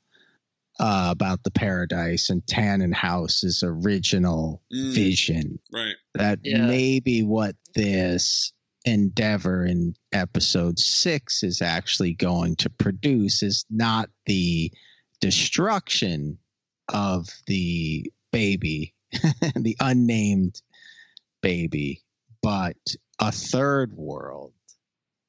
uh, 0.80 1.08
about 1.10 1.42
the 1.44 1.50
paradise 1.50 2.30
and 2.30 2.44
Tannhaus's 2.46 3.62
original 3.64 4.62
Mm, 4.72 4.94
vision. 4.94 5.58
right. 5.72 5.94
That 6.14 6.40
Yeah. 6.42 6.66
maybe 6.66 7.22
what 7.22 7.56
this 7.74 8.52
endeavor 8.84 9.64
in 9.64 9.94
episode 10.12 10.78
six 10.78 11.42
is 11.42 11.62
actually 11.62 12.14
going 12.14 12.56
to 12.56 12.70
produce 12.70 13.42
is 13.42 13.64
not 13.70 14.10
the 14.26 14.70
destruction 15.20 16.38
of 16.92 17.28
the 17.46 18.12
baby, 18.32 18.94
the 19.56 19.76
unnamed 19.80 20.60
baby, 21.40 22.02
but 22.42 22.76
a 23.20 23.32
third 23.32 23.94
world. 23.96 24.52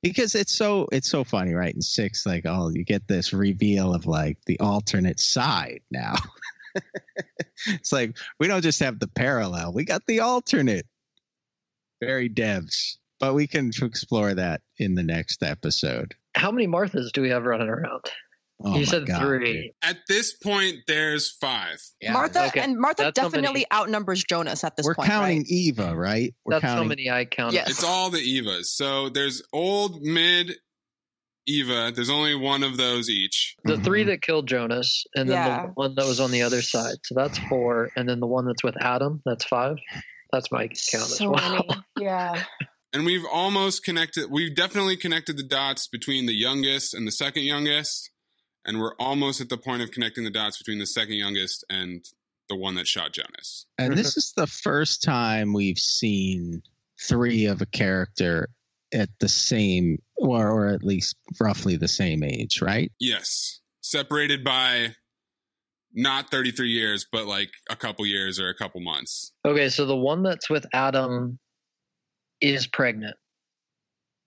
Because 0.06 0.36
it's 0.36 0.54
so 0.56 0.88
it's 0.92 1.10
so 1.10 1.24
funny, 1.24 1.56
right? 1.56 1.74
In 1.74 1.82
six, 1.82 2.28
like 2.28 2.46
oh, 2.46 2.70
you 2.70 2.84
get 2.84 3.08
this 3.08 3.34
reveal 3.34 3.96
of 3.96 4.06
like 4.06 4.38
the 4.46 4.60
alternate 4.60 5.20
side 5.20 5.82
now. 5.90 6.14
it's 7.66 7.92
like 7.92 8.16
we 8.40 8.48
don't 8.48 8.62
just 8.62 8.82
have 8.82 9.00
the 9.00 9.08
parallel, 9.08 9.74
we 9.74 9.84
got 9.84 10.04
the 10.06 10.20
alternate. 10.20 10.86
Very 12.00 12.30
devs. 12.30 12.98
But 13.20 13.34
we 13.34 13.48
can 13.48 13.72
explore 13.82 14.36
that 14.36 14.62
in 14.78 14.94
the 14.94 15.02
next 15.02 15.42
episode. 15.42 16.14
How 16.36 16.52
many 16.52 16.68
Marthas 16.68 17.12
do 17.12 17.24
we 17.24 17.30
have 17.30 17.46
running 17.46 17.70
around? 17.70 18.04
Oh 18.64 18.78
you 18.78 18.86
said 18.86 19.06
God, 19.06 19.20
three. 19.22 19.54
dude. 19.54 19.72
At 19.84 19.98
this 20.08 20.34
point, 20.34 20.78
there's 20.88 21.30
five. 21.30 21.78
Yeah, 22.02 22.14
Martha 22.14 22.48
okay. 22.48 22.62
and 22.62 22.78
Martha 22.80 23.04
That's 23.04 23.20
how 23.20 23.26
many- 23.30 23.42
definitely 23.42 23.66
outnumbers 23.72 24.24
Jonas 24.24 24.64
at 24.64 24.76
this 24.78 24.86
We're 24.86 24.96
point. 24.96 25.10
counting 25.10 25.38
right? 25.40 25.48
Eva, 25.50 25.96
right? 25.96 26.34
We're 26.46 26.54
That's 26.54 26.64
how 26.64 26.74
counting 26.76 26.88
many 26.90 27.10
I 27.12 27.26
counted. 27.26 27.56
Yes. 27.56 27.70
It's 27.70 27.84
all 27.84 28.10
the 28.10 28.20
Evas. 28.20 28.66
So 28.68 29.10
there's 29.10 29.44
old, 29.52 30.02
mid, 30.02 30.54
Eva. 31.48 31.92
There's 31.94 32.10
only 32.10 32.34
one 32.36 32.64
of 32.64 32.78
those 32.78 33.10
each. 33.10 33.56
The 33.66 33.78
three 33.78 34.04
Mhm. 34.04 34.08
that 34.08 34.22
killed 34.22 34.48
Jonas, 34.48 35.04
and 35.16 35.30
then 35.30 35.36
Yeah. 35.36 35.66
the 35.68 35.72
one 35.74 35.94
that 35.96 36.06
was 36.06 36.20
on 36.20 36.32
the 36.32 36.42
other 36.44 36.62
side. 36.62 36.96
So 37.04 37.14
that's 37.16 37.38
four, 37.50 37.92
and 37.96 38.08
then 38.10 38.20
the 38.20 38.26
one 38.28 38.46
that's 38.46 38.64
with 38.64 38.82
Adam. 38.82 39.22
That's 39.26 39.46
five. 39.46 39.76
That's 40.32 40.52
my 40.52 40.68
count 40.68 41.12
as 41.12 41.20
well. 41.22 41.34
many. 41.68 41.82
Yeah. 42.00 42.44
And 42.94 43.06
we've 43.06 43.26
almost 43.26 43.84
connected, 43.84 44.32
we've 44.32 44.56
definitely 44.56 44.96
connected 44.96 45.36
the 45.38 45.44
dots 45.44 45.88
between 45.88 46.26
the 46.26 46.34
youngest 46.34 46.94
and 46.94 47.06
the 47.06 47.12
second 47.12 47.44
youngest. 47.44 48.10
And 48.66 48.80
we're 48.80 48.96
almost 48.96 49.42
at 49.42 49.50
the 49.50 49.58
point 49.58 49.82
of 49.82 49.92
connecting 49.92 50.24
the 50.24 50.32
dots 50.32 50.58
between 50.58 50.80
the 50.80 50.88
second 50.88 51.16
youngest 51.16 51.64
and 51.70 52.04
the 52.50 52.56
one 52.56 52.76
that 52.76 52.88
shot 52.88 53.14
Jonas. 53.14 53.66
And 53.78 53.98
this 53.98 54.18
is 54.18 54.34
the 54.36 54.48
first 54.48 55.04
time 55.04 55.54
we've 55.54 55.78
seen 55.78 56.62
three 57.00 57.46
of 57.46 57.62
a 57.62 57.66
character 57.66 58.50
at 58.94 59.10
the 59.20 59.30
same, 59.30 60.02
or, 60.16 60.50
or 60.50 60.68
at 60.68 60.84
least 60.84 61.16
roughly 61.40 61.76
the 61.76 61.88
same 61.88 62.24
age, 62.24 62.62
right? 62.62 62.92
Yes. 63.00 63.60
Separated 63.82 64.44
by 64.44 64.96
not 65.94 66.30
33 66.30 66.70
years, 66.70 67.06
but 67.10 67.26
like 67.26 67.52
a 67.70 67.76
couple 67.76 68.06
years 68.06 68.40
or 68.40 68.50
a 68.50 68.56
couple 68.56 68.82
months. 68.82 69.32
Okay, 69.46 69.70
so 69.70 69.86
the 69.86 69.96
one 69.96 70.24
that's 70.24 70.50
with 70.50 70.66
Adam 70.74 71.40
is 72.42 72.68
pregnant. 72.68 73.16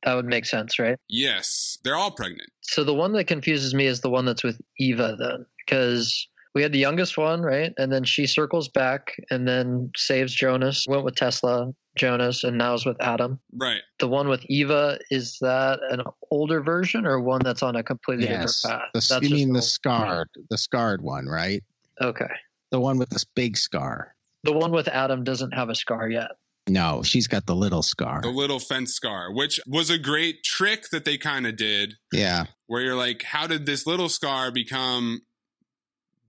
That 0.04 0.14
would 0.14 0.26
make 0.26 0.46
sense, 0.46 0.78
right? 0.78 0.96
Yes. 1.08 1.78
They're 1.82 1.96
all 1.96 2.10
pregnant. 2.12 2.50
So 2.62 2.84
the 2.84 2.94
one 2.94 3.12
that 3.12 3.24
confuses 3.24 3.74
me 3.74 3.86
is 3.86 4.00
the 4.00 4.10
one 4.10 4.24
that's 4.24 4.44
with 4.44 4.60
Eva, 4.78 5.16
then, 5.18 5.44
because 5.66 6.28
we 6.54 6.62
had 6.62 6.72
the 6.72 6.78
youngest 6.78 7.18
one, 7.18 7.42
right? 7.42 7.72
And 7.78 7.92
then 7.92 8.04
she 8.04 8.26
circles 8.26 8.68
back 8.68 9.16
and 9.30 9.46
then 9.46 9.90
saves 9.96 10.32
Jonas, 10.32 10.86
went 10.88 11.04
with 11.04 11.16
Tesla, 11.16 11.72
Jonas, 11.96 12.44
and 12.44 12.56
now 12.56 12.74
is 12.74 12.86
with 12.86 12.96
Adam. 13.00 13.40
Right. 13.56 13.80
The 13.98 14.08
one 14.08 14.28
with 14.28 14.44
Eva, 14.46 14.98
is 15.10 15.36
that 15.40 15.80
an 15.90 16.02
older 16.30 16.60
version 16.62 17.04
or 17.04 17.20
one 17.20 17.40
that's 17.42 17.62
on 17.62 17.74
a 17.76 17.82
completely 17.82 18.26
Yes. 18.26 18.62
different 18.62 18.80
path? 18.82 18.90
The, 18.94 19.06
That's 19.14 19.28
you 19.28 19.34
mean 19.34 19.48
the 19.52 19.58
the- 19.58 19.62
scarred, 19.62 20.28
the 20.48 20.58
scarred 20.58 21.02
one, 21.02 21.26
right? 21.26 21.62
Okay. 22.00 22.30
The 22.70 22.78
one 22.80 22.98
with 22.98 23.10
this 23.10 23.24
big 23.24 23.56
scar. 23.56 24.14
The 24.44 24.52
one 24.52 24.70
with 24.70 24.86
Adam 24.86 25.24
doesn't 25.24 25.52
have 25.52 25.68
a 25.70 25.74
scar 25.74 26.08
yet. 26.08 26.30
No, 26.68 27.02
she's 27.02 27.26
got 27.26 27.46
the 27.46 27.54
little 27.56 27.82
scar. 27.82 28.20
The 28.22 28.28
little 28.28 28.60
fence 28.60 28.92
scar, 28.94 29.32
which 29.32 29.58
was 29.66 29.90
a 29.90 29.98
great 29.98 30.42
trick 30.44 30.90
that 30.90 31.04
they 31.04 31.16
kind 31.18 31.46
of 31.46 31.56
did 31.56 31.94
Yeah. 32.12 32.46
where 32.66 32.82
you're 32.82 32.96
like, 32.96 33.22
how 33.22 33.46
did 33.46 33.66
this 33.66 33.86
little 33.86 34.08
scar 34.08 34.50
become 34.52 35.22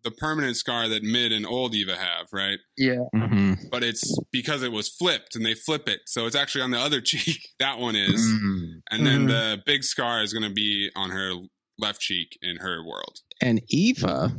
the 0.04 0.12
permanent 0.12 0.56
scar 0.56 0.88
that 0.88 1.04
mid 1.04 1.34
and 1.34 1.46
old 1.46 1.76
Eva 1.76 1.96
have, 1.96 2.28
right? 2.32 2.60
Yeah. 2.78 3.04
hmm 3.14 3.56
But 3.70 3.84
it's 3.84 4.18
because 4.32 4.64
it 4.64 4.72
was 4.72 4.88
flipped 4.88 5.36
and 5.36 5.46
they 5.46 5.54
flip 5.56 5.90
it. 5.90 6.00
So 6.06 6.26
it's 6.26 6.38
actually 6.38 6.62
on 6.62 6.72
the 6.72 6.80
other 6.80 7.02
cheek. 7.06 7.50
That 7.60 7.80
one 7.80 7.96
is. 7.98 8.22
Mm. 8.26 8.82
And 8.92 9.06
then 9.06 9.26
the 9.28 9.62
big 9.66 9.84
scar 9.84 10.24
is 10.24 10.32
going 10.34 10.48
to 10.48 10.54
be 10.54 10.90
on 10.96 11.10
her 11.10 11.34
left 11.78 12.00
cheek 12.00 12.38
in 12.42 12.58
her 12.58 12.82
world. 12.84 13.20
And 13.42 13.62
Eva 13.68 14.34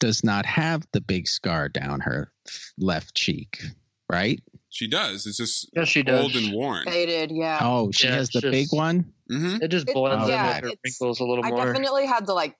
does 0.00 0.22
not 0.24 0.46
have 0.46 0.86
the 0.92 1.00
big 1.00 1.26
scar 1.28 1.68
down 1.68 2.00
her 2.00 2.32
left 2.78 3.14
cheek, 3.16 3.62
right? 4.10 4.40
She 4.70 4.88
does. 4.88 5.26
It's 5.26 5.36
just 5.36 5.68
Yes, 5.74 5.88
she 5.88 6.02
does. 6.02 6.22
old 6.22 6.34
and 6.36 6.52
worn. 6.54 6.84
Faded. 6.84 7.30
Yeah. 7.32 7.58
Oh, 7.60 7.90
she 7.92 8.06
Yeah, 8.06 8.14
has 8.14 8.28
the 8.30 8.40
just- 8.40 8.52
big 8.52 8.68
one. 8.70 9.12
hmm 9.28 9.56
It 9.60 9.68
just 9.68 9.88
It- 9.88 9.94
blends 9.94 10.28
yeah, 10.28 10.58
in 10.58 10.62
with 10.62 10.70
her 10.72 10.76
wrinkles 10.84 11.20
a 11.20 11.24
little 11.24 11.44
I 11.44 11.50
more. 11.50 11.66
definitely 11.66 12.06
had 12.06 12.26
to 12.26 12.32
like 12.34 12.54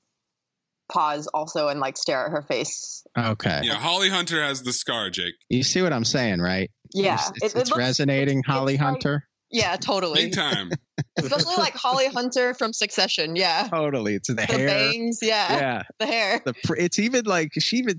pause 0.92 1.28
also 1.28 1.68
and 1.68 1.78
like 1.78 1.96
stare 1.96 2.26
at 2.26 2.32
her 2.32 2.42
face. 2.42 3.04
Okay. 3.16 3.60
Yeah, 3.62 3.74
Holly 3.74 4.08
Hunter 4.10 4.42
has 4.42 4.62
the 4.62 4.72
scar, 4.72 5.08
Jake. 5.10 5.34
You 5.48 5.62
see 5.62 5.82
what 5.82 5.92
I'm 5.92 6.04
saying, 6.04 6.40
right? 6.40 6.68
Yeah. 6.92 7.14
It's, 7.14 7.28
it- 7.28 7.32
it's, 7.42 7.54
it 7.54 7.58
it's 7.60 7.70
looks- 7.70 7.78
resonating, 7.78 8.40
it's- 8.40 8.52
Holly 8.54 8.74
it's 8.74 8.82
like- 8.82 8.90
Hunter. 8.92 9.26
Yeah, 9.50 9.76
totally. 9.76 10.24
Big 10.24 10.34
time. 10.34 10.70
Especially 11.18 11.56
like 11.56 11.74
Holly 11.74 12.06
Hunter 12.08 12.54
from 12.54 12.72
Succession. 12.72 13.34
Yeah. 13.34 13.68
Totally. 13.70 14.14
It's 14.14 14.28
the, 14.28 14.34
The 14.34 14.42
hair. 14.42 14.66
bangs. 14.66 15.18
Yeah. 15.22 15.52
Yeah. 15.58 15.82
The 15.98 16.06
hair. 16.06 16.40
The 16.44 16.54
pr- 16.64 16.76
it's 16.76 16.98
even 16.98 17.24
like 17.24 17.52
she 17.58 17.78
even 17.78 17.96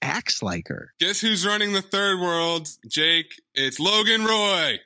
acts 0.00 0.42
like 0.42 0.68
her. 0.68 0.92
Guess 1.00 1.20
who's 1.20 1.44
running 1.46 1.72
the 1.72 1.82
third 1.82 2.20
world, 2.20 2.68
Jake? 2.88 3.34
It's 3.54 3.78
Logan 3.78 4.24
Roy. 4.24 4.78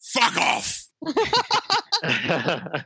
Fuck 0.00 0.36
off. 0.36 0.84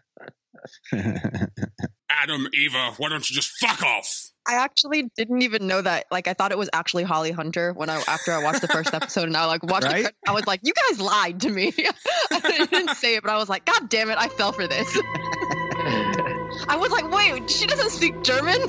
Adam, 2.11 2.46
Eva, 2.54 2.92
why 2.96 3.08
don't 3.08 3.28
you 3.28 3.35
just 3.37 3.50
fuck 3.58 3.82
off? 3.82 4.30
I 4.46 4.55
actually 4.55 5.11
didn't 5.16 5.42
even 5.42 5.66
know 5.66 5.81
that. 5.81 6.07
Like, 6.11 6.26
I 6.26 6.35
thought 6.35 6.50
it 6.52 6.59
was 6.59 6.68
actually 6.72 7.05
Holly 7.05 7.31
Hunter 7.31 7.72
when 7.72 7.88
I 7.88 8.02
after 8.09 8.33
I 8.33 8.42
watched 8.42 8.61
the 8.61 8.68
first 8.68 8.92
episode, 8.94 9.24
and 9.24 9.37
I 9.37 9.44
like 9.46 9.62
watched 9.62 9.87
Right? 9.87 10.05
the 10.05 10.12
I 10.26 10.33
was 10.33 10.46
like, 10.46 10.61
"You 10.62 10.72
guys 10.90 11.00
lied 11.00 11.40
to 11.42 11.50
me." 11.50 11.72
I 12.31 12.66
didn't 12.70 12.96
say 12.96 13.14
it, 13.16 13.22
but 13.22 13.31
I 13.31 13.37
was 13.37 13.48
like, 13.48 13.64
"God 13.64 13.88
damn 13.88 14.11
it, 14.11 14.18
I 14.18 14.28
fell 14.28 14.52
for 14.52 14.66
this." 14.66 14.88
I 16.68 16.76
was 16.78 16.90
like, 16.90 17.11
"Wait, 17.11 17.50
she 17.50 17.66
doesn't 17.66 17.90
speak 17.90 18.22
German." 18.22 18.61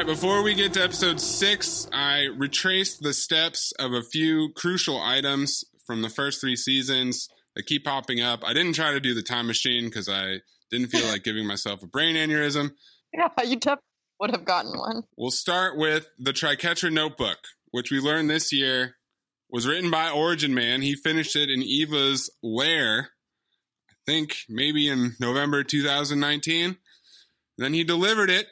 Right, 0.00 0.06
before 0.06 0.42
we 0.42 0.54
get 0.54 0.72
to 0.72 0.82
episode 0.82 1.20
six, 1.20 1.86
I 1.92 2.28
retraced 2.34 3.02
the 3.02 3.12
steps 3.12 3.70
of 3.78 3.92
a 3.92 4.02
few 4.02 4.50
crucial 4.54 4.98
items 4.98 5.62
from 5.86 6.00
the 6.00 6.08
first 6.08 6.40
three 6.40 6.56
seasons 6.56 7.28
that 7.54 7.66
keep 7.66 7.84
popping 7.84 8.18
up. 8.18 8.42
I 8.42 8.54
didn't 8.54 8.72
try 8.72 8.92
to 8.92 9.00
do 9.00 9.12
the 9.12 9.22
time 9.22 9.46
machine 9.46 9.84
because 9.84 10.08
I 10.08 10.36
didn't 10.70 10.88
feel 10.88 11.06
like 11.08 11.22
giving 11.22 11.46
myself 11.46 11.82
a 11.82 11.86
brain 11.86 12.16
aneurysm. 12.16 12.70
Yeah, 13.12 13.28
you 13.44 13.56
definitely 13.56 13.84
would 14.20 14.30
have 14.30 14.46
gotten 14.46 14.78
one. 14.78 15.02
We'll 15.18 15.30
start 15.30 15.76
with 15.76 16.06
the 16.18 16.32
Triquetra 16.32 16.90
Notebook, 16.90 17.38
which 17.70 17.90
we 17.90 18.00
learned 18.00 18.30
this 18.30 18.54
year 18.54 18.94
was 19.50 19.66
written 19.66 19.90
by 19.90 20.08
Origin 20.08 20.54
Man. 20.54 20.80
He 20.80 20.94
finished 20.94 21.36
it 21.36 21.50
in 21.50 21.62
Eva's 21.62 22.30
lair, 22.42 23.10
I 23.90 23.94
think 24.06 24.44
maybe 24.48 24.88
in 24.88 25.16
November 25.20 25.62
2019. 25.62 26.78
Then 27.58 27.74
he 27.74 27.84
delivered 27.84 28.30
it 28.30 28.46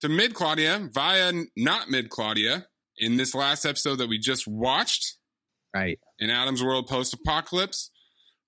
to 0.00 0.08
Mid 0.08 0.34
Claudia 0.34 0.88
via 0.92 1.32
not 1.56 1.90
Mid 1.90 2.10
Claudia 2.10 2.66
in 2.96 3.16
this 3.16 3.34
last 3.34 3.64
episode 3.64 3.96
that 3.96 4.08
we 4.08 4.18
just 4.18 4.46
watched 4.46 5.16
Right. 5.74 5.98
in 6.18 6.30
Adam's 6.30 6.62
World 6.62 6.86
Post 6.88 7.14
Apocalypse. 7.14 7.90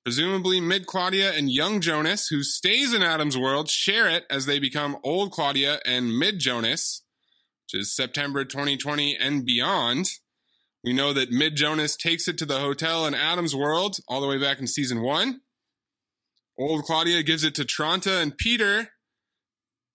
Presumably, 0.04 0.60
Mid 0.60 0.86
Claudia 0.86 1.32
and 1.32 1.50
Young 1.50 1.80
Jonas, 1.80 2.26
who 2.28 2.42
stays 2.42 2.92
in 2.92 3.02
Adam's 3.02 3.38
World, 3.38 3.70
share 3.70 4.08
it 4.08 4.24
as 4.28 4.46
they 4.46 4.58
become 4.58 4.96
Old 5.04 5.30
Claudia 5.30 5.78
and 5.86 6.18
Mid 6.18 6.40
Jonas, 6.40 7.04
which 7.64 7.80
is 7.80 7.94
September 7.94 8.44
2020 8.44 9.16
and 9.16 9.44
beyond. 9.46 10.08
We 10.82 10.92
know 10.92 11.12
that 11.12 11.30
Mid 11.30 11.54
Jonas 11.54 11.96
takes 11.96 12.26
it 12.26 12.36
to 12.38 12.46
the 12.46 12.58
hotel 12.58 13.06
in 13.06 13.14
Adam's 13.14 13.54
World 13.54 13.98
all 14.08 14.20
the 14.20 14.26
way 14.26 14.38
back 14.38 14.58
in 14.58 14.66
season 14.66 15.00
one. 15.02 15.42
Old 16.58 16.82
Claudia 16.84 17.22
gives 17.22 17.44
it 17.44 17.54
to 17.54 17.64
Tronte 17.64 18.10
and 18.10 18.36
Peter 18.36 18.88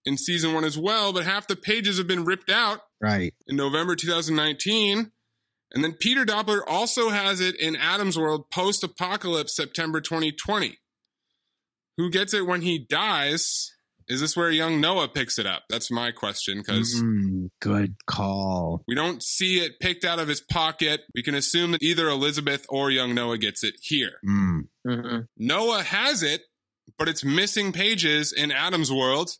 in 0.07 0.17
season 0.17 0.53
one 0.53 0.63
as 0.63 0.77
well, 0.77 1.11
but 1.13 1.23
half 1.25 1.45
the 1.47 1.55
pages 1.55 1.97
have 1.97 2.07
been 2.07 2.23
ripped 2.25 2.49
out 2.49 2.81
Right. 3.01 3.33
in 3.47 3.55
November 3.57 3.95
2019. 3.95 5.11
And 5.73 5.83
then 5.83 5.93
Peter 5.93 6.25
Doppler 6.25 6.61
also 6.65 7.09
has 7.09 7.41
it 7.41 7.59
in 7.59 7.75
Adam's 7.75 8.17
World 8.17 8.49
post 8.49 8.83
apocalypse 8.83 9.55
September 9.55 9.99
2020. 10.01 10.79
Who 11.97 12.09
gets 12.09 12.33
it 12.33 12.45
when 12.45 12.61
he 12.61 12.79
dies? 12.79 13.71
Is 14.07 14.21
this 14.21 14.37
where 14.37 14.49
young 14.49 14.79
Noah 14.79 15.09
picks 15.09 15.37
it 15.37 15.45
up? 15.45 15.63
That's 15.69 15.91
my 15.91 16.11
question 16.11 16.59
because 16.59 17.01
Mm, 17.01 17.49
good 17.59 17.95
call. 18.05 18.81
we 18.87 18.95
don't 18.95 19.21
see 19.21 19.57
it 19.59 19.81
picked 19.81 20.05
out 20.05 20.19
of 20.19 20.29
his 20.29 20.39
pocket. 20.39 21.01
We 21.13 21.21
can 21.23 21.35
assume 21.35 21.71
that 21.71 21.83
either 21.83 22.07
Elizabeth 22.07 22.65
or 22.69 22.89
young 22.89 23.13
Noah 23.13 23.37
gets 23.37 23.65
it 23.65 23.75
here. 23.81 24.19
Mm. 24.25 24.69
Mhm. 24.87 25.27
Noah 25.35 25.83
has 25.83 26.23
it, 26.23 26.43
but 26.97 27.09
it's 27.09 27.25
missing 27.25 27.73
pages 27.73 28.31
in 28.31 28.49
Adam's 28.53 28.89
World 28.91 29.31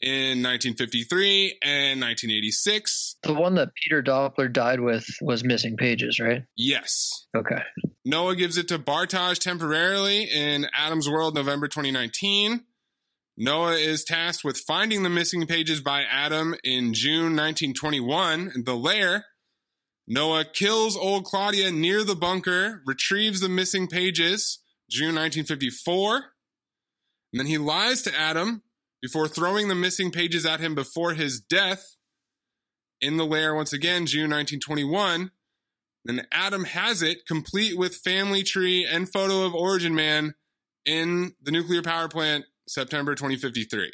in 0.00 0.42
1953 0.42 1.58
and 1.62 2.00
1986. 2.00 3.16
The 3.22 3.34
one 3.34 3.54
that 3.54 3.74
Peter 3.74 4.02
Doppler 4.02 4.52
died 4.52 4.80
with 4.80 5.06
was 5.20 5.44
missing 5.44 5.76
pages, 5.76 6.20
right? 6.20 6.42
Yes. 6.56 7.26
Okay. 7.36 7.62
Noah 8.04 8.36
gives 8.36 8.58
it 8.58 8.68
to 8.68 8.78
Bartosz 8.78 9.38
temporarily 9.38 10.24
in 10.24 10.66
Adam's 10.74 11.08
World, 11.08 11.34
November 11.34 11.68
2019. 11.68 12.64
Noah 13.38 13.74
is 13.74 14.04
tasked 14.04 14.44
with 14.44 14.58
finding 14.58 15.02
the 15.02 15.10
missing 15.10 15.46
pages 15.46 15.80
by 15.80 16.02
Adam 16.02 16.54
in 16.64 16.94
June 16.94 17.36
1921 17.36 18.52
in 18.54 18.64
the 18.64 18.76
lair. 18.76 19.26
Noah 20.08 20.44
kills 20.44 20.96
old 20.96 21.24
Claudia 21.24 21.72
near 21.72 22.04
the 22.04 22.14
bunker, 22.14 22.82
retrieves 22.86 23.40
the 23.40 23.48
missing 23.48 23.88
pages, 23.88 24.60
June 24.88 25.16
1954. 25.16 26.14
And 27.32 27.40
then 27.40 27.46
he 27.46 27.58
lies 27.58 28.02
to 28.02 28.16
Adam 28.16 28.62
before 29.06 29.28
throwing 29.28 29.68
the 29.68 29.74
missing 29.76 30.10
pages 30.10 30.44
at 30.44 30.58
him 30.58 30.74
before 30.74 31.14
his 31.14 31.38
death 31.38 31.96
in 33.00 33.16
the 33.16 33.24
lair 33.24 33.54
once 33.54 33.72
again, 33.72 34.04
June 34.04 34.30
1921. 34.30 35.30
Then 36.04 36.26
Adam 36.32 36.64
has 36.64 37.02
it 37.02 37.24
complete 37.24 37.78
with 37.78 37.94
family 37.94 38.42
tree 38.42 38.84
and 38.84 39.08
photo 39.08 39.44
of 39.44 39.54
Origin 39.54 39.94
Man 39.94 40.34
in 40.84 41.34
the 41.40 41.52
nuclear 41.52 41.82
power 41.82 42.08
plant, 42.08 42.46
September 42.68 43.14
2053. 43.14 43.92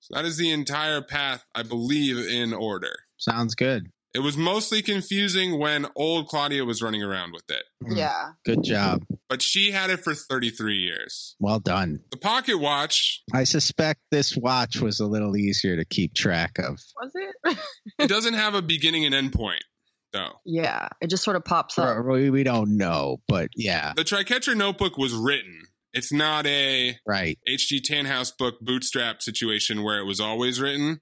So 0.00 0.14
that 0.16 0.24
is 0.24 0.38
the 0.38 0.50
entire 0.50 1.02
path, 1.02 1.46
I 1.54 1.62
believe, 1.62 2.18
in 2.18 2.52
order. 2.52 2.96
Sounds 3.18 3.54
good. 3.54 3.92
It 4.14 4.18
was 4.20 4.36
mostly 4.36 4.82
confusing 4.82 5.58
when 5.58 5.86
old 5.96 6.28
Claudia 6.28 6.64
was 6.66 6.82
running 6.82 7.02
around 7.02 7.32
with 7.32 7.44
it, 7.48 7.62
Mm. 7.82 7.96
Yeah. 7.96 8.32
Good 8.44 8.62
job. 8.62 9.04
but 9.28 9.40
she 9.42 9.70
had 9.70 9.88
it 9.90 10.00
for 10.04 10.14
33 10.14 10.76
years. 10.76 11.34
Well 11.40 11.58
done. 11.58 12.00
The 12.10 12.18
pocket 12.18 12.58
watch, 12.58 13.22
I 13.32 13.44
suspect 13.44 14.00
this 14.10 14.36
watch 14.36 14.80
was 14.80 15.00
a 15.00 15.06
little 15.06 15.36
easier 15.36 15.76
to 15.76 15.84
keep 15.86 16.14
track 16.14 16.58
of. 16.58 16.78
Was 17.00 17.12
it? 17.14 17.58
it 17.98 18.08
doesn't 18.08 18.34
have 18.34 18.54
a 18.54 18.60
beginning 18.62 19.04
and 19.06 19.14
end 19.14 19.32
point, 19.32 19.64
though. 20.12 20.32
yeah. 20.44 20.88
It 21.00 21.08
just 21.08 21.24
sort 21.24 21.36
of 21.36 21.44
pops 21.46 21.78
up. 21.78 22.04
We, 22.04 22.28
we 22.30 22.42
don't 22.44 22.76
know, 22.76 23.22
but 23.28 23.48
yeah, 23.56 23.94
The 23.96 24.04
Triquetra 24.04 24.54
notebook 24.56 24.98
was 24.98 25.14
written. 25.14 25.62
It's 25.94 26.12
not 26.12 26.46
a 26.46 26.96
right. 27.06 27.38
H.G. 27.46 27.80
Tannhaus 27.82 28.30
book 28.36 28.60
bootstrap 28.60 29.22
situation 29.22 29.82
where 29.82 29.98
it 29.98 30.04
was 30.04 30.20
always 30.20 30.60
written. 30.60 31.00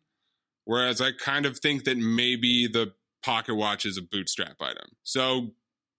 Whereas 0.65 1.01
I 1.01 1.11
kind 1.13 1.47
of 1.47 1.59
think 1.59 1.85
that 1.85 1.97
maybe 1.99 2.69
the 2.69 2.93
pocket 3.23 3.55
watch 3.55 3.85
is 3.85 3.97
a 3.97 4.03
bootstrap 4.03 4.57
item. 4.61 4.97
So 5.03 5.53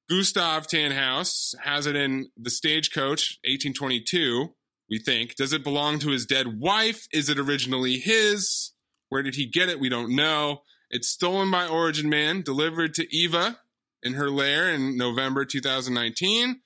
Gustav 0.10 0.68
Tannhaus 0.68 1.56
has 1.64 1.86
it 1.88 1.96
in 1.96 2.30
the 2.38 2.50
Stagecoach, 2.50 3.40
1822. 3.46 4.54
We 4.90 5.00
think. 5.00 5.36
Does 5.36 5.54
it 5.54 5.64
belong 5.64 6.00
to 6.00 6.10
his 6.10 6.26
dead 6.26 6.60
wife? 6.60 7.08
Is 7.14 7.30
it 7.30 7.40
originally 7.40 7.98
his? 7.98 8.74
Where 9.08 9.24
did 9.24 9.36
he 9.36 9.46
get 9.46 9.70
it? 9.70 9.80
We 9.80 9.88
don't 9.88 10.14
know. 10.14 10.64
It's 10.90 11.08
stolen 11.08 11.50
by 11.50 11.66
Origin 11.66 12.10
Man, 12.10 12.42
delivered 12.42 12.94
to 12.96 13.16
Eva 13.16 13.60
in 14.04 14.14
her 14.14 14.30
lair 14.30 14.70
in 14.70 14.98
November 14.98 15.46
2019. 15.46 16.60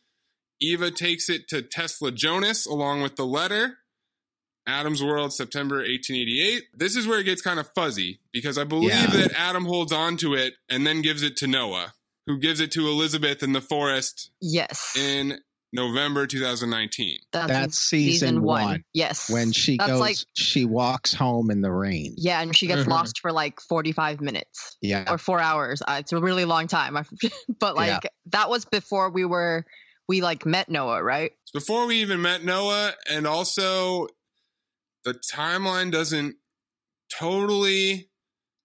Eva 0.59 0.89
takes 0.89 1.29
it 1.29 1.47
to 1.49 1.61
Tesla 1.61 2.11
Jonas 2.11 2.65
along 2.65 3.03
with 3.03 3.15
the 3.15 3.25
letter. 3.25 3.77
Adam's 4.67 5.03
World, 5.03 5.33
September 5.33 5.77
1888. 5.77 6.63
This 6.73 6.95
is 6.95 7.07
where 7.07 7.19
it 7.19 7.23
gets 7.25 7.41
kind 7.41 7.59
of 7.59 7.67
fuzzy 7.75 8.19
because 8.33 8.57
I 8.57 8.63
believe 8.63 8.89
Yeah. 8.89 9.05
that 9.07 9.31
Adam 9.37 9.65
holds 9.65 9.91
on 9.91 10.17
to 10.17 10.33
it 10.33 10.55
and 10.69 10.85
then 10.87 11.01
gives 11.01 11.21
it 11.23 11.37
to 11.37 11.47
Noah, 11.47 11.93
who 12.25 12.39
gives 12.39 12.59
it 12.59 12.71
to 12.71 12.87
Elizabeth 12.87 13.43
in 13.43 13.53
the 13.53 13.61
forest 13.61 14.31
Yes. 14.41 14.95
in 14.97 15.39
November 15.73 16.25
2019. 16.25 17.17
That's, 17.33 17.47
That's 17.47 17.65
in 17.65 17.71
season 17.99 18.41
one. 18.43 18.83
Yes. 18.93 19.29
When 19.29 19.51
she 19.51 19.77
That's 19.77 19.91
goes, 19.91 19.99
like 19.99 20.15
she 20.33 20.63
walks 20.63 21.13
home 21.13 21.51
in 21.51 21.61
the 21.61 21.71
rain. 21.71 22.15
yeah, 22.17 22.41
and 22.41 22.55
she 22.55 22.65
gets 22.67 22.83
Mhm. 22.83 22.87
lost 22.91 23.19
for 23.19 23.31
like 23.33 23.59
45 23.59 24.21
minutes 24.21 24.77
Yeah. 24.81 25.03
or 25.11 25.17
4 25.17 25.39
hours. 25.41 25.81
Uh, 25.85 25.97
it's 25.99 26.13
a 26.13 26.19
really 26.19 26.45
long 26.45 26.67
time. 26.67 26.97
But 27.59 27.75
like 27.75 28.03
Yeah. 28.03 28.09
that 28.27 28.49
was 28.49 28.65
before 28.65 29.09
we 29.11 29.25
were 29.25 29.65
we 30.07 30.21
like 30.21 30.45
met 30.45 30.69
Noah, 30.69 31.01
right? 31.03 31.31
Before 31.51 31.87
we 31.87 31.95
even 32.01 32.21
met 32.21 32.43
Noah, 32.43 32.93
and 33.09 33.25
also 33.25 34.07
the 35.05 35.13
timeline 35.13 35.91
doesn't 35.91 36.35
totally 37.17 38.09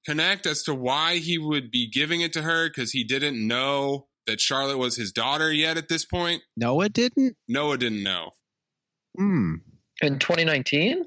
connect 0.06 0.46
as 0.46 0.62
to 0.64 0.74
why 0.74 1.16
he 1.16 1.38
would 1.38 1.70
be 1.70 1.88
giving 1.88 2.20
it 2.20 2.32
to 2.32 2.42
her 2.42 2.68
because 2.68 2.92
he 2.92 3.04
didn't 3.04 3.46
know 3.46 4.06
that 4.26 4.40
Charlotte 4.40 4.78
was 4.78 4.96
his 4.96 5.12
daughter 5.12 5.52
yet 5.52 5.76
at 5.76 5.88
this 5.88 6.04
point. 6.04 6.42
Noah 6.56 6.88
didn't. 6.88 7.36
Noah 7.48 7.78
didn't 7.78 8.02
know. 8.02 8.30
Hmm. 9.16 9.56
In 10.02 10.18
2019, 10.18 11.04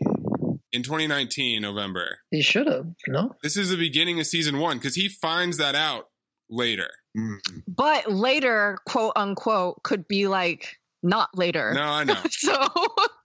In 0.72 0.84
2019, 0.84 1.62
November. 1.62 2.20
he 2.32 2.42
should 2.42 2.68
have. 2.68 2.86
No. 3.08 3.36
This 3.42 3.58
is 3.58 3.70
the 3.70 3.78
beginning 3.78 4.20
of 4.20 4.28
season 4.28 4.60
one 4.60 4.78
because 4.78 4.96
he 4.96 5.10
finds 5.10 5.58
that 5.58 5.74
out 5.76 6.06
later. 6.50 6.90
But 7.68 8.12
later, 8.12 8.78
quote 8.88 9.14
unquote, 9.16 9.82
could 9.84 10.08
be 10.08 10.28
like 10.28 10.78
not 11.02 11.30
later. 11.36 11.74
No, 11.74 11.82
I 11.82 12.04
know. 12.04 12.18
so 12.30 12.68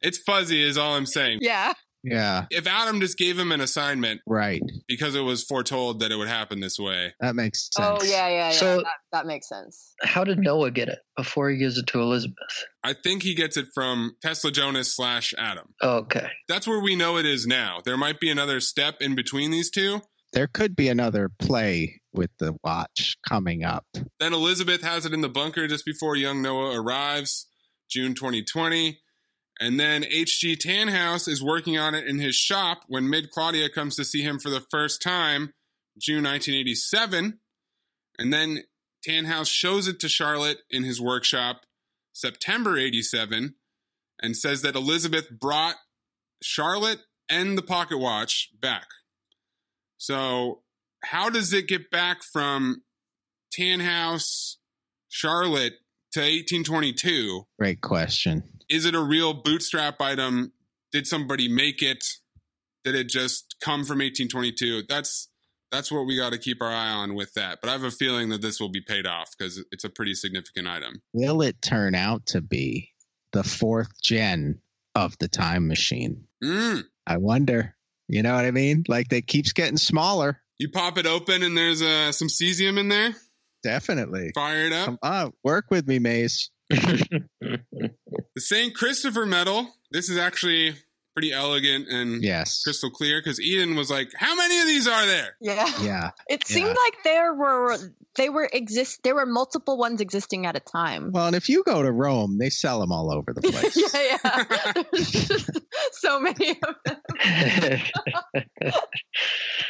It's 0.01 0.19
fuzzy, 0.19 0.63
is 0.63 0.79
all 0.79 0.95
I'm 0.95 1.07
saying. 1.07 1.39
yeah. 1.43 1.73
Yeah, 2.05 2.47
If 2.51 2.67
Adam 2.67 3.01
just 3.01 3.19
gave 3.19 3.39
him 3.39 3.51
an 3.51 3.61
assignment 3.61 4.21
right. 4.27 4.63
because 4.87 5.15
it 5.17 5.21
was 5.21 5.43
foretold 5.45 6.01
that 6.01 6.13
it 6.13 6.17
would 6.17 6.29
happen 6.29 6.61
this 6.61 6.79
way, 6.79 7.13
That 7.21 7.35
makes 7.35 7.69
sense. 7.75 7.87
Oh 8.03 8.05
yeah, 8.05 8.29
yeah, 8.29 8.51
yeah. 8.51 8.53
So- 8.53 8.77
that, 8.79 8.87
that 9.13 9.27
makes 9.27 9.49
sense. 9.49 9.95
How 10.03 10.23
did 10.23 10.39
Noah 10.39 10.71
get 10.71 10.89
it 10.89 11.01
before 11.17 11.51
he 11.51 11.59
gives 11.59 11.77
it 11.77 11.89
to 11.89 12.01
Elizabeth? 12.01 12.37
I 12.85 12.93
think 12.93 13.25
he 13.25 13.35
gets 13.35 13.57
it 13.57 13.67
from 13.75 14.15
Tesla 14.23 14.53
Jonas 14.53 14.95
slash 14.95 15.35
Adam. 15.37 15.75
Oh, 15.83 15.97
okay. 15.99 16.29
That's 16.49 16.69
where 16.69 16.81
we 16.81 16.95
know 16.95 17.17
it 17.17 17.27
is 17.27 17.47
now. 17.47 17.81
There 17.85 17.97
might 17.97 18.21
be 18.21 18.31
another 18.31 18.61
step 18.61 18.97
in 19.01 19.15
between 19.17 19.51
these 19.51 19.71
two. 19.71 20.03
There 20.35 20.47
could 20.47 20.77
be 20.77 20.89
another 20.89 21.31
play 21.39 22.01
with 22.13 22.31
the 22.39 22.55
watch 22.63 23.17
coming 23.27 23.65
up. 23.65 23.87
Then 24.21 24.33
Elizabeth 24.35 24.83
has 24.83 25.05
it 25.07 25.13
in 25.15 25.21
the 25.23 25.29
bunker 25.29 25.67
just 25.67 25.85
before 25.85 26.17
young 26.17 26.43
Noah 26.43 26.79
arrives, 26.81 27.47
June 27.91 28.15
2020. 28.15 29.01
And 29.61 29.79
then 29.79 30.05
H.G. 30.05 30.57
Tannhaus 30.57 31.27
is 31.27 31.43
working 31.43 31.77
on 31.77 31.95
it 31.95 32.07
in 32.07 32.19
his 32.19 32.37
shop 32.37 32.83
when 32.87 33.11
Mid 33.11 33.31
Claudia 33.31 33.69
comes 33.69 33.97
to 33.97 34.05
see 34.05 34.23
him 34.23 34.39
for 34.39 34.51
the 34.51 34.65
first 34.71 35.03
time, 35.03 35.53
June 35.99 36.25
1987. 36.25 37.41
And 38.19 38.33
then 38.33 38.65
Tannhaus 39.07 39.51
shows 39.51 39.89
it 39.89 39.99
to 40.01 40.09
Charlotte 40.09 40.59
in 40.71 40.85
his 40.85 41.01
workshop, 41.01 41.63
September 42.13 42.77
87, 42.77 43.55
and 44.21 44.37
says 44.37 44.63
that 44.63 44.77
Elizabeth 44.77 45.29
brought 45.31 45.77
Charlotte 46.43 47.01
and 47.29 47.59
the 47.59 47.63
pocket 47.63 47.99
watch 47.99 48.51
back. 48.61 48.87
So, 49.99 50.63
how 51.05 51.31
does 51.31 51.53
it 51.53 51.69
get 51.69 51.91
back 51.91 52.23
from 52.23 52.83
Tannhaus, 53.57 54.57
Charlotte 55.09 55.75
to 56.13 56.21
1822? 56.21 57.47
Great 57.59 57.81
question. 57.81 58.43
Is 58.69 58.85
it 58.85 58.95
a 58.95 59.03
real 59.03 59.35
bootstrap 59.35 60.01
item? 60.01 60.53
Did 60.93 61.07
somebody 61.07 61.49
make 61.49 61.83
it? 61.83 62.05
Did 62.85 62.95
it 62.95 63.09
just 63.09 63.57
come 63.61 63.81
from 63.85 63.99
1822? 63.99 64.85
That's 64.89 65.29
that's 65.71 65.93
what 65.93 66.07
we 66.07 66.17
got 66.17 66.33
to 66.33 66.39
keep 66.39 66.63
our 66.63 66.71
eye 66.71 66.91
on 66.91 67.15
with 67.15 67.35
that. 67.35 67.59
But 67.61 67.69
I 67.69 67.73
have 67.73 67.85
a 67.85 67.91
feeling 67.91 68.31
that 68.31 68.41
this 68.41 68.61
will 68.61 68.71
be 68.71 68.81
paid 68.81 69.07
off 69.07 69.35
because 69.37 69.63
it's 69.71 69.85
a 69.85 69.91
pretty 69.91 70.15
significant 70.15 70.67
item. 70.67 71.03
Will 71.13 71.43
it 71.43 71.61
turn 71.61 71.95
out 71.95 72.27
to 72.27 72.41
be 72.41 72.91
the 73.33 73.43
fourth 73.43 74.01
gen 74.03 74.61
of 74.95 75.17
the 75.19 75.29
time 75.29 75.69
machine? 75.69 76.25
Mm. 76.43 76.85
I 77.07 77.19
wonder. 77.19 77.75
You 78.09 78.23
know 78.23 78.35
what 78.35 78.47
I 78.47 78.51
mean? 78.51 78.85
Like 78.89 79.09
they 79.09 79.21
keeps 79.21 79.53
getting 79.53 79.77
smaller. 79.77 80.41
You 80.59 80.71
pop 80.71 80.99
it 80.99 81.07
open 81.07 81.43
and 81.43 81.57
there's 81.57 81.83
uh, 81.83 82.13
some 82.13 82.29
cesium 82.29 82.79
in 82.79 82.89
there. 82.89 83.15
Definitely. 83.63 84.33
Fire 84.35 84.67
it 84.67 84.73
up. 84.73 84.87
Come 84.87 84.99
on, 85.03 85.33
work 85.45 85.67
with 85.71 85.87
me, 85.87 85.99
Maze. 85.99 86.51
The 86.71 87.61
St. 88.39 88.75
Christopher 88.75 89.27
medal. 89.27 89.69
This 89.91 90.09
is 90.09 90.19
actually 90.19 90.75
pretty 91.15 91.33
elegant 91.33 91.89
and 91.89 92.23
Yes. 92.23 92.63
crystal 92.63 92.91
clear 92.91 93.21
because 93.21 93.41
Eden 93.41 93.75
was 93.75 93.91
like, 93.91 94.09
"How 94.15 94.37
many 94.37 94.61
of 94.61 94.67
these 94.69 94.87
are 94.87 95.05
there?" 95.07 95.37
Yeah. 95.41 95.67
Yeah. 95.83 96.11
It 96.29 96.43
Yeah. 96.49 96.55
seemed 96.55 96.69
like 96.69 97.03
there 97.03 97.35
were 97.35 97.77
they 98.15 98.29
were 98.29 98.49
exist 98.53 99.01
there 99.03 99.15
were 99.17 99.27
multiple 99.27 99.77
ones 99.79 100.01
existing 100.01 100.47
at 100.47 100.57
a 100.57 100.61
time. 100.61 101.11
Well, 101.13 101.27
and 101.27 101.35
if 101.37 101.49
you 101.49 101.65
go 101.65 101.83
to 101.83 101.91
Rome, 101.91 102.39
they 102.39 102.51
sell 102.51 102.79
them 102.81 102.93
all 102.93 103.13
over 103.13 103.33
the 103.33 103.41
place. 103.51 103.77
yeah, 103.95 104.19
yeah. 104.25 104.83
Just 104.95 105.51
so 106.01 106.21
many 106.21 106.51
of 106.63 106.75
them. 106.85 106.97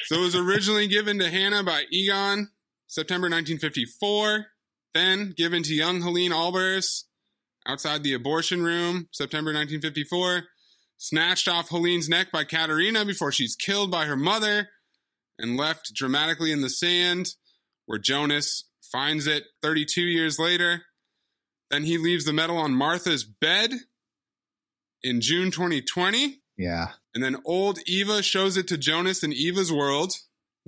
So 0.04 0.16
it 0.16 0.20
was 0.20 0.34
originally 0.34 0.87
given 0.88 1.18
to 1.18 1.30
Hannah 1.30 1.62
by 1.62 1.84
Egon, 1.90 2.50
September 2.87 3.26
1954. 3.28 4.46
Then 4.94 5.35
given 5.37 5.62
to 5.64 5.74
young 5.74 6.03
Helene 6.03 6.33
Albers 6.33 7.05
outside 7.66 8.03
the 8.03 8.14
abortion 8.14 8.62
room, 8.62 9.09
September 9.12 9.51
1954. 9.51 10.44
Snatched 11.01 11.46
off 11.46 11.68
Helene's 11.68 12.09
neck 12.09 12.33
by 12.33 12.42
Katharina 12.42 13.05
before 13.05 13.31
she's 13.31 13.55
killed 13.55 13.88
by 13.88 14.07
her 14.07 14.16
mother 14.16 14.70
and 15.38 15.57
left 15.57 15.94
dramatically 15.94 16.51
in 16.51 16.61
the 16.61 16.70
sand, 16.70 17.35
where 17.87 18.01
Jonas 18.01 18.64
finds 18.90 19.27
it 19.29 19.44
32 19.62 20.01
years 20.01 20.38
later. 20.40 20.83
Then 21.70 21.85
he 21.85 21.98
leaves 21.98 22.24
the 22.24 22.33
medal 22.33 22.57
on 22.57 22.74
Martha's 22.74 23.22
bed 23.22 23.72
in 25.03 25.20
June 25.20 25.51
2020. 25.51 26.40
Yeah. 26.57 26.92
And 27.14 27.22
then 27.22 27.37
old 27.44 27.79
Eva 27.87 28.22
shows 28.22 28.57
it 28.57 28.66
to 28.68 28.79
Jonas 28.79 29.22
in 29.22 29.33
Eva's 29.33 29.72
world, 29.72 30.12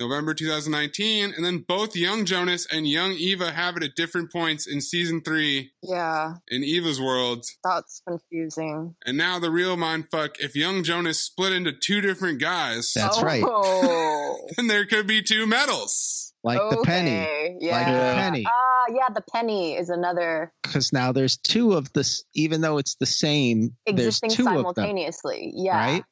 November 0.00 0.32
2019. 0.34 1.34
And 1.36 1.44
then 1.44 1.58
both 1.68 1.94
young 1.94 2.24
Jonas 2.24 2.66
and 2.72 2.88
young 2.88 3.12
Eva 3.12 3.52
have 3.52 3.76
it 3.76 3.82
at 3.84 3.94
different 3.94 4.32
points 4.32 4.66
in 4.66 4.80
season 4.80 5.20
three 5.20 5.72
Yeah. 5.82 6.34
in 6.48 6.64
Eva's 6.64 7.00
world. 7.00 7.44
That's 7.62 8.02
confusing. 8.08 8.94
And 9.04 9.16
now 9.18 9.38
the 9.38 9.50
real 9.50 9.76
mindfuck 9.76 10.36
if 10.40 10.56
young 10.56 10.82
Jonas 10.82 11.20
split 11.22 11.52
into 11.52 11.72
two 11.72 12.00
different 12.00 12.40
guys, 12.40 12.92
That's 12.94 13.22
right. 13.22 13.44
Oh. 13.46 14.38
then 14.56 14.66
there 14.66 14.86
could 14.86 15.06
be 15.06 15.22
two 15.22 15.46
medals. 15.46 16.32
Like 16.42 16.58
the 16.70 16.82
penny. 16.84 17.58
Yeah. 17.60 17.76
Like 17.76 17.86
the 17.86 18.20
penny. 18.22 18.44
Ah, 18.48 18.84
yeah, 18.94 19.12
the 19.14 19.20
penny 19.20 19.76
is 19.76 19.90
another 19.90 20.50
Because 20.62 20.90
now 20.90 21.12
there's 21.12 21.36
two 21.36 21.74
of 21.74 21.92
this, 21.92 22.24
even 22.34 22.62
though 22.62 22.78
it's 22.78 22.94
the 22.96 23.04
same, 23.04 23.76
existing 23.84 24.28
there's 24.30 24.36
two 24.38 24.44
of 24.48 24.54
them. 24.54 24.56
simultaneously. 24.74 25.52
Yeah. 25.54 25.76
Right? 25.76 26.04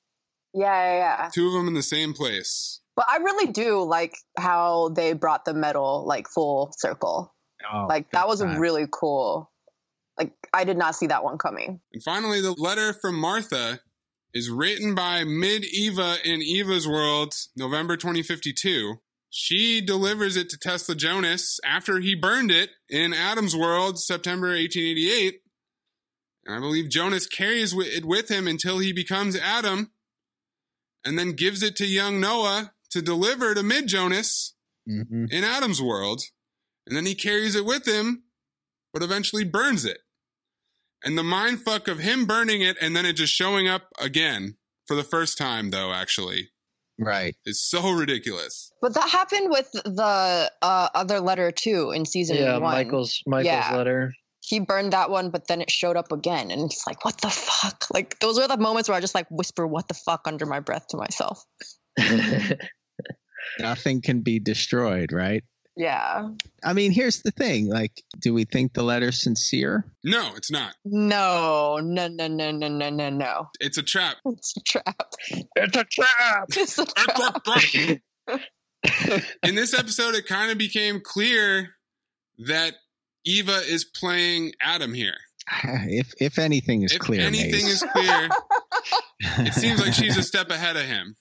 Yeah, 0.53 0.64
yeah, 0.92 0.98
yeah. 1.22 1.31
Two 1.33 1.46
of 1.46 1.55
them 1.55 1.68
in 1.68 1.72
the 1.74 1.83
same 1.83 2.12
place. 2.12 2.81
But 2.99 3.07
I 3.09 3.19
really 3.19 3.53
do 3.53 3.85
like 3.85 4.17
how 4.37 4.89
they 4.89 5.13
brought 5.13 5.45
the 5.45 5.55
medal 5.55 6.05
like 6.05 6.27
full 6.29 6.73
circle. 6.77 7.33
Oh, 7.73 7.87
like 7.89 8.11
that 8.11 8.27
was 8.27 8.41
time. 8.41 8.59
really 8.59 8.89
cool. 8.91 9.53
Like 10.19 10.33
I 10.53 10.65
did 10.65 10.77
not 10.77 10.97
see 10.97 11.07
that 11.07 11.23
one 11.23 11.39
coming. 11.39 11.79
And 11.93 12.03
finally, 12.03 12.41
the 12.41 12.57
letter 12.59 12.93
from 12.93 13.15
Martha 13.15 13.79
is 14.35 14.51
written 14.51 14.97
by 14.97 15.23
Mid 15.23 15.65
Eva 15.65 16.17
in 16.25 16.43
Eva's 16.43 16.89
world, 16.89 17.35
November 17.57 17.97
2052. 17.97 18.97
She 19.31 19.81
delivers 19.81 20.37
it 20.37 20.49
to 20.51 20.59
Tesla 20.59 20.97
Jonas 20.97 21.61
after 21.65 22.01
he 22.01 22.17
burned 22.17 22.51
it 22.51 22.71
in 22.91 23.15
Adam's 23.15 23.55
world, 23.55 24.01
September 24.01 24.49
1888. 24.49 25.43
And 26.47 26.57
I 26.57 26.59
believe 26.59 26.89
Jonas 26.89 27.29
carries 27.29 27.73
it 27.79 28.05
with 28.05 28.29
him 28.29 28.49
until 28.49 28.81
he 28.81 28.93
becomes 28.93 29.37
Adam 29.37 29.93
and 31.05 31.17
then 31.17 31.35
gives 31.35 31.63
it 31.63 31.77
to 31.77 31.87
young 31.87 32.19
Noah 32.19 32.73
to 32.90 33.03
deliver 33.03 33.55
to 33.55 33.62
Mid 33.62 33.87
Jonas 33.88 34.55
Mhm. 34.88 35.31
in 35.31 35.44
Adam's 35.44 35.83
world. 35.83 36.22
And 36.87 36.96
then 36.96 37.05
he 37.07 37.14
carries 37.14 37.55
it 37.55 37.64
with 37.66 37.87
him, 37.87 38.24
but 38.94 39.03
eventually 39.03 39.44
burns 39.44 39.85
it. 39.85 39.98
And 41.05 41.16
the 41.18 41.22
mind 41.22 41.62
fuck 41.62 41.87
of 41.87 41.98
him 41.98 42.24
burning 42.27 42.62
it 42.62 42.77
and 42.81 42.96
then 42.96 43.05
it 43.07 43.12
just 43.12 43.33
showing 43.33 43.68
up 43.68 43.88
again 44.01 44.57
for 44.87 44.96
the 44.96 45.05
first 45.05 45.37
time, 45.38 45.70
though, 45.70 45.92
actually, 45.92 46.51
Right. 46.98 47.37
is 47.44 47.61
so 47.62 47.90
ridiculous. 47.90 48.72
But 48.81 48.94
that 48.94 49.09
happened 49.09 49.51
with 49.51 49.70
the 49.72 50.51
uh, 50.62 50.88
other 50.94 51.20
letter 51.20 51.53
too 51.53 51.90
in 51.92 52.07
season 52.07 52.37
yeah, 52.38 52.55
one. 52.55 52.62
Michael's 52.62 53.22
Michael's 53.27 53.44
Yeah. 53.46 53.77
letter. 53.77 54.14
He 54.40 54.61
burned 54.61 54.94
that 54.94 55.11
one, 55.11 55.31
but 55.31 55.46
then 55.46 55.61
it 55.61 55.70
showed 55.70 55.96
up 55.98 56.11
again, 56.11 56.51
and 56.51 56.62
it's 56.72 56.87
like, 56.87 57.05
what 57.05 57.20
the 57.20 57.29
fuck? 57.29 57.85
Like 57.92 58.18
those 58.20 58.38
are 58.38 58.48
the 58.48 58.57
moments 58.57 58.88
where 58.88 58.96
I 58.96 59.01
just 59.01 59.14
like 59.14 59.27
whisper, 59.31 59.66
"What 59.66 59.88
the 59.88 59.94
fuck" 59.94 60.22
under 60.27 60.46
my 60.46 60.61
breath 60.61 60.87
to 60.88 60.96
myself. 60.96 61.44
Nothing 63.59 64.01
can 64.03 64.21
be 64.21 64.39
destroyed, 64.39 65.13
right? 65.13 65.45
Yeah. 65.77 66.31
I 66.65 66.73
mean, 66.73 66.91
here's 66.91 67.23
the 67.23 67.31
thing. 67.31 67.69
Like, 67.69 68.03
do 68.19 68.35
we 68.35 68.45
think 68.45 68.73
the 68.75 68.83
letter's 68.83 69.23
sincere? 69.23 69.85
No, 70.03 70.33
it's 70.35 70.51
not. 70.51 70.75
No, 70.85 71.79
no, 71.81 72.09
no, 72.09 72.27
no, 72.27 72.51
no, 72.51 72.69
no, 72.69 72.91
no, 72.91 73.11
no. 73.11 73.47
It's 73.61 73.79
a 73.79 73.83
trap. 73.83 74.17
It's 74.25 74.57
a 74.57 74.61
trap. 74.61 75.13
it's 75.31 75.77
a 75.77 75.85
trap. 75.85 76.49
It's 76.51 76.79
a 76.79 76.87
trap. 76.87 78.01
In 79.45 79.55
this 79.55 79.73
episode, 79.73 80.15
it 80.17 80.27
kind 80.27 80.51
of 80.51 80.59
became 80.59 81.01
clear 81.01 81.75
that 82.39 82.75
Eva 83.25 83.61
is 83.69 83.85
playing 83.85 84.53
Adam 84.61 84.93
here. 84.95 85.17
If 85.65 86.13
if 86.21 86.39
anything 86.39 86.83
is 86.83 86.93
if 86.93 86.99
clear, 87.01 87.23
anything 87.23 87.65
Mace. 87.65 87.83
is 87.83 87.85
clear, 87.93 88.29
it 89.21 89.55
seems 89.55 89.81
like 89.81 89.93
she's 89.95 90.17
a 90.17 90.23
step 90.23 90.51
ahead 90.51 90.77
of 90.77 90.85
him. 90.85 91.17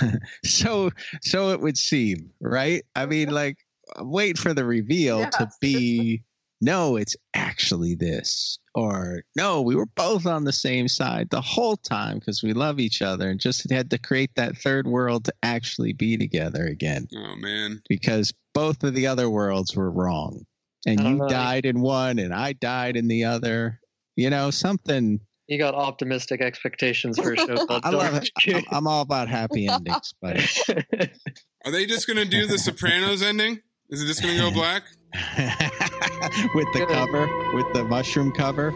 so 0.44 0.90
so 1.22 1.50
it 1.50 1.60
would 1.60 1.76
seem, 1.78 2.30
right? 2.40 2.82
I 2.94 3.06
mean, 3.06 3.30
like, 3.30 3.56
wait 3.98 4.38
for 4.38 4.54
the 4.54 4.64
reveal 4.64 5.28
to 5.30 5.50
be 5.60 6.22
no, 6.62 6.96
it's 6.96 7.16
actually 7.32 7.94
this, 7.94 8.58
or 8.74 9.22
no, 9.34 9.62
we 9.62 9.74
were 9.74 9.86
both 9.86 10.26
on 10.26 10.44
the 10.44 10.52
same 10.52 10.88
side 10.88 11.28
the 11.30 11.40
whole 11.40 11.76
time 11.78 12.18
because 12.18 12.42
we 12.42 12.52
love 12.52 12.78
each 12.78 13.00
other 13.00 13.30
and 13.30 13.40
just 13.40 13.70
had 13.72 13.90
to 13.90 13.98
create 13.98 14.34
that 14.36 14.58
third 14.58 14.86
world 14.86 15.24
to 15.24 15.32
actually 15.42 15.94
be 15.94 16.18
together 16.18 16.66
again 16.66 17.08
Oh, 17.16 17.34
man. 17.36 17.80
because 17.88 18.34
both 18.52 18.84
of 18.84 18.92
the 18.94 19.06
other 19.06 19.30
worlds 19.30 19.74
were 19.74 19.90
wrong, 19.90 20.44
and 20.86 21.00
you 21.00 21.14
know. 21.14 21.28
died 21.28 21.64
in 21.64 21.80
one 21.80 22.18
and 22.18 22.34
I 22.34 22.52
died 22.52 22.96
in 22.96 23.08
the 23.08 23.24
other. 23.24 23.80
You 24.16 24.28
know, 24.28 24.50
something. 24.50 25.20
You 25.50 25.58
got 25.58 25.74
optimistic 25.74 26.40
expectations 26.40 27.18
for 27.18 27.32
a 27.32 27.36
show 27.36 27.56
called 27.66 27.84
I 27.84 27.90
love 27.90 28.14
it. 28.14 28.30
I'm, 28.54 28.62
I'm 28.70 28.86
all 28.86 29.02
about 29.02 29.26
happy 29.26 29.66
endings, 29.66 30.14
but 30.22 30.36
Are 31.66 31.72
they 31.72 31.86
just 31.86 32.06
going 32.06 32.18
to 32.18 32.24
do 32.24 32.46
the 32.46 32.56
Sopranos 32.56 33.20
ending? 33.20 33.60
Is 33.88 34.00
it 34.00 34.06
just 34.06 34.22
going 34.22 34.36
to 34.36 34.42
go 34.42 34.50
black? 34.54 34.84
with 36.54 36.68
the 36.72 36.86
cover, 36.88 37.26
with 37.52 37.66
the 37.72 37.82
mushroom 37.82 38.30
cover. 38.30 38.72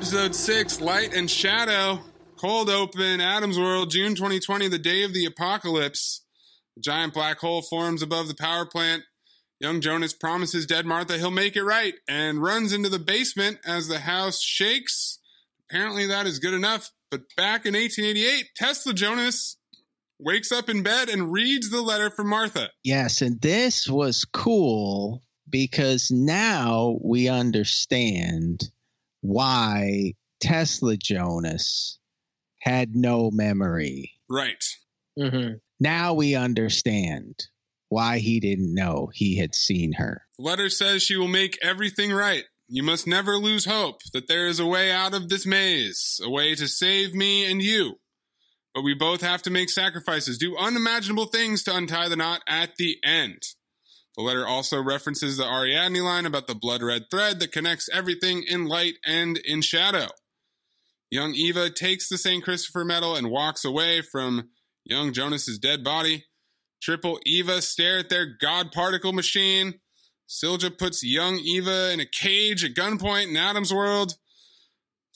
Episode 0.00 0.34
6 0.34 0.80
Light 0.80 1.12
and 1.12 1.30
Shadow. 1.30 2.00
Cold 2.38 2.70
open, 2.70 3.20
Adam's 3.20 3.58
World, 3.58 3.90
June 3.90 4.14
2020, 4.14 4.66
the 4.66 4.78
day 4.78 5.02
of 5.02 5.12
the 5.12 5.26
apocalypse. 5.26 6.24
A 6.78 6.80
giant 6.80 7.12
black 7.12 7.38
hole 7.40 7.60
forms 7.60 8.00
above 8.00 8.26
the 8.26 8.34
power 8.34 8.64
plant. 8.64 9.02
Young 9.60 9.82
Jonas 9.82 10.14
promises 10.14 10.64
dead 10.64 10.86
Martha 10.86 11.18
he'll 11.18 11.30
make 11.30 11.54
it 11.54 11.64
right 11.64 11.92
and 12.08 12.42
runs 12.42 12.72
into 12.72 12.88
the 12.88 12.98
basement 12.98 13.58
as 13.66 13.88
the 13.88 13.98
house 13.98 14.40
shakes. 14.40 15.18
Apparently, 15.68 16.06
that 16.06 16.26
is 16.26 16.38
good 16.38 16.54
enough. 16.54 16.92
But 17.10 17.24
back 17.36 17.66
in 17.66 17.74
1888, 17.74 18.46
Tesla 18.56 18.94
Jonas 18.94 19.58
wakes 20.18 20.50
up 20.50 20.70
in 20.70 20.82
bed 20.82 21.10
and 21.10 21.30
reads 21.30 21.68
the 21.68 21.82
letter 21.82 22.08
from 22.08 22.26
Martha. 22.26 22.70
Yes, 22.82 23.20
and 23.20 23.38
this 23.42 23.86
was 23.86 24.24
cool 24.24 25.22
because 25.50 26.10
now 26.10 26.98
we 27.02 27.28
understand 27.28 28.70
why 29.20 30.14
Tesla 30.40 30.96
Jonas 30.96 31.98
had 32.60 32.94
no 32.94 33.30
memory. 33.30 34.12
Right. 34.28 34.64
Mm-hmm. 35.18 35.54
Now 35.78 36.14
we 36.14 36.34
understand 36.34 37.34
why 37.88 38.18
he 38.18 38.40
didn't 38.40 38.74
know 38.74 39.10
he 39.12 39.38
had 39.38 39.54
seen 39.54 39.92
her. 39.94 40.22
The 40.38 40.44
letter 40.44 40.68
says 40.68 41.02
she 41.02 41.16
will 41.16 41.28
make 41.28 41.58
everything 41.62 42.12
right. 42.12 42.44
You 42.68 42.82
must 42.84 43.06
never 43.06 43.36
lose 43.36 43.64
hope 43.64 44.00
that 44.12 44.28
there 44.28 44.46
is 44.46 44.60
a 44.60 44.66
way 44.66 44.92
out 44.92 45.12
of 45.12 45.28
this 45.28 45.44
maze, 45.44 46.20
a 46.22 46.30
way 46.30 46.54
to 46.54 46.68
save 46.68 47.14
me 47.14 47.50
and 47.50 47.60
you. 47.60 47.96
But 48.72 48.82
we 48.82 48.94
both 48.94 49.22
have 49.22 49.42
to 49.42 49.50
make 49.50 49.70
sacrifices, 49.70 50.38
do 50.38 50.56
unimaginable 50.56 51.26
things 51.26 51.64
to 51.64 51.74
untie 51.74 52.08
the 52.08 52.14
knot 52.14 52.42
at 52.46 52.76
the 52.76 52.98
end. 53.02 53.42
The 54.20 54.26
letter 54.26 54.46
also 54.46 54.82
references 54.82 55.38
the 55.38 55.46
Ariadne 55.46 56.04
line 56.04 56.26
about 56.26 56.46
the 56.46 56.54
blood 56.54 56.82
red 56.82 57.04
thread 57.10 57.40
that 57.40 57.52
connects 57.52 57.88
everything 57.90 58.42
in 58.46 58.66
light 58.66 58.96
and 59.02 59.38
in 59.38 59.62
shadow. 59.62 60.08
Young 61.10 61.32
Eva 61.34 61.70
takes 61.70 62.06
the 62.06 62.18
St. 62.18 62.44
Christopher 62.44 62.84
medal 62.84 63.16
and 63.16 63.30
walks 63.30 63.64
away 63.64 64.02
from 64.02 64.50
young 64.84 65.14
Jonas's 65.14 65.58
dead 65.58 65.82
body. 65.82 66.26
Triple 66.82 67.18
Eva 67.24 67.62
stare 67.62 68.00
at 68.00 68.10
their 68.10 68.26
God 68.26 68.72
particle 68.72 69.14
machine. 69.14 69.80
Silja 70.28 70.76
puts 70.76 71.02
young 71.02 71.36
Eva 71.36 71.90
in 71.90 72.00
a 72.00 72.04
cage 72.04 72.62
at 72.62 72.74
gunpoint 72.74 73.30
in 73.30 73.38
Adam's 73.38 73.72
world. 73.72 74.18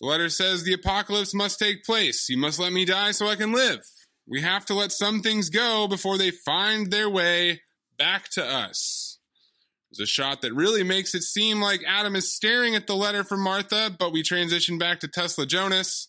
The 0.00 0.07
letter 0.07 0.30
says 0.30 0.64
the 0.64 0.72
apocalypse 0.72 1.34
must 1.34 1.59
take 1.59 1.84
place. 1.84 2.30
You 2.30 2.38
must 2.38 2.59
let 2.59 2.72
me 2.72 2.86
die 2.86 3.11
so 3.11 3.26
I 3.26 3.36
can 3.36 3.52
live. 3.52 3.80
We 4.26 4.40
have 4.40 4.64
to 4.64 4.74
let 4.74 4.92
some 4.92 5.20
things 5.20 5.50
go 5.50 5.88
before 5.88 6.16
they 6.16 6.30
find 6.30 6.90
their 6.90 7.11
way 7.11 7.61
back 7.97 8.28
to 8.30 8.45
us. 8.45 9.18
There's 9.90 10.09
a 10.09 10.11
shot 10.11 10.42
that 10.42 10.53
really 10.53 10.82
makes 10.82 11.14
it 11.14 11.22
seem 11.22 11.61
like 11.61 11.82
Adam 11.86 12.16
is 12.16 12.34
staring 12.34 12.74
at 12.74 12.86
the 12.86 12.97
letter 12.97 13.22
from 13.22 13.40
Martha, 13.40 13.95
but 13.97 14.12
we 14.12 14.22
transition 14.22 14.76
back 14.76 15.01
to 15.01 15.09
Tesla 15.09 15.47
Jonas. 15.47 16.09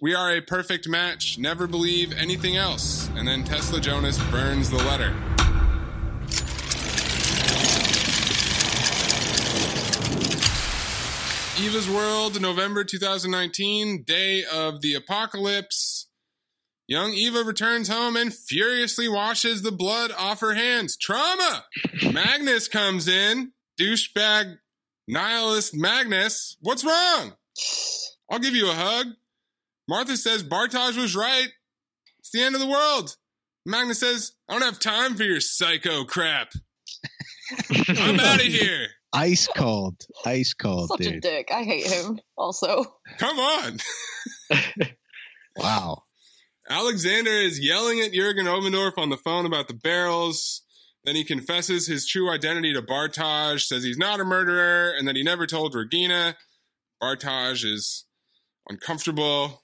We 0.00 0.14
are 0.14 0.36
a 0.36 0.42
perfect 0.42 0.88
match. 0.88 1.38
Never 1.38 1.66
believe 1.66 2.12
anything 2.12 2.56
else. 2.56 3.08
And 3.14 3.26
then 3.26 3.44
Tesla 3.44 3.80
Jonas 3.80 4.18
burns 4.30 4.68
the 4.68 4.76
letter. 4.76 5.14
Eva's 11.64 11.88
World, 11.88 12.40
November 12.42 12.84
2019, 12.84 14.02
day 14.02 14.44
of 14.52 14.82
the 14.82 14.94
apocalypse. 14.94 15.93
Young 16.86 17.12
Eva 17.12 17.42
returns 17.44 17.88
home 17.88 18.16
and 18.16 18.32
furiously 18.34 19.08
washes 19.08 19.62
the 19.62 19.72
blood 19.72 20.12
off 20.12 20.40
her 20.40 20.54
hands. 20.54 20.96
Trauma! 20.96 21.64
Magnus 22.12 22.68
comes 22.68 23.08
in. 23.08 23.52
Douchebag 23.80 24.56
nihilist 25.08 25.74
Magnus. 25.74 26.56
What's 26.60 26.84
wrong? 26.84 27.32
I'll 28.30 28.38
give 28.38 28.54
you 28.54 28.68
a 28.70 28.74
hug. 28.74 29.06
Martha 29.88 30.16
says 30.16 30.44
Bartosz 30.44 30.96
was 30.96 31.16
right. 31.16 31.48
It's 32.18 32.30
the 32.32 32.42
end 32.42 32.54
of 32.54 32.60
the 32.60 32.66
world. 32.68 33.16
Magnus 33.66 34.00
says, 34.00 34.32
I 34.48 34.52
don't 34.52 34.62
have 34.62 34.78
time 34.78 35.14
for 35.14 35.22
your 35.24 35.40
psycho 35.40 36.04
crap. 36.04 36.52
I'm 37.88 38.20
out 38.20 38.40
of 38.40 38.46
here. 38.46 38.88
Ice 39.14 39.46
cold. 39.56 39.96
Ice 40.26 40.54
cold, 40.54 40.88
Such 40.88 41.06
a 41.06 41.20
dick. 41.20 41.48
I 41.52 41.62
hate 41.62 41.86
him. 41.86 42.18
Also, 42.36 42.84
Come 43.18 43.38
on. 43.38 43.78
Wow. 45.56 46.02
Alexander 46.68 47.30
is 47.30 47.60
yelling 47.60 48.00
at 48.00 48.12
Jurgen 48.12 48.46
Obendorf 48.46 48.96
on 48.96 49.10
the 49.10 49.16
phone 49.16 49.46
about 49.46 49.68
the 49.68 49.74
barrels. 49.74 50.62
Then 51.04 51.16
he 51.16 51.24
confesses 51.24 51.86
his 51.86 52.06
true 52.06 52.30
identity 52.30 52.72
to 52.72 52.80
Bartosz, 52.80 53.66
says 53.66 53.84
he's 53.84 53.98
not 53.98 54.20
a 54.20 54.24
murderer, 54.24 54.90
and 54.96 55.06
that 55.06 55.16
he 55.16 55.22
never 55.22 55.46
told 55.46 55.74
Regina. 55.74 56.36
Bartosz 57.02 57.64
is 57.64 58.06
uncomfortable. 58.68 59.62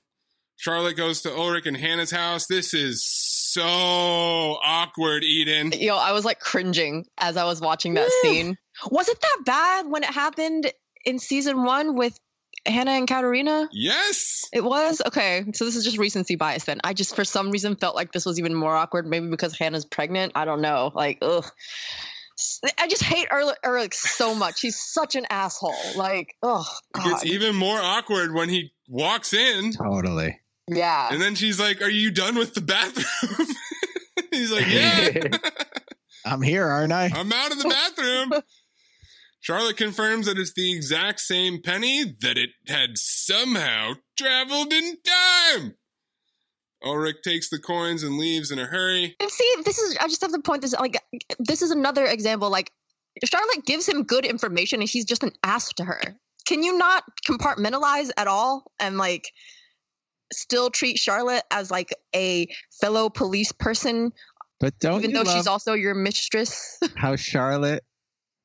Charlotte 0.56 0.98
goes 0.98 1.22
to 1.22 1.34
Ulrich 1.34 1.64
and 1.64 1.76
Hannah's 1.76 2.10
house. 2.10 2.46
This 2.46 2.74
is 2.74 3.02
so 3.02 3.62
awkward, 3.62 5.24
Eden. 5.24 5.72
Yo, 5.72 5.96
I 5.96 6.12
was 6.12 6.26
like 6.26 6.38
cringing 6.38 7.06
as 7.16 7.38
I 7.38 7.44
was 7.44 7.62
watching 7.62 7.94
that 7.94 8.10
Woo. 8.22 8.30
scene. 8.30 8.58
Was 8.90 9.08
it 9.08 9.18
that 9.18 9.38
bad 9.46 9.90
when 9.90 10.02
it 10.02 10.10
happened 10.10 10.70
in 11.06 11.18
season 11.18 11.64
one 11.64 11.96
with 11.96 12.18
Hannah 12.66 12.92
and 12.92 13.08
Katharina? 13.08 13.68
Yes. 13.72 14.44
It 14.52 14.62
was? 14.62 15.00
Okay. 15.06 15.44
So 15.54 15.64
this 15.64 15.76
is 15.76 15.84
just 15.84 15.98
recency 15.98 16.36
bias 16.36 16.64
then. 16.64 16.80
I 16.84 16.92
just 16.92 17.16
for 17.16 17.24
some 17.24 17.50
reason 17.50 17.76
felt 17.76 17.94
like 17.96 18.12
this 18.12 18.26
was 18.26 18.38
even 18.38 18.54
more 18.54 18.74
awkward, 18.74 19.06
maybe 19.06 19.28
because 19.28 19.56
Hannah's 19.56 19.84
pregnant. 19.84 20.32
I 20.34 20.44
don't 20.44 20.60
know. 20.60 20.90
Like, 20.94 21.18
ugh. 21.22 21.44
S- 22.38 22.60
I 22.78 22.88
just 22.88 23.02
hate 23.02 23.28
Ulrich, 23.32 23.56
Ulrich 23.64 23.94
so 23.94 24.34
much. 24.34 24.60
He's 24.60 24.78
such 24.80 25.14
an 25.14 25.26
asshole. 25.30 25.74
Like, 25.96 26.34
oh 26.42 26.64
It 26.96 27.04
gets 27.04 27.24
even 27.26 27.54
more 27.54 27.78
awkward 27.78 28.32
when 28.34 28.48
he 28.48 28.72
walks 28.88 29.32
in, 29.32 29.72
Totally. 29.72 30.38
Yeah. 30.68 31.08
and 31.12 31.20
then 31.20 31.34
she's 31.34 31.58
like, 31.60 31.82
Are 31.82 31.90
you 31.90 32.10
done 32.10 32.36
with 32.36 32.54
the 32.54 32.60
bathroom? 32.60 33.46
he's 34.30 34.52
like, 34.52 34.66
Yeah. 34.68 35.38
I'm 36.24 36.42
here, 36.42 36.66
aren't 36.66 36.92
I? 36.92 37.10
I'm 37.14 37.32
out 37.32 37.52
of 37.52 37.62
the 37.62 37.68
bathroom. 37.68 38.42
Charlotte 39.40 39.76
confirms 39.76 40.26
that 40.26 40.38
it's 40.38 40.52
the 40.52 40.72
exact 40.72 41.20
same 41.20 41.62
penny 41.62 42.04
that 42.20 42.36
it 42.36 42.50
had 42.68 42.90
somehow 42.96 43.94
traveled 44.16 44.72
in 44.72 44.98
time. 45.56 45.74
Ulrich 46.84 47.22
takes 47.22 47.50
the 47.50 47.58
coins 47.58 48.02
and 48.02 48.18
leaves 48.18 48.50
in 48.50 48.58
a 48.58 48.64
hurry. 48.64 49.16
And 49.20 49.30
see, 49.30 49.54
this 49.64 49.78
is 49.78 49.96
I 49.98 50.08
just 50.08 50.20
have 50.22 50.32
to 50.32 50.40
point 50.40 50.62
this 50.62 50.72
like 50.74 50.96
this 51.38 51.62
is 51.62 51.70
another 51.70 52.04
example. 52.04 52.50
Like 52.50 52.70
Charlotte 53.24 53.64
gives 53.66 53.88
him 53.88 54.04
good 54.04 54.24
information 54.24 54.80
and 54.80 54.88
he's 54.88 55.04
just 55.04 55.22
an 55.22 55.32
ass 55.42 55.70
to 55.74 55.84
her. 55.84 56.00
Can 56.46 56.62
you 56.62 56.78
not 56.78 57.04
compartmentalize 57.28 58.10
at 58.16 58.28
all 58.28 58.70
and 58.78 58.96
like 58.98 59.30
still 60.32 60.70
treat 60.70 60.98
Charlotte 60.98 61.42
as 61.50 61.70
like 61.70 61.94
a 62.14 62.48
fellow 62.80 63.08
police 63.08 63.52
person, 63.52 64.12
But 64.58 64.78
don't 64.78 65.00
even 65.00 65.10
you 65.10 65.16
though 65.16 65.22
love 65.22 65.36
she's 65.36 65.46
also 65.46 65.74
your 65.74 65.94
mistress? 65.94 66.78
how 66.96 67.16
Charlotte 67.16 67.84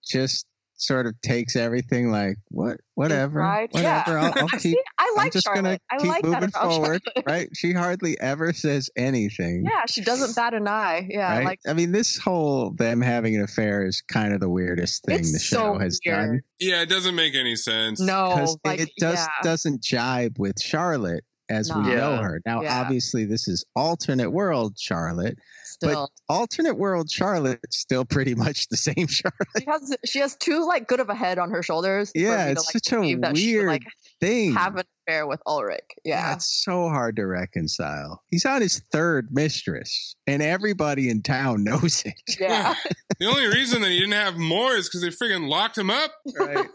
just 0.05 0.45
sort 0.78 1.05
of 1.07 1.13
takes 1.21 1.55
everything 1.55 2.11
like 2.11 2.36
what 2.49 2.78
whatever 2.95 3.39
Right? 3.39 3.71
whatever 3.71 4.11
Yeah. 4.17 4.32
I'll, 4.36 4.41
I'll 4.43 4.49
See, 4.59 4.71
keep 4.71 4.80
I 4.99 5.07
I'm 5.09 5.15
like 5.17 5.32
just 5.34 5.45
gonna 5.45 5.57
Charlotte. 5.61 5.82
I 5.91 5.97
keep 5.97 6.07
like 6.07 6.23
moving 6.23 6.43
about 6.43 6.53
forward 6.71 7.01
Charlotte. 7.05 7.26
right 7.26 7.49
she 7.53 7.71
hardly 7.73 8.19
ever 8.19 8.51
says 8.53 8.89
anything 8.95 9.63
yeah, 9.65 9.86
she 9.89 10.01
doesn't 10.01 10.36
bat 10.36 10.53
an 10.53 10.67
eye. 10.67 11.07
Yeah, 11.09 11.30
right 11.38 11.45
like 11.45 11.59
I 11.67 11.73
mean 11.73 11.91
this 11.91 12.17
whole 12.17 12.71
them 12.71 13.01
having 13.01 13.36
an 13.36 13.41
affair 13.43 13.86
is 13.86 14.01
kind 14.01 14.34
of 14.34 14.39
the 14.39 14.49
weirdest 14.49 15.05
thing 15.05 15.21
the 15.32 15.39
show 15.39 15.73
so 15.76 15.80
has 15.80 15.99
weird. 16.05 16.17
done 16.28 16.41
Yeah, 16.59 16.82
it 16.82 16.89
doesn't 16.89 17.15
make 17.15 17.36
any 17.36 17.55
sense. 17.55 17.99
no, 17.99 18.55
like 18.65 18.80
it 18.82 18.89
does 18.99 19.17
yeah. 19.19 19.28
doesn't 19.43 19.82
jibe 19.84 20.38
with 20.39 20.59
Charlotte 20.61 21.23
as 21.47 21.71
we 21.73 21.80
know 21.82 22.17
her 22.17 22.41
now 22.45 22.63
Yeah. 22.63 22.82
obviously 22.82 23.26
this 23.26 23.47
is 23.47 23.65
alternate 23.76 24.32
world 24.32 24.73
Charlotte 24.80 25.38
still. 25.76 26.09
but 26.28 26.34
alternate 26.34 26.76
world 26.78 27.09
Charlotte's 27.09 27.78
still 27.78 28.05
pretty 28.05 28.34
much 28.36 28.67
the 28.69 28.78
same 28.78 29.07
Charlotte 29.07 29.47
she 29.59 29.65
has 29.67 29.97
she 30.05 30.19
has 30.19 30.36
too 30.36 30.65
like 30.65 30.88
good 30.88 30.99
of 30.99 31.09
a 31.09 31.15
head 31.15 31.38
on 31.38 31.51
her 31.51 31.61
shoulders. 31.63 32.11
for 32.11 32.19
Yeah, 32.19 32.45
me 32.47 32.51
it's 32.53 32.63
to, 32.63 32.67
like, 32.67 32.84
such 32.84 32.91
a 32.93 32.95
believe 32.95 33.21
that 33.21 33.38
she 33.38 33.55
would, 33.55 33.59
weird 33.61 33.67
like 33.67 33.84
thing 34.19 34.53
have 34.53 34.76
an 34.78 34.86
affair 35.07 35.28
with 35.28 35.41
Ulrich. 35.45 35.84
Yeah. 36.03 36.34
it's 36.34 36.63
so 36.63 36.89
hard 36.89 37.15
to 37.17 37.26
reconcile. 37.26 38.21
He's 38.30 38.45
on 38.45 38.61
his 38.61 38.80
third 38.91 39.30
mistress, 39.32 40.15
and 40.28 40.41
everybody 40.41 41.09
in 41.09 41.21
town 41.21 41.63
knows 41.65 42.03
it. 42.05 42.13
Yeah. 42.39 42.73
The 43.19 43.26
only 43.28 43.47
reason 43.47 43.82
that 43.82 43.91
he 43.91 43.99
didn't 43.99 44.13
have 44.13 44.38
more 44.38 44.73
is 44.76 44.88
because 44.89 45.01
they 45.01 45.09
freaking 45.09 45.47
locked 45.47 45.78
him 45.78 45.89
up. 45.89 46.11
Right. 46.38 46.67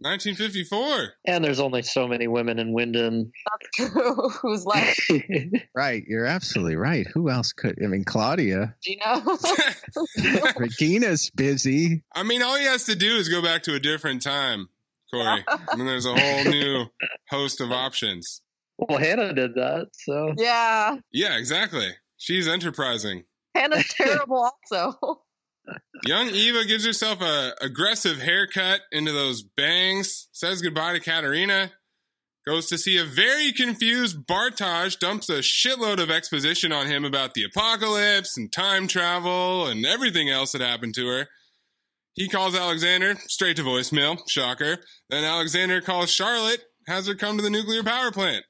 1954. 0.00 1.14
And 1.26 1.44
there's 1.44 1.60
only 1.60 1.82
so 1.82 2.06
many 2.06 2.26
women 2.26 2.58
in 2.58 2.74
Winden. 2.74 3.30
Who's 4.42 4.64
left? 4.64 5.00
Right, 5.76 6.04
you're 6.06 6.26
absolutely 6.26 6.76
right. 6.76 7.06
Who 7.14 7.30
else 7.30 7.52
could? 7.52 7.78
I 7.82 7.88
mean, 7.88 8.04
Claudia, 8.04 8.76
Gina. 8.82 9.24
Regina's 10.56 11.30
busy. 11.30 12.02
I 12.14 12.22
mean, 12.22 12.42
all 12.42 12.56
he 12.56 12.64
has 12.64 12.84
to 12.84 12.94
do 12.94 13.16
is 13.16 13.28
go 13.28 13.42
back 13.42 13.64
to 13.64 13.74
a 13.74 13.80
different 13.80 14.22
time, 14.22 14.68
Corey. 15.12 15.44
I 15.48 15.76
mean, 15.76 15.86
there's 15.86 16.06
a 16.06 16.14
whole 16.16 16.44
new 16.44 16.86
host 17.28 17.60
of 17.60 17.72
options. 17.72 18.40
Well, 18.78 18.98
Hannah 18.98 19.32
did 19.32 19.54
that, 19.54 19.88
so 19.92 20.34
yeah. 20.36 20.96
Yeah, 21.12 21.38
exactly. 21.38 21.88
She's 22.16 22.46
enterprising. 22.46 23.24
Hannah's 23.54 23.88
terrible 23.88 24.50
also. 24.72 25.22
Young 26.06 26.28
Eva 26.28 26.64
gives 26.64 26.84
herself 26.84 27.20
a 27.20 27.54
aggressive 27.60 28.18
haircut 28.18 28.80
into 28.92 29.12
those 29.12 29.42
bangs, 29.42 30.28
says 30.32 30.60
goodbye 30.60 30.92
to 30.92 31.00
Katharina, 31.00 31.72
goes 32.46 32.66
to 32.66 32.76
see 32.76 32.98
a 32.98 33.04
very 33.04 33.52
confused 33.52 34.26
Bartosz, 34.26 34.98
dumps 34.98 35.30
a 35.30 35.38
shitload 35.38 36.02
of 36.02 36.10
exposition 36.10 36.72
on 36.72 36.86
him 36.86 37.04
about 37.04 37.34
the 37.34 37.44
apocalypse 37.44 38.36
and 38.36 38.52
time 38.52 38.86
travel 38.86 39.66
and 39.66 39.86
everything 39.86 40.28
else 40.28 40.52
that 40.52 40.60
happened 40.60 40.94
to 40.96 41.06
her. 41.06 41.28
He 42.12 42.28
calls 42.28 42.54
Alexander, 42.54 43.16
straight 43.26 43.56
to 43.56 43.62
voicemail, 43.62 44.18
shocker. 44.28 44.78
Then 45.08 45.24
Alexander 45.24 45.80
calls 45.80 46.12
Charlotte, 46.12 46.62
has 46.86 47.06
her 47.06 47.14
come 47.14 47.38
to 47.38 47.42
the 47.42 47.50
nuclear 47.50 47.82
power 47.82 48.12
plant. 48.12 48.44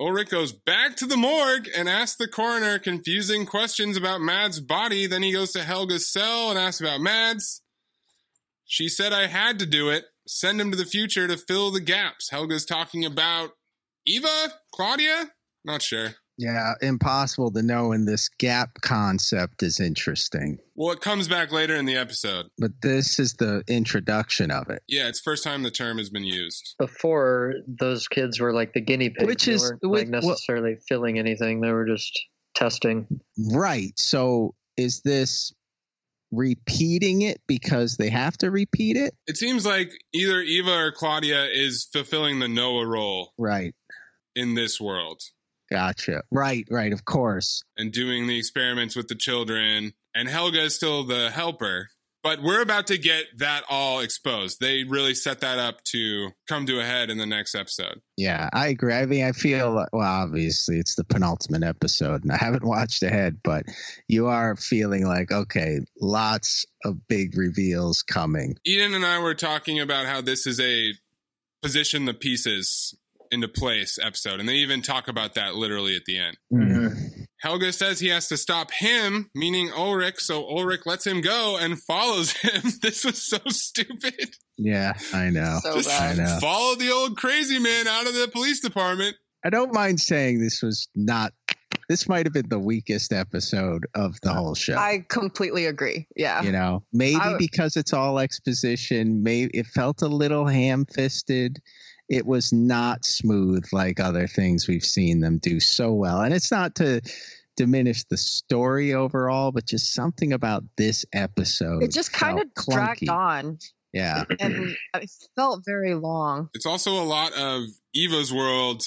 Ulrich 0.00 0.30
goes 0.30 0.52
back 0.52 0.94
to 0.96 1.06
the 1.06 1.16
morgue 1.16 1.68
and 1.76 1.88
asks 1.88 2.16
the 2.16 2.28
coroner 2.28 2.78
confusing 2.78 3.44
questions 3.46 3.96
about 3.96 4.20
Mads' 4.20 4.60
body. 4.60 5.06
Then 5.06 5.24
he 5.24 5.32
goes 5.32 5.52
to 5.52 5.60
Helga's 5.60 6.10
cell 6.10 6.50
and 6.50 6.58
asks 6.58 6.80
about 6.80 7.00
Mads. 7.00 7.62
She 8.64 8.88
said 8.88 9.12
I 9.12 9.26
had 9.26 9.58
to 9.58 9.66
do 9.66 9.90
it. 9.90 10.04
Send 10.26 10.60
him 10.60 10.70
to 10.70 10.76
the 10.76 10.84
future 10.84 11.26
to 11.26 11.36
fill 11.36 11.70
the 11.70 11.80
gaps. 11.80 12.30
Helga's 12.30 12.64
talking 12.64 13.04
about 13.04 13.50
Eva? 14.06 14.52
Claudia? 14.72 15.30
Not 15.64 15.82
sure. 15.82 16.14
Yeah, 16.38 16.74
impossible 16.80 17.50
to 17.50 17.62
know. 17.62 17.90
And 17.92 18.06
this 18.06 18.28
gap 18.38 18.80
concept 18.80 19.62
is 19.64 19.80
interesting. 19.80 20.58
Well, 20.76 20.92
it 20.92 21.00
comes 21.00 21.26
back 21.28 21.50
later 21.50 21.74
in 21.74 21.84
the 21.84 21.96
episode. 21.96 22.46
But 22.58 22.80
this 22.80 23.18
is 23.18 23.34
the 23.34 23.64
introduction 23.68 24.52
of 24.52 24.70
it. 24.70 24.82
Yeah, 24.86 25.08
it's 25.08 25.18
first 25.20 25.42
time 25.42 25.64
the 25.64 25.70
term 25.72 25.98
has 25.98 26.10
been 26.10 26.22
used. 26.24 26.76
before 26.78 27.54
those 27.66 28.06
kids 28.06 28.38
were 28.38 28.52
like 28.52 28.72
the 28.72 28.80
guinea 28.80 29.10
pigs. 29.10 29.26
Which 29.26 29.46
They 29.46 29.52
is- 29.52 29.62
weren't, 29.62 29.82
which- 29.82 30.04
like 30.06 30.12
well- 30.22 30.30
necessarily 30.30 30.76
filling 30.88 31.18
anything. 31.18 31.60
They 31.60 31.72
were 31.72 31.86
just 31.86 32.18
testing. 32.54 33.20
Right. 33.52 33.92
So 33.98 34.54
is 34.76 35.00
this 35.02 35.52
repeating 36.30 37.22
it 37.22 37.40
because 37.46 37.96
they 37.96 38.10
have 38.10 38.36
to 38.38 38.50
repeat 38.50 38.96
it? 38.96 39.14
It 39.26 39.36
seems 39.36 39.64
like 39.66 39.90
either 40.12 40.40
Eva 40.40 40.70
or 40.72 40.92
Claudia 40.92 41.46
is 41.46 41.88
fulfilling 41.92 42.38
the 42.38 42.48
Noah 42.48 42.86
role 42.86 43.32
Right. 43.38 43.74
in 44.36 44.54
this 44.54 44.80
world 44.80 45.22
Gotcha. 45.70 46.22
Right, 46.30 46.66
right, 46.70 46.92
of 46.92 47.04
course. 47.04 47.62
and 47.76 47.92
doing 47.92 48.26
the 48.26 48.38
experiments 48.38 48.96
with 48.96 49.08
the 49.08 49.14
children. 49.14 49.92
And 50.14 50.28
Helga 50.28 50.62
is 50.64 50.74
still 50.74 51.04
the 51.04 51.30
helper. 51.30 51.90
But 52.24 52.42
we're 52.42 52.62
about 52.62 52.88
to 52.88 52.98
get 52.98 53.26
that 53.38 53.62
all 53.70 54.00
exposed. 54.00 54.58
They 54.60 54.82
really 54.82 55.14
set 55.14 55.40
that 55.40 55.58
up 55.60 55.84
to 55.92 56.30
come 56.48 56.66
to 56.66 56.80
a 56.80 56.84
head 56.84 57.10
in 57.10 57.16
the 57.16 57.26
next 57.26 57.54
episode. 57.54 58.00
Yeah, 58.16 58.50
I 58.52 58.68
agree. 58.68 58.92
I 58.92 59.06
mean, 59.06 59.24
I 59.24 59.30
feel 59.32 59.70
like, 59.72 59.88
well, 59.92 60.24
obviously 60.24 60.78
it's 60.78 60.96
the 60.96 61.04
penultimate 61.04 61.62
episode 61.62 62.24
and 62.24 62.32
I 62.32 62.36
haven't 62.36 62.64
watched 62.66 63.04
ahead, 63.04 63.38
but 63.44 63.64
you 64.08 64.26
are 64.26 64.56
feeling 64.56 65.06
like, 65.06 65.30
okay, 65.30 65.78
lots 66.00 66.66
of 66.84 67.06
big 67.06 67.38
reveals 67.38 68.02
coming. 68.02 68.56
Eden 68.66 68.94
and 68.94 69.06
I 69.06 69.20
were 69.20 69.34
talking 69.34 69.78
about 69.78 70.06
how 70.06 70.20
this 70.20 70.46
is 70.46 70.58
a 70.58 70.94
position 71.62 72.04
the 72.04 72.14
pieces 72.14 72.96
into 73.32 73.48
place 73.48 73.98
episode. 74.02 74.40
And 74.40 74.48
they 74.48 74.54
even 74.56 74.82
talk 74.82 75.08
about 75.08 75.34
that 75.34 75.54
literally 75.54 75.96
at 75.96 76.04
the 76.06 76.18
end. 76.18 76.36
Mm-hmm. 76.52 77.22
Helga 77.40 77.72
says 77.72 78.00
he 78.00 78.08
has 78.08 78.26
to 78.28 78.36
stop 78.36 78.72
him, 78.72 79.30
meaning 79.34 79.70
Ulrich, 79.76 80.18
so 80.18 80.44
Ulrich 80.48 80.80
lets 80.86 81.06
him 81.06 81.20
go 81.20 81.56
and 81.60 81.80
follows 81.82 82.32
him. 82.42 82.62
this 82.82 83.04
was 83.04 83.22
so 83.24 83.38
stupid. 83.48 84.34
Yeah, 84.56 84.94
I 85.14 85.30
know. 85.30 85.60
So 85.62 85.76
Just 85.76 85.90
I 86.00 86.14
know. 86.14 86.38
follow 86.40 86.74
the 86.74 86.90
old 86.90 87.16
crazy 87.16 87.58
man 87.60 87.86
out 87.86 88.06
of 88.08 88.14
the 88.14 88.28
police 88.32 88.60
department. 88.60 89.14
I 89.44 89.50
don't 89.50 89.72
mind 89.72 90.00
saying 90.00 90.40
this 90.40 90.62
was 90.62 90.88
not, 90.96 91.32
this 91.88 92.08
might 92.08 92.26
have 92.26 92.32
been 92.32 92.48
the 92.48 92.58
weakest 92.58 93.12
episode 93.12 93.86
of 93.94 94.16
the 94.20 94.32
whole 94.34 94.56
show. 94.56 94.74
I 94.74 95.04
completely 95.08 95.66
agree. 95.66 96.08
Yeah. 96.16 96.42
you 96.42 96.50
know 96.50 96.82
maybe 96.92 97.20
I- 97.20 97.36
because 97.38 97.76
it's 97.76 97.92
all 97.92 98.18
exposition 98.18 99.22
maybe 99.22 99.56
it 99.56 99.66
felt 99.66 100.02
a 100.02 100.08
little 100.08 100.44
ham-fisted 100.46 101.60
it 102.08 102.26
was 102.26 102.52
not 102.52 103.04
smooth 103.04 103.64
like 103.72 104.00
other 104.00 104.26
things 104.26 104.66
we've 104.68 104.84
seen 104.84 105.20
them 105.20 105.38
do 105.38 105.60
so 105.60 105.92
well 105.92 106.20
and 106.22 106.32
it's 106.34 106.50
not 106.50 106.74
to 106.76 107.00
diminish 107.56 108.04
the 108.04 108.16
story 108.16 108.94
overall 108.94 109.50
but 109.52 109.66
just 109.66 109.92
something 109.92 110.32
about 110.32 110.62
this 110.76 111.04
episode 111.12 111.82
It 111.82 111.92
just 111.92 112.12
kind 112.12 112.38
of 112.40 112.46
felt 112.54 112.76
dragged 112.76 113.08
on 113.08 113.58
yeah 113.92 114.24
and 114.40 114.76
it 114.94 115.10
felt 115.34 115.62
very 115.64 115.94
long. 115.94 116.50
It's 116.54 116.66
also 116.66 116.92
a 116.92 117.04
lot 117.04 117.32
of 117.32 117.64
Eva's 117.94 118.32
world 118.32 118.84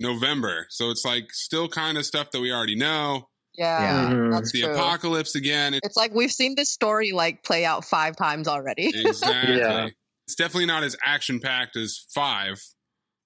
November. 0.00 0.66
So 0.70 0.90
it's 0.90 1.04
like 1.04 1.32
still 1.32 1.68
kind 1.68 1.96
of 1.98 2.04
stuff 2.04 2.30
that 2.32 2.40
we 2.40 2.52
already 2.52 2.76
know. 2.76 3.28
Yeah. 3.56 3.80
Yeah. 3.80 3.94
That's 3.94 4.12
mm-hmm. 4.12 4.34
It's 4.34 4.52
the 4.52 4.62
true. 4.62 4.74
apocalypse 4.74 5.34
again. 5.34 5.74
It- 5.74 5.80
It's 5.84 5.96
like 5.96 6.12
we've 6.14 6.32
seen 6.32 6.54
this 6.56 6.70
story 6.70 7.12
like 7.12 7.42
play 7.42 7.64
out 7.64 7.84
five 7.84 8.16
times 8.16 8.48
already. 8.48 8.88
exactly. 8.94 9.56
Yeah. 9.58 9.88
It's 10.26 10.34
definitely 10.34 10.66
not 10.66 10.84
as 10.84 10.96
action 11.04 11.40
packed 11.40 11.76
as 11.76 12.06
five, 12.14 12.62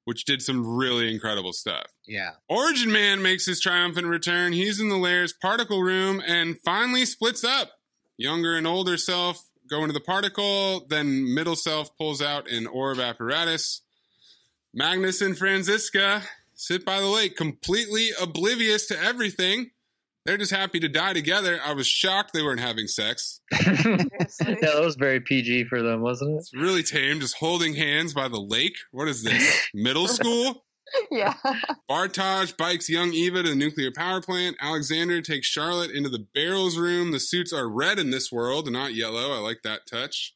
which 0.05 0.25
did 0.25 0.43
some 0.43 0.67
really 0.67 1.13
incredible 1.13 1.53
stuff. 1.53 1.87
yeah 2.07 2.33
Origin 2.49 2.91
Man 2.91 3.23
makes 3.23 3.47
his 3.47 3.61
triumphant 3.61 4.07
return. 4.07 4.53
He's 4.53 4.81
in 4.81 4.89
the 4.89 4.97
Lair's 4.97 5.33
particle 5.33 5.83
room 5.83 6.23
and 6.27 6.57
finally 6.65 7.05
splits 7.05 7.45
up. 7.45 7.71
Younger 8.17 8.57
and 8.57 8.67
older 8.67 8.97
self 8.97 9.45
go 9.71 9.83
into 9.83 9.93
the 9.93 10.01
particle, 10.01 10.87
then 10.89 11.35
middle 11.35 11.57
self 11.57 11.97
pulls 11.97 12.21
out 12.23 12.51
an 12.51 12.67
orb 12.67 12.99
apparatus. 12.99 13.83
Magnus 14.75 15.21
and 15.21 15.37
Franziska 15.37 16.23
sit 16.55 16.85
by 16.85 17.01
the 17.01 17.07
lake, 17.07 17.37
completely 17.37 18.11
oblivious 18.21 18.87
to 18.89 19.01
everything. 19.01 19.71
They're 20.29 20.37
just 20.37 20.53
happy 20.53 20.79
to 20.81 20.91
die 20.91 21.15
together. 21.15 21.59
I 21.65 21.73
was 21.73 21.87
shocked 21.87 22.35
they 22.35 22.43
weren't 22.43 22.61
having 22.61 22.87
sex. 22.87 23.41
yeah, 23.53 23.65
that 23.67 24.79
was 24.79 24.95
very 24.97 25.21
PG 25.21 25.65
for 25.71 25.81
them, 25.81 26.03
wasn't 26.03 26.35
it? 26.35 26.41
It's 26.41 26.55
really 26.55 26.83
tame, 26.83 27.21
just 27.21 27.37
holding 27.37 27.75
hands 27.75 28.13
by 28.13 28.29
the 28.29 28.39
lake. 28.39 28.77
What 28.91 29.09
is 29.09 29.23
this? 29.23 29.69
Middle 29.73 30.07
school? 30.07 30.67
yeah. 31.11 31.33
Bartosz 31.91 32.55
bikes 32.55 32.91
young 32.91 33.15
Eva 33.15 33.43
to 33.43 33.49
the 33.49 33.55
nuclear 33.55 33.91
power 33.91 34.21
plant. 34.21 34.59
Alexander 34.61 35.23
takes 35.23 35.47
Charlotte 35.47 35.93
into 35.93 36.11
the 36.11 36.27
barrels 36.35 36.77
room. 36.77 37.11
The 37.13 37.21
suits 37.21 37.55
are 37.55 37.67
red 37.67 37.99
in 37.99 38.11
this 38.11 38.31
world 38.31 38.71
not 38.71 38.93
yellow. 38.93 39.33
I 39.33 39.39
like 39.39 39.63
that 39.65 39.87
touch. 39.91 40.35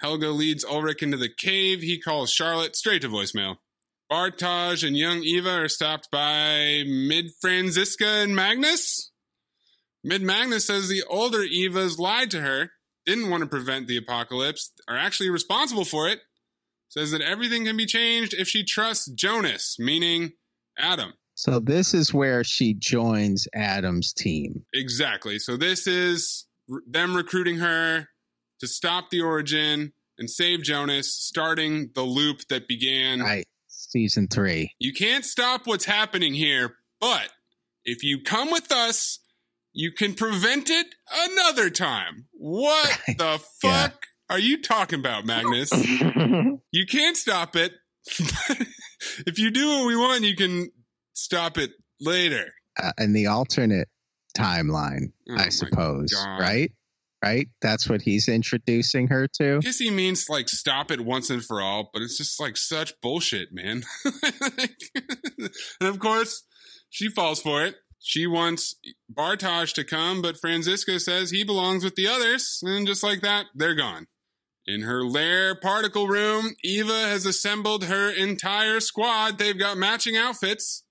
Helga 0.00 0.28
leads 0.28 0.66
Ulrich 0.66 1.02
into 1.02 1.16
the 1.16 1.30
cave. 1.34 1.80
He 1.80 1.98
calls 1.98 2.30
Charlotte 2.30 2.76
straight 2.76 3.00
to 3.00 3.08
voicemail. 3.08 3.56
Bartosz 4.10 4.86
and 4.86 4.96
young 4.96 5.22
Eva 5.22 5.50
are 5.50 5.68
stopped 5.68 6.10
by 6.10 6.82
Mid 6.86 7.30
Franziska 7.40 8.06
and 8.06 8.34
Magnus. 8.34 9.10
Mid 10.02 10.22
Magnus 10.22 10.66
says 10.66 10.88
the 10.88 11.02
older 11.08 11.40
Evas 11.40 11.98
lied 11.98 12.30
to 12.30 12.40
her, 12.40 12.70
didn't 13.04 13.30
want 13.30 13.42
to 13.42 13.48
prevent 13.48 13.86
the 13.86 13.96
apocalypse, 13.96 14.72
are 14.88 14.96
actually 14.96 15.30
responsible 15.30 15.84
for 15.84 16.08
it 16.08 16.20
says 16.88 17.10
that 17.10 17.20
everything 17.20 17.64
can 17.64 17.76
be 17.76 17.86
changed 17.86 18.34
if 18.34 18.48
she 18.48 18.64
trusts 18.64 19.10
Jonas, 19.10 19.76
meaning 19.78 20.32
Adam. 20.78 21.12
so 21.34 21.60
this 21.60 21.92
is 21.92 22.14
where 22.14 22.42
she 22.42 22.74
joins 22.74 23.46
adam's 23.54 24.12
team 24.12 24.64
Exactly. 24.72 25.38
So 25.38 25.56
this 25.56 25.86
is 25.86 26.46
them 26.86 27.14
recruiting 27.14 27.58
her 27.58 28.08
to 28.60 28.66
stop 28.66 29.10
the 29.10 29.20
origin 29.20 29.92
and 30.18 30.28
save 30.28 30.62
Jonas, 30.62 31.12
starting 31.12 31.90
the 31.94 32.02
loop 32.02 32.40
that 32.48 32.66
began. 32.66 33.20
right 33.20 33.46
season 33.88 34.28
three 34.28 34.72
You 34.78 34.92
can't 34.92 35.24
stop 35.24 35.66
what's 35.66 35.84
happening 35.86 36.34
here, 36.34 36.76
but 37.00 37.30
if 37.84 38.02
you 38.02 38.20
come 38.22 38.50
with 38.50 38.70
us, 38.72 39.18
you 39.72 39.92
can 39.92 40.14
prevent 40.14 40.68
it 40.70 40.86
another 41.12 41.70
time. 41.70 42.26
What 42.32 42.98
the 43.18 43.40
Yeah. 43.64 43.88
fuck 43.88 44.02
are 44.30 44.38
you 44.38 44.60
talking 44.62 44.98
about, 45.00 45.24
Magnus? 45.24 45.70
you 46.70 46.86
can't 46.88 47.16
stop 47.16 47.56
it. 47.56 47.72
if 49.26 49.38
you 49.38 49.50
do 49.50 49.68
what 49.68 49.86
we 49.86 49.96
want, 49.96 50.22
you 50.24 50.36
can 50.36 50.70
stop 51.14 51.58
it 51.58 51.70
later. 52.00 52.44
uh, 52.82 52.92
in 52.98 53.12
the 53.12 53.26
alternate 53.26 53.88
timeline 54.36 55.10
Oh 55.30 55.34
i 55.36 55.48
suppose 55.48 56.12
God. 56.12 56.38
right 56.40 56.70
right 57.22 57.48
that's 57.60 57.88
what 57.88 58.02
he's 58.02 58.28
introducing 58.28 59.08
her 59.08 59.26
to 59.26 59.56
I 59.56 59.60
guess 59.60 59.78
he 59.78 59.90
means 59.90 60.28
like 60.28 60.48
stop 60.48 60.90
it 60.90 61.00
once 61.00 61.30
and 61.30 61.44
for 61.44 61.60
all, 61.60 61.90
but 61.92 62.02
it's 62.02 62.18
just 62.18 62.40
like 62.40 62.56
such 62.56 62.92
bullshit, 63.00 63.48
man. 63.52 63.82
and 65.80 65.88
of 65.88 65.98
course, 65.98 66.44
she 66.90 67.08
falls 67.08 67.40
for 67.40 67.64
it. 67.64 67.76
She 68.00 68.26
wants 68.26 68.76
Bartosz 69.12 69.74
to 69.74 69.84
come, 69.84 70.22
but 70.22 70.38
Franziska 70.38 71.00
says 71.00 71.30
he 71.30 71.42
belongs 71.42 71.82
with 71.82 71.96
the 71.96 72.06
others, 72.06 72.60
and 72.62 72.86
just 72.86 73.02
like 73.02 73.22
that, 73.22 73.46
they're 73.54 73.74
gone. 73.74 74.06
In 74.66 74.82
her 74.82 75.02
lair 75.02 75.54
particle 75.54 76.06
room, 76.06 76.54
Eva 76.62 76.92
has 76.92 77.26
assembled 77.26 77.84
her 77.84 78.10
entire 78.10 78.80
squad. 78.80 79.38
They've 79.38 79.58
got 79.58 79.78
matching 79.78 80.16
outfits. 80.16 80.84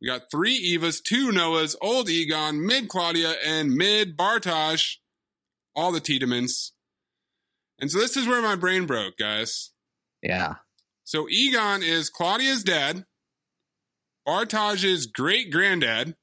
We 0.00 0.08
got 0.08 0.30
three 0.30 0.76
Evas, 0.76 1.02
two 1.02 1.30
Noahs, 1.30 1.76
old 1.80 2.08
Egon, 2.08 2.64
mid 2.64 2.88
Claudia, 2.88 3.34
and 3.44 3.74
mid 3.74 4.16
Bartosz. 4.16 4.96
All 5.78 5.92
the 5.92 6.00
Tiedemans. 6.00 6.72
And 7.78 7.88
so 7.88 8.00
this 8.00 8.16
is 8.16 8.26
where 8.26 8.42
my 8.42 8.56
brain 8.56 8.84
broke, 8.84 9.16
guys. 9.16 9.70
Yeah. 10.22 10.56
So 11.04 11.28
Egon 11.30 11.84
is 11.84 12.10
Claudia's 12.10 12.64
dad, 12.64 13.04
Bartosz's 14.26 15.06
great 15.06 15.52
granddad, 15.52 16.16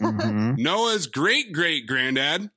Mhm. 0.00 0.56
Noah's 0.58 1.06
great 1.08 1.52
great 1.52 1.86
granddad, 1.88 2.50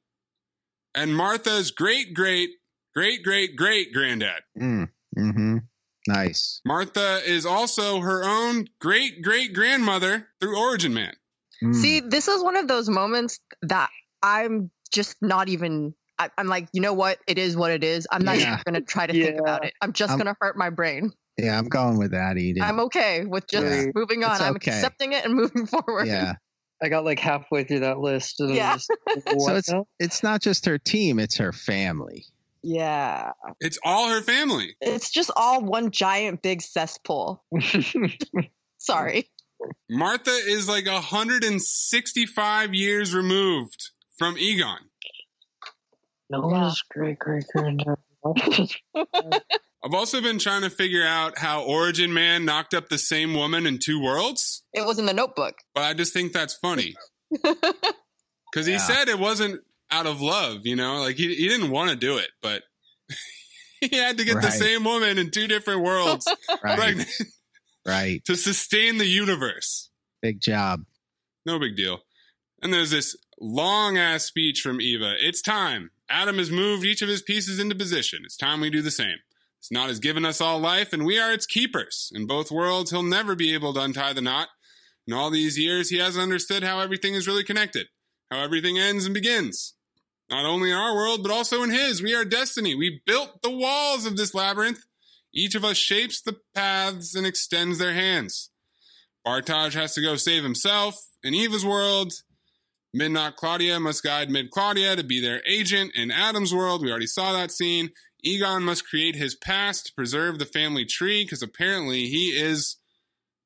and 0.93 1.15
Martha's 1.15 1.71
great 1.71 2.13
great 2.13 2.49
great 2.93 3.23
great 3.23 3.55
great 3.55 3.91
granddad. 3.91 4.43
Mm. 4.59 4.89
hmm 5.15 5.57
Nice. 6.07 6.61
Martha 6.63 7.21
is 7.25 7.47
also 7.47 7.99
her 8.01 8.23
own 8.23 8.67
great 8.79 9.23
great 9.23 9.53
grandmother 9.53 10.27
through 10.39 10.59
Origin 10.59 10.93
Man. 10.93 11.13
Mm. 11.63 11.73
See, 11.75 11.99
this 12.01 12.27
is 12.27 12.43
one 12.43 12.55
of 12.55 12.67
those 12.67 12.87
moments 12.89 13.39
that 13.63 13.89
I'm 14.21 14.69
just 14.91 15.15
not 15.21 15.49
even. 15.49 15.95
I, 16.17 16.29
I'm 16.37 16.47
like, 16.47 16.67
you 16.73 16.81
know 16.81 16.93
what? 16.93 17.19
It 17.27 17.37
is 17.37 17.57
what 17.57 17.71
it 17.71 17.83
is. 17.83 18.07
I'm 18.11 18.23
not 18.23 18.37
Yeah. 18.39 18.53
even 18.53 18.59
going 18.65 18.75
to 18.75 18.81
try 18.81 19.05
to 19.07 19.13
think 19.13 19.39
about 19.39 19.65
it. 19.65 19.73
I'm 19.81 19.91
just 19.93 20.11
I'm- 20.11 20.19
going 20.19 20.27
to 20.33 20.37
hurt 20.39 20.57
my 20.57 20.69
brain. 20.69 21.11
Yeah, 21.37 21.57
I'm 21.57 21.67
going 21.67 21.97
with 21.97 22.11
that, 22.11 22.37
Eden. 22.37 22.63
I'm 22.63 22.79
okay 22.81 23.25
with 23.25 23.45
just 23.47 23.65
Yeah. 23.65 23.91
moving 23.93 24.23
on. 24.23 24.31
It's 24.31 24.41
I'm 24.41 24.55
accepting 24.55 25.11
it 25.11 25.25
and 25.25 25.33
moving 25.33 25.65
forward. 25.67 26.07
yeah. 26.07 26.35
I 26.81 26.87
got 26.89 27.03
like 27.03 27.19
halfway 27.19 27.65
through 27.65 27.81
that 27.81 27.99
list. 27.99 28.39
And 28.39 28.55
Yeah. 28.55 28.73
Just, 28.77 28.89
So 29.39 29.55
it's 29.55 29.69
it's 29.99 30.23
not 30.23 30.41
just 30.41 30.65
her 30.65 30.77
team; 30.77 31.19
it's 31.19 31.35
her 31.37 31.51
family. 31.51 32.25
Yeah. 32.63 33.31
It's 33.59 33.77
all 33.83 34.09
her 34.09 34.21
family. 34.21 34.75
It's 34.81 35.09
just 35.11 35.29
all 35.35 35.61
one 35.61 35.91
giant 35.91 36.41
big 36.41 36.61
cesspool. 36.61 37.43
Sorry. 38.77 39.29
Martha 39.89 40.31
is 40.31 40.67
like 40.69 40.85
165 40.85 42.73
years 42.73 43.13
removed 43.13 43.89
from 44.17 44.37
Egon. 44.37 44.77
Noah's 46.29 46.81
great 46.89 47.19
great 47.19 47.45
granddad. 47.53 47.95
I've 48.95 49.93
also 49.93 50.19
been 50.21 50.39
trying 50.39 50.63
to 50.63 50.69
figure 50.71 51.05
out 51.05 51.37
how 51.37 51.63
Origin 51.63 52.11
Man 52.13 52.43
knocked 52.45 52.73
up 52.73 52.89
the 52.89 52.97
same 52.97 53.33
woman 53.35 53.67
in 53.67 53.77
two 53.77 54.01
worlds, 54.01 54.63
It 54.73 54.83
was 54.85 54.97
in 54.97 55.05
the 55.05 55.13
notebook. 55.13 55.55
but 55.75 55.83
I 55.83 55.93
just 55.93 56.11
think 56.13 56.33
that's 56.33 56.55
funny. 56.55 56.95
Because 58.51 58.67
he 58.67 58.73
Yeah. 58.73 58.77
said 58.79 59.09
it 59.09 59.19
wasn't 59.19 59.61
out 59.91 60.05
of 60.07 60.21
love, 60.21 60.61
you 60.65 60.77
know? 60.77 60.99
Like 61.01 61.17
he, 61.17 61.35
he 61.35 61.49
didn't 61.49 61.71
want 61.71 61.89
to 61.89 61.97
do 61.97 62.17
it, 62.17 62.29
but 62.41 62.63
he 63.81 63.97
had 63.97 64.17
to 64.17 64.23
get 64.23 64.41
the 64.41 64.49
same 64.49 64.85
woman 64.85 65.17
in 65.17 65.29
two 65.29 65.47
different 65.47 65.81
worlds 65.81 66.25
Right. 66.63 66.77
pregnant 66.77 67.09
Right. 67.85 68.23
to 68.25 68.37
sustain 68.37 68.97
the 68.97 69.05
universe. 69.07 69.89
Big 70.21 70.39
job. 70.39 70.85
No 71.45 71.59
big 71.59 71.75
deal. 71.75 71.99
And 72.63 72.73
there's 72.73 72.91
this 72.91 73.17
long 73.41 73.97
ass 73.97 74.23
speech 74.23 74.61
from 74.61 74.79
Eva. 74.79 75.15
It's 75.19 75.41
time. 75.41 75.91
Adam 76.09 76.37
has 76.37 76.51
moved 76.51 76.85
each 76.85 77.01
of 77.01 77.09
his 77.09 77.21
pieces 77.21 77.59
into 77.59 77.75
position. 77.75 78.19
It's 78.23 78.37
time 78.37 78.61
we 78.61 78.69
do 78.69 78.81
the 78.81 78.91
same. 78.91 79.17
It's 79.59 79.71
not 79.71 79.87
has 79.87 79.99
given 79.99 80.25
us 80.25 80.41
all 80.41 80.59
life, 80.59 80.93
and 80.93 81.05
we 81.05 81.17
are 81.17 81.33
its 81.33 81.47
keepers. 81.47 82.11
In 82.13 82.27
both 82.27 82.51
worlds, 82.51 82.91
he'll 82.91 83.01
never 83.01 83.35
be 83.35 83.53
able 83.53 83.73
to 83.73 83.81
untie 83.81 84.13
the 84.13 84.21
knot. 84.21 84.49
In 85.07 85.13
all 85.13 85.31
these 85.31 85.57
years, 85.57 85.89
he 85.89 85.97
hasn't 85.97 86.21
understood 86.21 86.63
how 86.63 86.79
everything 86.79 87.15
is 87.15 87.27
really 87.27 87.43
connected, 87.43 87.87
how 88.29 88.43
everything 88.43 88.77
ends 88.77 89.05
and 89.05 89.13
begins. 89.13 89.73
Not 90.29 90.45
only 90.45 90.71
in 90.71 90.75
our 90.75 90.95
world, 90.95 91.23
but 91.23 91.31
also 91.31 91.63
in 91.63 91.71
his. 91.71 92.01
We 92.01 92.15
are 92.15 92.25
destiny. 92.25 92.75
We 92.75 93.01
built 93.05 93.41
the 93.41 93.51
walls 93.51 94.05
of 94.05 94.17
this 94.17 94.33
labyrinth. 94.33 94.85
Each 95.33 95.55
of 95.55 95.65
us 95.65 95.77
shapes 95.77 96.21
the 96.21 96.37
paths 96.53 97.15
and 97.15 97.25
extends 97.25 97.77
their 97.77 97.93
hands. 97.93 98.49
Bartosz 99.25 99.73
has 99.73 99.93
to 99.95 100.01
go 100.01 100.15
save 100.15 100.43
himself. 100.43 100.95
In 101.23 101.33
Eva's 101.33 101.65
world, 101.65 102.13
Midnight 102.95 103.35
Claudia 103.35 103.79
must 103.79 104.03
guide 104.03 104.29
Mid 104.29 104.51
Claudia 104.51 104.95
to 104.95 105.03
be 105.03 105.19
their 105.19 105.41
agent. 105.45 105.91
In 105.95 106.11
Adam's 106.11 106.53
world, 106.53 106.81
we 106.81 106.89
already 106.89 107.07
saw 107.07 107.33
that 107.33 107.51
scene. 107.51 107.89
Egon 108.23 108.63
must 108.63 108.87
create 108.87 109.15
his 109.15 109.35
past 109.35 109.87
to 109.87 109.93
preserve 109.93 110.39
the 110.39 110.45
family 110.45 110.85
tree 110.85 111.25
because 111.25 111.41
apparently 111.41 112.07
he 112.07 112.29
is 112.29 112.77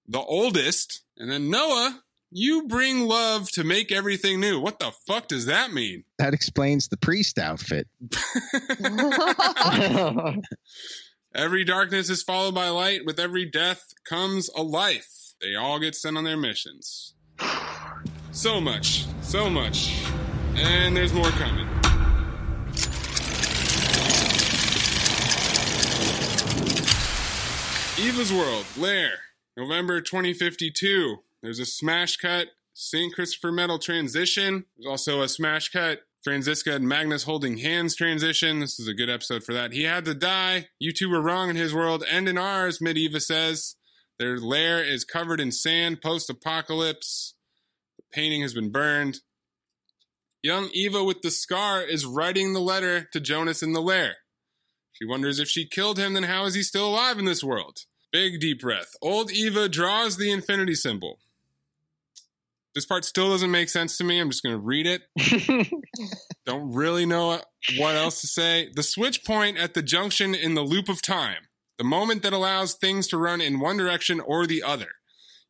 the 0.08 0.22
oldest. 0.22 1.02
And 1.18 1.32
then 1.32 1.50
Noah, 1.50 2.02
you 2.30 2.68
bring 2.68 3.08
love 3.08 3.50
to 3.54 3.64
make 3.64 3.92
everything 3.92 4.40
new. 4.40 4.60
What 4.60 4.78
the 4.78 4.92
fuck 5.08 5.28
does 5.28 5.48
that 5.48 5.74
mean? 5.74 6.04
That 6.20 6.36
explains 6.36 6.88
the 6.88 6.98
priest 6.98 7.40
outfit. 7.40 7.88
Every 11.34 11.64
darkness 11.64 12.10
is 12.10 12.24
followed 12.24 12.56
by 12.56 12.70
light. 12.70 13.06
With 13.06 13.20
every 13.20 13.46
death 13.46 13.94
comes 14.04 14.50
a 14.56 14.64
life. 14.64 15.36
They 15.42 15.56
all 15.56 15.80
get 15.80 15.96
sent 15.96 16.18
on 16.18 16.24
their 16.24 16.38
missions. 16.38 17.14
So 18.32 18.60
much, 18.60 19.06
so 19.30 19.48
much. 19.48 19.94
And 20.56 20.98
there's 20.98 21.14
more 21.14 21.30
coming. 21.30 21.68
Eva's 28.00 28.34
World, 28.34 28.66
Lair, 28.76 29.12
November 29.56 30.02
2052. 30.02 31.18
There's 31.44 31.60
a 31.60 31.66
smash 31.66 32.18
cut, 32.18 32.48
St. 32.74 33.14
Christopher 33.14 33.52
Medal 33.52 33.78
transition. 33.78 34.66
There's 34.76 34.90
also 34.90 35.22
a 35.22 35.30
smash 35.30 35.70
cut, 35.70 36.00
Franziska 36.24 36.74
and 36.74 36.88
Magnus 36.88 37.24
holding 37.24 37.60
hands 37.60 37.96
transition. 37.96 38.62
This 38.62 38.80
is 38.80 38.88
a 38.88 38.96
good 38.96 39.12
episode 39.12 39.44
for 39.44 39.54
that. 39.54 39.74
He 39.74 39.84
had 39.84 40.06
to 40.06 40.16
die. 40.16 40.70
You 40.80 40.92
two 40.92 41.08
were 41.08 41.22
wrong 41.22 41.52
in 41.52 41.56
his 41.56 41.72
world 41.72 42.04
and 42.12 42.28
in 42.28 42.40
ours, 42.40 42.82
Mid 42.82 42.98
Eva 42.98 43.20
says. 43.20 43.76
Their 44.18 44.40
lair 44.40 44.84
is 44.84 45.06
covered 45.06 45.40
in 45.40 45.52
sand 45.52 46.02
post 46.02 46.32
apocalypse. 46.32 47.36
Painting 48.12 48.42
has 48.42 48.54
been 48.54 48.72
burned. 48.72 49.20
Young 50.42 50.70
Eva 50.74 51.04
with 51.04 51.22
the 51.22 51.32
scar 51.32 51.82
is 51.84 52.06
writing 52.06 52.54
the 52.54 52.62
letter 52.62 53.10
to 53.12 53.20
Jonas 53.20 53.62
in 53.62 53.74
the 53.74 53.82
lair. 53.82 54.16
She 54.94 55.06
wonders 55.06 55.40
if 55.40 55.48
she 55.48 55.68
killed 55.68 55.98
him, 55.98 56.14
then 56.14 56.24
how 56.24 56.46
is 56.46 56.56
he 56.56 56.64
still 56.64 56.90
alive 56.90 57.20
in 57.20 57.26
this 57.26 57.44
world? 57.44 57.80
Big 58.12 58.40
deep 58.40 58.62
breath. 58.62 58.96
Old 59.02 59.32
Eva 59.32 59.70
draws 59.70 60.18
the 60.18 60.32
infinity 60.32 60.76
symbol. 60.76 61.20
This 62.76 62.86
part 62.86 63.04
still 63.04 63.30
doesn't 63.30 63.52
make 63.52 63.70
sense 63.70 63.98
to 63.98 64.04
me. 64.04 64.20
I'm 64.20 64.30
just 64.30 64.44
going 64.44 64.56
to 64.56 64.62
read 64.62 64.88
it. 64.88 65.02
Don't 66.46 66.72
really 66.72 67.06
know 67.06 67.42
what 67.78 67.96
else 67.96 68.22
to 68.22 68.28
say. 68.28 68.70
The 68.74 68.84
switch 68.84 69.26
point 69.26 69.58
at 69.58 69.74
the 69.74 69.82
junction 69.82 70.36
in 70.36 70.54
the 70.54 70.62
loop 70.62 70.88
of 70.88 71.02
time, 71.02 71.48
the 71.78 71.84
moment 71.84 72.24
that 72.24 72.34
allows 72.34 72.76
things 72.76 73.08
to 73.08 73.18
run 73.18 73.42
in 73.42 73.60
one 73.60 73.78
direction 73.78 74.20
or 74.20 74.46
the 74.46 74.64
other. 74.64 74.88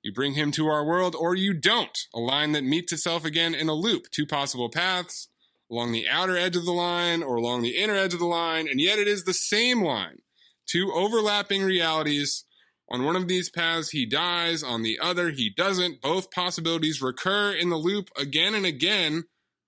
You 0.02 0.14
bring 0.14 0.34
him 0.34 0.52
to 0.54 0.68
our 0.68 0.86
world 0.86 1.16
or 1.16 1.36
you 1.36 1.54
don't. 1.54 1.98
A 2.14 2.20
line 2.20 2.54
that 2.54 2.64
meets 2.64 2.94
itself 2.94 3.26
again 3.26 3.54
in 3.54 3.68
a 3.68 3.74
loop. 3.74 4.10
Two 4.12 4.26
possible 4.26 4.70
paths 4.70 5.28
along 5.72 5.92
the 5.92 6.08
outer 6.08 6.38
edge 6.38 6.56
of 6.56 6.66
the 6.66 6.72
line 6.72 7.22
or 7.22 7.36
along 7.36 7.62
the 7.62 7.78
inner 7.78 7.96
edge 7.96 8.14
of 8.14 8.20
the 8.20 8.26
line, 8.26 8.68
and 8.68 8.80
yet 8.80 9.00
it 9.00 9.08
is 9.08 9.24
the 9.24 9.34
same 9.34 9.84
line. 9.84 10.20
Two 10.68 10.92
overlapping 10.94 11.64
realities. 11.64 12.46
On 12.92 13.04
one 13.04 13.16
of 13.16 13.28
these 13.28 13.50
paths, 13.50 13.90
he 13.90 14.06
dies. 14.06 14.64
On 14.64 14.82
the 14.82 14.98
other, 15.00 15.30
he 15.30 15.52
doesn't. 15.56 16.02
Both 16.02 16.32
possibilities 16.32 17.02
recur 17.02 17.52
in 17.54 17.70
the 17.70 17.78
loop 17.78 18.10
again 18.18 18.56
and 18.56 18.66
again. 18.66 19.26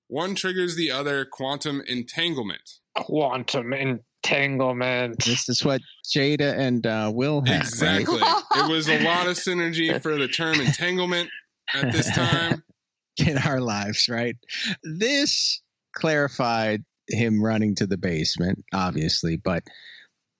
One 0.07 0.33
triggers 0.33 0.75
the 0.75 0.91
other. 0.91 1.25
Quantum 1.25 1.81
entanglement. 1.87 2.79
Quantum 2.95 3.73
entanglement. 3.73 4.10
This 4.23 5.49
is 5.49 5.63
what 5.63 5.81
Jada 6.15 6.57
and 6.57 6.85
uh, 6.85 7.11
Will 7.13 7.41
had. 7.45 7.61
Exactly. 7.61 8.21
Right? 8.21 8.43
it 8.55 8.69
was 8.71 8.87
a 8.89 9.03
lot 9.03 9.27
of 9.27 9.37
synergy 9.37 9.99
for 10.01 10.17
the 10.17 10.27
term 10.27 10.59
entanglement 10.59 11.29
at 11.73 11.91
this 11.91 12.09
time. 12.11 12.63
in 13.17 13.37
our 13.37 13.59
lives, 13.59 14.09
right? 14.09 14.35
This 14.83 15.61
clarified 15.93 16.83
him 17.09 17.43
running 17.43 17.75
to 17.75 17.85
the 17.85 17.97
basement, 17.97 18.63
obviously, 18.73 19.37
but 19.37 19.63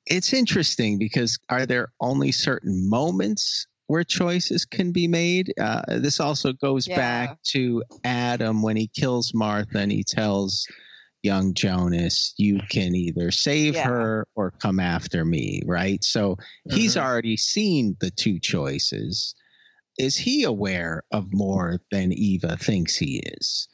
it's 0.05 0.33
interesting 0.33 0.97
because 0.97 1.37
are 1.49 1.65
there 1.65 1.89
only 1.99 2.31
certain 2.31 2.89
moments 2.89 3.67
where 3.87 4.03
choices 4.03 4.65
can 4.65 4.91
be 4.91 5.07
made? 5.07 5.53
Uh, 5.59 5.81
this 5.87 6.19
also 6.19 6.53
goes 6.53 6.87
Yeah. 6.87 6.95
back 6.95 7.43
to 7.51 7.83
Adam 8.03 8.61
when 8.61 8.77
he 8.77 8.87
kills 8.87 9.33
Martha 9.33 9.79
and 9.79 9.91
he 9.91 10.03
tells 10.03 10.65
young 11.23 11.53
Jonas, 11.53 12.33
you 12.37 12.59
can 12.69 12.95
either 12.95 13.31
save 13.31 13.75
Yeah. 13.75 13.87
her 13.87 14.27
or 14.35 14.51
come 14.51 14.79
after 14.79 15.23
me, 15.23 15.61
right? 15.65 16.03
So 16.03 16.37
he's 16.69 16.95
Mhm. 16.95 17.01
already 17.01 17.37
seen 17.37 17.95
the 17.99 18.11
two 18.11 18.39
choices 18.39 19.35
is 19.97 20.15
he 20.17 20.43
aware 20.43 21.03
of 21.11 21.33
more 21.33 21.81
than 21.91 22.11
Eva 22.13 22.57
thinks 22.57 22.97
he 22.97 23.17
is? 23.19 23.67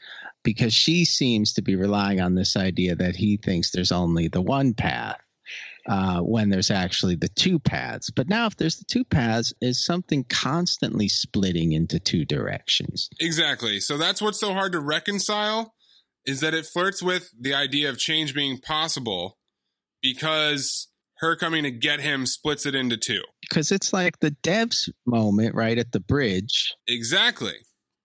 Because 0.43 0.73
she 0.73 1.05
seems 1.05 1.53
to 1.53 1.61
be 1.61 1.75
relying 1.75 2.19
on 2.19 2.35
this 2.35 2.57
idea 2.57 2.95
that 2.95 3.15
he 3.15 3.37
thinks 3.37 3.71
there's 3.71 3.91
only 3.91 4.27
the 4.27 4.41
one 4.41 4.73
path 4.73 5.17
uh, 5.87 6.19
when 6.19 6.49
there's 6.49 6.71
actually 6.71 7.15
the 7.15 7.29
two 7.29 7.59
paths. 7.59 8.09
But 8.09 8.27
now, 8.27 8.47
if 8.47 8.57
there's 8.57 8.77
the 8.77 8.85
two 8.85 9.05
paths, 9.05 9.53
is 9.61 9.85
something 9.85 10.25
constantly 10.25 11.07
splitting 11.07 11.71
into 11.71 11.99
two 11.99 12.25
directions? 12.25 13.09
Exactly. 13.21 13.79
So 13.79 13.97
that's 13.97 14.21
what's 14.21 14.39
so 14.39 14.53
hard 14.53 14.73
to 14.73 14.79
reconcile 14.81 15.73
is 16.27 16.41
that 16.41 16.53
it 16.53 16.65
flirts 16.65 17.01
with 17.01 17.31
the 17.39 17.55
idea 17.55 17.89
of 17.89 17.97
change 17.97 18.35
being 18.35 18.59
possible, 18.59 19.39
because 20.01 20.89
her 21.19 21.35
coming 21.35 21.63
to 21.63 21.71
get 21.71 21.99
him 21.99 22.27
splits 22.27 22.67
it 22.67 22.75
into 22.75 22.97
two. 22.97 23.21
Because 23.41 23.71
it's 23.71 23.91
like 23.91 24.19
the 24.19 24.35
devs 24.43 24.89
moment 25.05 25.55
right 25.55 25.79
at 25.79 25.91
the 25.91 25.99
bridge. 25.99 26.73
Exactly. 26.87 27.55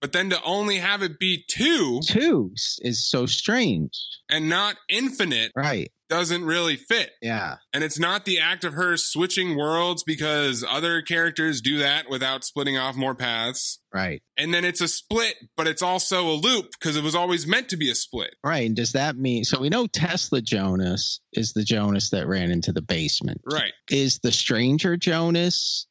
But 0.03 0.11
then 0.11 0.31
to 0.31 0.43
only 0.43 0.79
have 0.79 1.01
it 1.03 1.21
be 1.21 1.45
two, 1.49 2.01
two 2.05 2.53
is 2.81 3.09
so 3.09 3.25
strange 3.25 3.97
and 4.29 4.49
not 4.49 4.75
infinite, 4.89 5.53
right? 5.55 5.93
Doesn't 6.09 6.45
really 6.45 6.77
fit. 6.77 7.13
Yeah. 7.23 7.59
And 7.73 7.85
it's 7.85 8.01
not 8.01 8.25
the 8.25 8.41
act 8.41 8.65
of 8.65 8.75
her 8.75 8.97
switching 8.97 9.57
worlds 9.57 10.03
because 10.03 10.65
other 10.69 11.03
characters 11.03 11.61
do 11.61 11.79
that 11.79 12.11
without 12.11 12.43
splitting 12.43 12.77
off 12.77 12.97
more 12.97 13.15
paths. 13.15 13.79
Right. 13.95 14.21
And 14.37 14.53
then 14.53 14.65
it's 14.65 14.81
a 14.81 14.89
split, 14.89 15.37
but 15.57 15.69
it's 15.69 15.83
also 15.83 16.29
a 16.29 16.35
loop 16.35 16.73
because 16.73 16.97
it 16.97 17.05
was 17.05 17.15
always 17.15 17.47
meant 17.47 17.69
to 17.69 17.77
be 17.77 17.89
a 17.89 17.95
split. 17.95 18.35
Right. 18.43 18.67
And 18.67 18.75
does 18.75 18.93
that 18.93 19.17
mean 19.17 19.45
so 19.45 19.61
we 19.61 19.69
know 19.69 19.87
Tesla 19.87 20.43
Jonas 20.43 21.21
is 21.33 21.53
the 21.53 21.63
Jonas 21.63 22.11
that 22.11 22.27
ran 22.27 22.51
into 22.51 22.73
the 22.73 22.83
basement. 22.83 23.41
Right. 23.51 23.73
Is 23.89 24.19
the 24.19 24.33
stranger 24.33 24.97
Jonas 24.97 25.87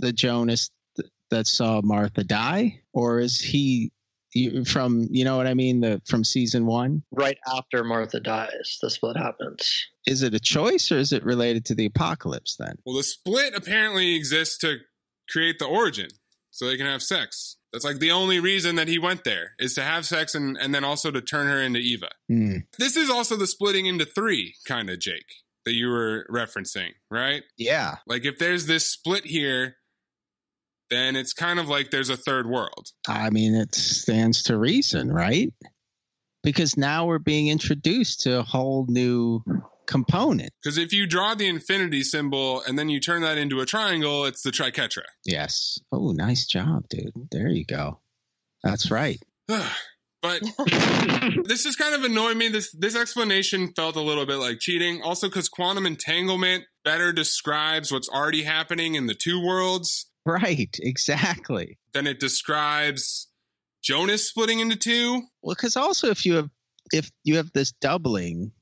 the 0.00 0.12
Jonas 0.12 0.70
that 1.30 1.46
saw 1.46 1.80
Martha 1.82 2.24
die, 2.24 2.82
or 2.92 3.20
is 3.20 3.40
he 3.40 3.92
from 4.64 5.08
you 5.10 5.24
know 5.24 5.36
what 5.36 5.46
I 5.46 5.54
mean 5.54 5.80
the 5.80 6.00
from 6.06 6.24
season 6.24 6.66
one? 6.66 7.02
Right 7.10 7.38
after 7.56 7.82
Martha 7.82 8.20
dies, 8.20 8.78
the 8.80 8.90
split 8.90 9.16
happens. 9.16 9.86
Is 10.06 10.22
it 10.22 10.34
a 10.34 10.40
choice 10.40 10.92
or 10.92 10.98
is 10.98 11.12
it 11.12 11.24
related 11.24 11.64
to 11.66 11.74
the 11.74 11.86
apocalypse 11.86 12.56
then? 12.56 12.76
Well, 12.84 12.96
the 12.96 13.02
split 13.02 13.54
apparently 13.54 14.14
exists 14.14 14.58
to 14.58 14.78
create 15.28 15.58
the 15.58 15.66
origin, 15.66 16.08
so 16.50 16.66
they 16.66 16.76
can 16.76 16.86
have 16.86 17.02
sex. 17.02 17.56
That's 17.72 17.84
like 17.84 17.98
the 17.98 18.10
only 18.10 18.40
reason 18.40 18.76
that 18.76 18.88
he 18.88 18.98
went 18.98 19.22
there 19.24 19.52
is 19.58 19.74
to 19.74 19.82
have 19.82 20.04
sex 20.04 20.34
and, 20.34 20.56
and 20.56 20.74
then 20.74 20.84
also 20.84 21.12
to 21.12 21.20
turn 21.20 21.46
her 21.46 21.62
into 21.62 21.78
Eva. 21.78 22.08
Mm. 22.30 22.64
This 22.78 22.96
is 22.96 23.08
also 23.08 23.36
the 23.36 23.46
splitting 23.46 23.86
into 23.86 24.04
three 24.04 24.54
kind 24.66 24.90
of 24.90 24.98
Jake 24.98 25.36
that 25.64 25.74
you 25.74 25.88
were 25.88 26.26
referencing, 26.28 26.90
right? 27.10 27.44
Yeah. 27.56 27.96
Like 28.06 28.24
if 28.24 28.38
there's 28.38 28.66
this 28.66 28.90
split 28.90 29.24
here, 29.24 29.76
then 30.90 31.16
it's 31.16 31.32
kind 31.32 31.58
of 31.58 31.68
like 31.68 31.90
there's 31.90 32.10
a 32.10 32.16
third 32.16 32.48
world. 32.48 32.88
I 33.08 33.30
mean, 33.30 33.54
it 33.54 33.74
stands 33.74 34.42
to 34.44 34.58
reason, 34.58 35.12
right? 35.12 35.52
Because 36.42 36.76
now 36.76 37.06
we're 37.06 37.18
being 37.18 37.48
introduced 37.48 38.20
to 38.22 38.38
a 38.38 38.42
whole 38.42 38.86
new 38.88 39.42
component. 39.86 40.52
Because 40.62 40.78
if 40.78 40.92
you 40.92 41.06
draw 41.06 41.34
the 41.34 41.48
infinity 41.48 42.02
symbol 42.02 42.62
and 42.66 42.78
then 42.78 42.88
you 42.88 43.00
turn 43.00 43.22
that 43.22 43.38
into 43.38 43.60
a 43.60 43.66
triangle, 43.66 44.24
it's 44.24 44.42
the 44.42 44.50
triquetra. 44.50 45.02
Yes. 45.24 45.78
Oh, 45.92 46.12
nice 46.12 46.46
job, 46.46 46.88
dude. 46.88 47.12
There 47.30 47.48
you 47.48 47.64
go. 47.64 48.00
That's 48.62 48.90
right. 48.90 49.20
but 49.48 50.42
this 51.44 51.64
just 51.64 51.78
kind 51.78 51.94
of 51.94 52.04
annoyed 52.04 52.36
me. 52.36 52.48
This 52.48 52.70
this 52.72 52.96
explanation 52.96 53.72
felt 53.74 53.96
a 53.96 54.00
little 54.00 54.26
bit 54.26 54.36
like 54.36 54.60
cheating. 54.60 55.02
Also, 55.02 55.28
because 55.28 55.48
quantum 55.48 55.86
entanglement 55.86 56.64
better 56.84 57.12
describes 57.12 57.92
what's 57.92 58.08
already 58.08 58.44
happening 58.44 58.94
in 58.94 59.06
the 59.06 59.14
two 59.14 59.44
worlds. 59.44 60.06
Right, 60.26 60.76
exactly. 60.80 61.78
Then 61.94 62.06
it 62.06 62.20
describes 62.20 63.28
Jonas 63.82 64.28
splitting 64.28 64.60
into 64.60 64.76
two. 64.76 65.22
Well, 65.42 65.56
because 65.56 65.76
also 65.76 66.08
if 66.10 66.26
you 66.26 66.34
have 66.34 66.50
if 66.92 67.10
you 67.24 67.36
have 67.36 67.50
this 67.52 67.72
doubling, 67.80 68.52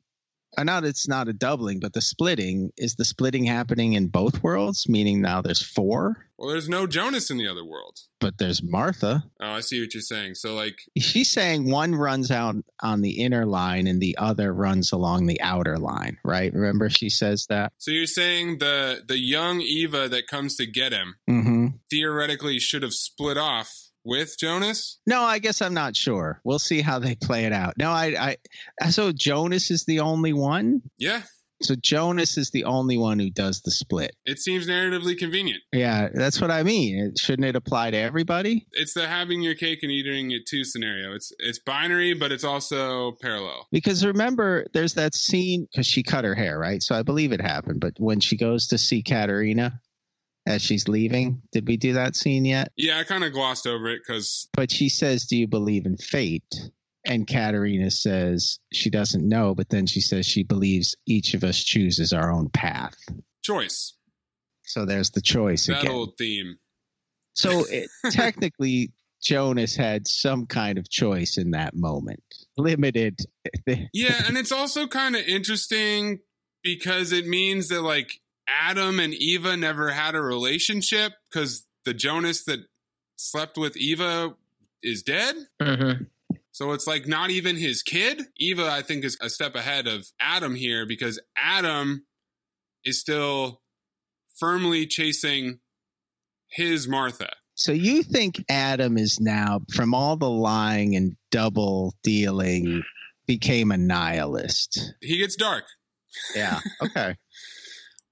not 0.64 0.84
it's 0.84 1.08
not 1.08 1.28
a 1.28 1.32
doubling, 1.32 1.80
but 1.80 1.92
the 1.92 2.00
splitting 2.00 2.72
is 2.76 2.94
the 2.94 3.04
splitting 3.04 3.44
happening 3.44 3.94
in 3.94 4.08
both 4.08 4.42
worlds, 4.42 4.88
meaning 4.88 5.20
now 5.20 5.42
there's 5.42 5.62
four. 5.62 6.16
Well, 6.38 6.50
there's 6.50 6.68
no 6.68 6.86
Jonas 6.86 7.30
in 7.30 7.36
the 7.36 7.48
other 7.48 7.64
world. 7.64 7.98
But 8.20 8.38
there's 8.38 8.62
Martha. 8.62 9.24
Oh, 9.40 9.50
I 9.50 9.60
see 9.60 9.80
what 9.80 9.92
you're 9.92 10.00
saying. 10.00 10.34
So 10.34 10.54
like 10.54 10.78
she's 10.96 11.30
saying 11.30 11.68
one 11.68 11.94
runs 11.94 12.30
out 12.30 12.54
on 12.80 13.00
the 13.00 13.22
inner 13.22 13.44
line 13.44 13.86
and 13.86 14.00
the 14.00 14.16
other 14.18 14.52
runs 14.52 14.92
along 14.92 15.26
the 15.26 15.40
outer 15.40 15.78
line, 15.78 16.18
right? 16.24 16.52
Remember 16.52 16.88
she 16.90 17.10
says 17.10 17.46
that? 17.48 17.72
So 17.78 17.90
you're 17.90 18.06
saying 18.06 18.58
the 18.58 19.02
the 19.06 19.18
young 19.18 19.60
Eva 19.60 20.08
that 20.08 20.28
comes 20.28 20.56
to 20.56 20.66
get 20.66 20.92
him 20.92 21.16
mm-hmm. 21.28 21.66
theoretically 21.90 22.58
should 22.60 22.82
have 22.82 22.94
split 22.94 23.36
off 23.36 23.87
with 24.04 24.36
Jonas? 24.38 24.98
No, 25.06 25.22
I 25.22 25.38
guess 25.38 25.62
I'm 25.62 25.74
not 25.74 25.96
sure. 25.96 26.40
We'll 26.44 26.58
see 26.58 26.80
how 26.80 26.98
they 26.98 27.14
play 27.14 27.44
it 27.44 27.52
out. 27.52 27.74
No, 27.78 27.90
I, 27.90 28.36
I 28.80 28.90
so 28.90 29.12
Jonas 29.12 29.70
is 29.70 29.84
the 29.84 30.00
only 30.00 30.32
one. 30.32 30.82
Yeah. 30.98 31.22
So 31.60 31.74
Jonas 31.74 32.38
is 32.38 32.50
the 32.50 32.64
only 32.64 32.96
one 32.96 33.18
who 33.18 33.30
does 33.30 33.62
the 33.62 33.70
split. 33.70 34.14
It 34.24 34.38
seems 34.38 34.68
narratively 34.68 35.18
convenient. 35.18 35.62
Yeah, 35.72 36.08
that's 36.12 36.40
what 36.40 36.50
I 36.50 36.62
mean. 36.62 37.14
Shouldn't 37.18 37.48
it 37.48 37.56
apply 37.56 37.90
to 37.90 37.96
everybody? 37.96 38.66
It's 38.72 38.94
the 38.94 39.08
having 39.08 39.42
your 39.42 39.56
cake 39.56 39.80
and 39.82 39.90
eating 39.90 40.30
it 40.30 40.46
too 40.46 40.62
scenario. 40.62 41.14
It's 41.14 41.32
it's 41.38 41.58
binary, 41.58 42.14
but 42.14 42.30
it's 42.30 42.44
also 42.44 43.12
parallel. 43.20 43.66
Because 43.72 44.06
remember, 44.06 44.66
there's 44.72 44.94
that 44.94 45.14
scene 45.14 45.66
because 45.70 45.86
she 45.86 46.02
cut 46.02 46.24
her 46.24 46.34
hair, 46.34 46.58
right? 46.58 46.82
So 46.82 46.94
I 46.94 47.02
believe 47.02 47.32
it 47.32 47.40
happened. 47.40 47.80
But 47.80 47.94
when 47.98 48.20
she 48.20 48.36
goes 48.36 48.68
to 48.68 48.78
see 48.78 49.02
Katharina, 49.02 49.80
as 50.48 50.62
she's 50.62 50.88
leaving. 50.88 51.42
Did 51.52 51.68
we 51.68 51.76
do 51.76 51.92
that 51.92 52.16
scene 52.16 52.44
yet? 52.44 52.72
Yeah, 52.76 52.98
I 52.98 53.04
kind 53.04 53.22
of 53.22 53.32
glossed 53.32 53.66
over 53.66 53.88
it 53.88 54.00
because. 54.04 54.48
But 54.54 54.72
she 54.72 54.88
says, 54.88 55.26
Do 55.26 55.36
you 55.36 55.46
believe 55.46 55.86
in 55.86 55.96
fate? 55.98 56.70
And 57.06 57.26
Katharina 57.26 57.90
says 57.90 58.58
she 58.72 58.90
doesn't 58.90 59.26
know, 59.26 59.54
but 59.54 59.68
then 59.68 59.86
she 59.86 60.00
says 60.00 60.26
she 60.26 60.42
believes 60.42 60.96
each 61.06 61.34
of 61.34 61.44
us 61.44 61.62
chooses 61.62 62.12
our 62.12 62.30
own 62.32 62.48
path. 62.50 62.96
Choice. 63.42 63.94
So 64.64 64.84
there's 64.84 65.10
the 65.10 65.22
choice 65.22 65.66
that 65.66 65.82
again. 65.82 65.92
old 65.92 66.18
theme. 66.18 66.58
So 67.34 67.64
it, 67.70 67.88
technically, 68.10 68.92
Jonas 69.22 69.76
had 69.76 70.08
some 70.08 70.46
kind 70.46 70.76
of 70.76 70.90
choice 70.90 71.38
in 71.38 71.52
that 71.52 71.74
moment, 71.74 72.22
limited. 72.56 73.20
yeah, 73.66 74.22
and 74.26 74.36
it's 74.36 74.52
also 74.52 74.86
kind 74.86 75.14
of 75.14 75.22
interesting 75.22 76.20
because 76.62 77.12
it 77.12 77.26
means 77.26 77.68
that 77.68 77.82
like 77.82 78.20
Adam 78.48 78.98
and 78.98 79.14
Eva 79.14 79.56
never 79.56 79.90
had 79.90 80.14
a 80.14 80.20
relationship 80.20 81.12
because 81.30 81.66
the 81.84 81.94
Jonas 81.94 82.44
that 82.44 82.60
slept 83.16 83.58
with 83.58 83.76
Eva 83.76 84.34
is 84.82 85.02
dead. 85.02 85.36
Mm-hmm. 85.60 86.04
So 86.52 86.72
it's 86.72 86.86
like 86.86 87.06
not 87.06 87.30
even 87.30 87.56
his 87.56 87.82
kid. 87.82 88.22
Eva, 88.36 88.68
I 88.68 88.82
think, 88.82 89.04
is 89.04 89.16
a 89.20 89.30
step 89.30 89.54
ahead 89.54 89.86
of 89.86 90.06
Adam 90.20 90.54
here 90.54 90.86
because 90.86 91.20
Adam 91.36 92.04
is 92.84 93.00
still 93.00 93.60
firmly 94.38 94.86
chasing 94.86 95.60
his 96.50 96.88
Martha. 96.88 97.30
So 97.54 97.72
you 97.72 98.02
think 98.02 98.44
Adam 98.48 98.96
is 98.98 99.20
now, 99.20 99.60
from 99.74 99.94
all 99.94 100.16
the 100.16 100.30
lying 100.30 100.96
and 100.96 101.16
double 101.30 101.94
dealing, 102.02 102.82
became 103.26 103.72
a 103.72 103.76
nihilist? 103.76 104.94
He 105.00 105.18
gets 105.18 105.36
dark. 105.36 105.64
Yeah. 106.34 106.60
Okay. 106.82 107.16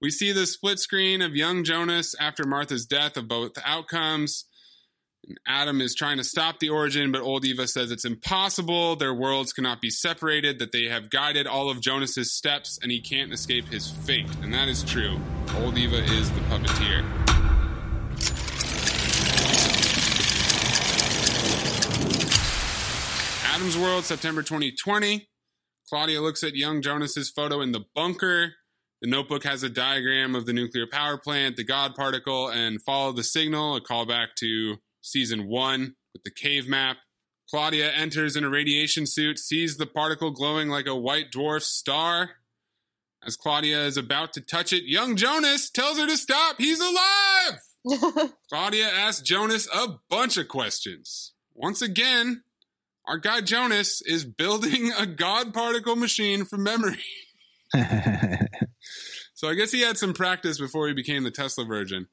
We 0.00 0.10
see 0.10 0.30
the 0.30 0.46
split 0.46 0.78
screen 0.78 1.22
of 1.22 1.34
young 1.34 1.64
Jonas 1.64 2.14
after 2.20 2.44
Martha's 2.44 2.84
death 2.84 3.16
of 3.16 3.28
both 3.28 3.52
outcomes. 3.64 4.44
Adam 5.46 5.80
is 5.80 5.94
trying 5.94 6.18
to 6.18 6.24
stop 6.24 6.58
the 6.60 6.68
origin, 6.68 7.10
but 7.10 7.22
old 7.22 7.46
Eva 7.46 7.66
says 7.66 7.90
it's 7.90 8.04
impossible. 8.04 8.96
Their 8.96 9.14
worlds 9.14 9.54
cannot 9.54 9.80
be 9.80 9.88
separated, 9.88 10.58
that 10.58 10.70
they 10.70 10.84
have 10.84 11.08
guided 11.08 11.46
all 11.46 11.70
of 11.70 11.80
Jonas's 11.80 12.32
steps, 12.32 12.78
and 12.82 12.92
he 12.92 13.00
can't 13.00 13.32
escape 13.32 13.66
his 13.68 13.90
fate. 13.90 14.28
And 14.42 14.52
that 14.52 14.68
is 14.68 14.84
true. 14.84 15.18
Old 15.56 15.78
Eva 15.78 16.04
is 16.12 16.30
the 16.30 16.40
puppeteer. 16.40 17.02
Adam's 23.46 23.78
World, 23.78 24.04
September 24.04 24.42
2020. 24.42 25.26
Claudia 25.88 26.20
looks 26.20 26.44
at 26.44 26.54
young 26.54 26.82
Jonas's 26.82 27.30
photo 27.30 27.62
in 27.62 27.72
the 27.72 27.84
bunker. 27.94 28.52
The 29.02 29.10
notebook 29.10 29.44
has 29.44 29.62
a 29.62 29.68
diagram 29.68 30.34
of 30.34 30.46
the 30.46 30.52
nuclear 30.54 30.86
power 30.86 31.18
plant, 31.18 31.56
the 31.56 31.64
God 31.64 31.94
particle, 31.94 32.48
and 32.48 32.82
follow 32.82 33.12
the 33.12 33.22
signal, 33.22 33.76
a 33.76 33.80
callback 33.80 34.28
to 34.38 34.76
season 35.02 35.46
one 35.46 35.96
with 36.12 36.24
the 36.24 36.30
cave 36.30 36.66
map. 36.66 36.96
Claudia 37.50 37.92
enters 37.92 38.36
in 38.36 38.44
a 38.44 38.48
radiation 38.48 39.06
suit, 39.06 39.38
sees 39.38 39.76
the 39.76 39.86
particle 39.86 40.30
glowing 40.30 40.68
like 40.68 40.86
a 40.86 40.96
white 40.96 41.30
dwarf 41.30 41.62
star. 41.62 42.30
As 43.24 43.36
Claudia 43.36 43.84
is 43.84 43.96
about 43.96 44.32
to 44.32 44.40
touch 44.40 44.72
it, 44.72 44.84
young 44.84 45.16
Jonas 45.16 45.70
tells 45.70 45.98
her 45.98 46.06
to 46.06 46.16
stop. 46.16 46.56
He's 46.58 46.80
alive! 46.80 48.32
Claudia 48.48 48.88
asks 48.88 49.22
Jonas 49.22 49.68
a 49.72 49.88
bunch 50.08 50.36
of 50.36 50.48
questions. 50.48 51.34
Once 51.54 51.82
again, 51.82 52.42
our 53.06 53.18
guy 53.18 53.40
Jonas 53.40 54.02
is 54.02 54.24
building 54.24 54.92
a 54.98 55.06
God 55.06 55.54
particle 55.54 55.96
machine 55.96 56.44
from 56.44 56.64
memory. 56.64 57.04
so 59.36 59.50
I 59.50 59.54
guess 59.54 59.70
he 59.70 59.82
had 59.82 59.98
some 59.98 60.14
practice 60.14 60.58
before 60.58 60.88
he 60.88 60.94
became 60.94 61.22
the 61.22 61.30
Tesla 61.30 61.66
virgin. 61.66 62.06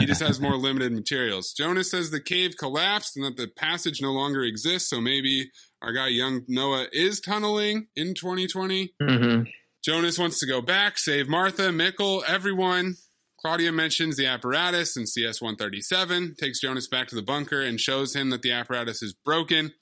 he 0.00 0.06
just 0.06 0.20
has 0.20 0.40
more 0.40 0.56
limited 0.56 0.90
materials. 0.90 1.52
Jonas 1.52 1.88
says 1.88 2.10
the 2.10 2.20
cave 2.20 2.56
collapsed 2.58 3.16
and 3.16 3.24
that 3.24 3.36
the 3.36 3.46
passage 3.46 4.02
no 4.02 4.10
longer 4.10 4.42
exists. 4.42 4.90
So 4.90 5.00
maybe 5.00 5.52
our 5.80 5.92
guy 5.92 6.08
young 6.08 6.42
Noah 6.48 6.88
is 6.92 7.20
tunneling 7.20 7.86
in 7.94 8.12
2020. 8.14 8.92
Mm-hmm. 9.00 9.42
Jonas 9.84 10.18
wants 10.18 10.40
to 10.40 10.46
go 10.48 10.60
back, 10.60 10.98
save 10.98 11.28
Martha, 11.28 11.70
Mikkel, 11.70 12.24
everyone. 12.26 12.96
Claudia 13.40 13.70
mentions 13.70 14.16
the 14.16 14.26
apparatus 14.26 14.96
in 14.96 15.06
CS 15.06 15.40
137, 15.40 16.34
takes 16.40 16.60
Jonas 16.60 16.88
back 16.88 17.06
to 17.06 17.14
the 17.14 17.22
bunker, 17.22 17.62
and 17.62 17.78
shows 17.78 18.16
him 18.16 18.30
that 18.30 18.42
the 18.42 18.50
apparatus 18.50 19.00
is 19.00 19.14
broken. 19.24 19.74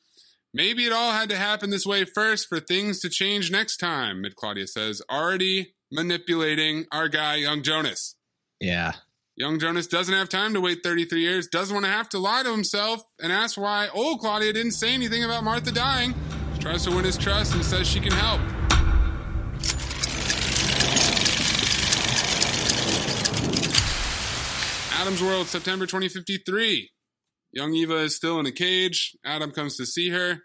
Maybe 0.52 0.84
it 0.84 0.92
all 0.92 1.12
had 1.12 1.30
to 1.30 1.36
happen 1.36 1.70
this 1.70 1.86
way 1.86 2.04
first 2.04 2.48
for 2.48 2.60
things 2.60 3.00
to 3.00 3.08
change 3.08 3.50
next 3.50 3.78
time, 3.78 4.20
Mid 4.20 4.36
Claudia 4.36 4.66
says. 4.66 5.00
Already 5.10 5.74
manipulating 5.90 6.86
our 6.92 7.08
guy, 7.08 7.36
Young 7.36 7.62
Jonas. 7.62 8.16
Yeah. 8.60 8.92
Young 9.36 9.58
Jonas 9.58 9.86
doesn't 9.86 10.14
have 10.14 10.28
time 10.28 10.54
to 10.54 10.60
wait 10.60 10.82
33 10.82 11.20
years, 11.20 11.46
doesn't 11.48 11.74
want 11.74 11.84
to 11.84 11.92
have 11.92 12.08
to 12.10 12.18
lie 12.18 12.42
to 12.42 12.50
himself, 12.50 13.02
and 13.20 13.30
asks 13.30 13.58
why 13.58 13.88
old 13.92 14.20
Claudia 14.20 14.52
didn't 14.52 14.72
say 14.72 14.94
anything 14.94 15.24
about 15.24 15.44
Martha 15.44 15.72
dying. 15.72 16.14
Tries 16.58 16.84
to 16.84 16.90
win 16.90 17.04
his 17.04 17.18
trust 17.18 17.54
and 17.54 17.64
says 17.64 17.86
she 17.86 18.00
can 18.00 18.12
help. 18.12 18.40
Adam's 24.98 25.22
World, 25.22 25.46
September 25.46 25.86
2053. 25.86 26.90
Young 27.52 27.74
Eva 27.74 27.96
is 27.98 28.16
still 28.16 28.40
in 28.40 28.46
a 28.46 28.52
cage. 28.52 29.16
Adam 29.24 29.50
comes 29.50 29.76
to 29.76 29.86
see 29.86 30.08
her. 30.08 30.38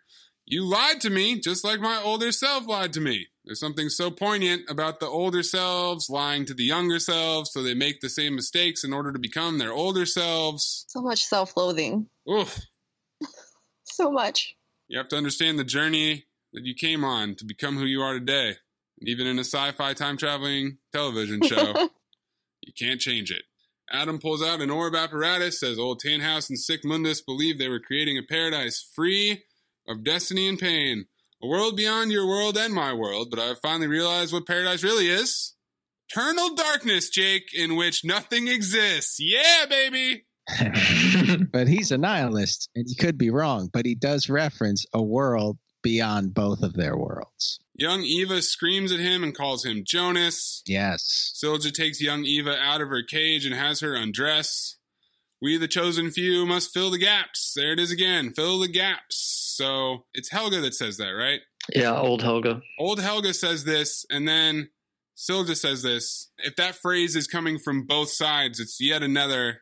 You 0.46 0.66
lied 0.66 1.02
to 1.02 1.10
me, 1.10 1.40
just 1.40 1.64
like 1.64 1.80
my 1.80 2.02
older 2.04 2.32
self 2.32 2.68
lied 2.68 2.94
to 2.94 3.00
me. 3.00 3.28
There's 3.52 3.60
something 3.60 3.90
so 3.90 4.10
poignant 4.10 4.70
about 4.70 5.02
the 5.02 5.08
older 5.08 5.44
selves 5.44 6.10
lying 6.10 6.46
to 6.46 6.54
the 6.54 6.64
younger 6.64 7.00
selves 7.00 7.52
so 7.52 7.62
they 7.62 7.74
make 7.74 8.00
the 8.00 8.08
same 8.08 8.34
mistakes 8.34 8.86
in 8.86 8.94
order 8.94 9.12
to 9.12 9.20
become 9.20 9.58
their 9.58 9.74
older 9.74 10.06
selves. 10.06 10.86
So 10.88 11.02
much 11.02 11.26
self-loathing. 11.26 12.08
Oof. 12.30 12.58
So 13.84 14.10
much. 14.10 14.56
You 14.88 14.98
have 14.98 15.10
to 15.10 15.18
understand 15.18 15.60
the 15.60 15.66
journey 15.66 16.24
that 16.54 16.64
you 16.64 16.74
came 16.74 17.04
on 17.04 17.36
to 17.36 17.46
become 17.46 17.76
who 17.76 17.84
you 17.84 18.02
are 18.02 18.14
today. 18.14 18.56
And 19.02 19.10
even 19.10 19.28
in 19.28 19.38
a 19.38 19.44
sci 19.44 19.74
fi 19.74 19.94
time 19.94 20.16
traveling 20.16 20.78
television 20.94 21.42
show, 21.46 21.90
you 22.62 22.72
can't 22.80 23.02
change 23.02 23.32
it. 23.32 23.44
Adam 23.92 24.18
pulls 24.18 24.42
out 24.42 24.62
an 24.62 24.70
orb 24.70 24.96
apparatus, 24.96 25.60
says 25.60 25.78
old 25.78 26.02
Tannhaus 26.02 26.48
and 26.48 26.58
Sic 26.58 26.86
Mundus 26.86 27.20
believed 27.20 27.60
they 27.60 27.68
were 27.68 27.82
creating 27.82 28.18
a 28.18 28.24
paradise 28.24 28.90
free 28.96 29.44
of 29.90 30.06
destiny 30.06 30.48
and 30.48 30.58
pain. 30.58 31.08
A 31.44 31.48
world 31.48 31.76
beyond 31.76 32.12
your 32.12 32.28
world 32.28 32.56
and 32.56 32.74
my 32.74 32.94
world, 32.94 33.30
but 33.32 33.40
I've 33.40 33.60
finally 33.60 33.88
realized 33.88 34.32
what 34.32 34.46
paradise 34.46 34.84
really 34.84 35.08
is. 35.08 35.56
Eternal 36.10 36.54
darkness, 36.56 37.10
Jake, 37.10 37.54
in 37.54 37.76
which 37.76 38.06
nothing 38.06 38.48
exists. 38.48 39.18
Yeah, 39.20 39.66
baby! 39.68 40.26
but 41.52 41.68
he's 41.68 41.92
a 41.92 41.98
nihilist, 41.98 42.70
and 42.76 42.86
he 42.88 42.96
could 42.96 43.18
be 43.18 43.30
wrong, 43.30 43.70
but 43.72 43.86
he 43.86 43.96
does 43.96 44.30
reference 44.30 44.86
a 44.94 45.02
world 45.02 45.58
beyond 45.82 46.34
both 46.34 46.62
of 46.62 46.74
their 46.74 46.96
worlds. 46.96 47.60
Young 47.74 48.02
Eva 48.02 48.42
screams 48.42 48.92
at 48.92 49.00
him 49.00 49.24
and 49.24 49.36
calls 49.36 49.66
him 49.66 49.84
Jonas. 49.86 50.62
Yes. 50.68 51.34
Silja 51.42 51.74
takes 51.74 52.02
young 52.02 52.24
Eva 52.26 52.56
out 52.62 52.82
of 52.82 52.90
her 52.90 53.02
cage 53.02 53.46
and 53.46 53.56
has 53.56 53.80
her 53.80 53.96
undress. 53.96 54.78
We, 55.42 55.58
the 55.58 55.68
chosen 55.68 56.12
few, 56.12 56.46
must 56.46 56.72
fill 56.72 56.92
the 56.92 57.00
gaps. 57.00 57.54
There 57.56 57.74
it 57.74 57.80
is 57.80 57.92
again. 57.92 58.32
Fill 58.32 58.60
the 58.60 58.68
gaps. 58.68 59.54
So 59.58 60.06
it's 60.14 60.30
Helga 60.30 60.62
that 60.62 60.76
says 60.76 60.98
that, 60.98 61.10
right? 61.10 61.42
Yeah, 61.74 62.00
old 62.00 62.22
Helga. 62.22 62.62
Old 62.80 63.00
Helga 63.00 63.34
says 63.34 63.64
this, 63.64 64.06
and 64.10 64.28
then 64.28 64.70
Silja 65.18 65.56
says 65.56 65.84
this. 65.84 66.30
If 66.38 66.56
that 66.56 66.76
phrase 66.76 67.16
is 67.16 67.28
coming 67.28 67.60
from 67.60 67.86
both 67.86 68.10
sides, 68.10 68.60
it's 68.60 68.80
yet 68.80 69.04
another 69.04 69.62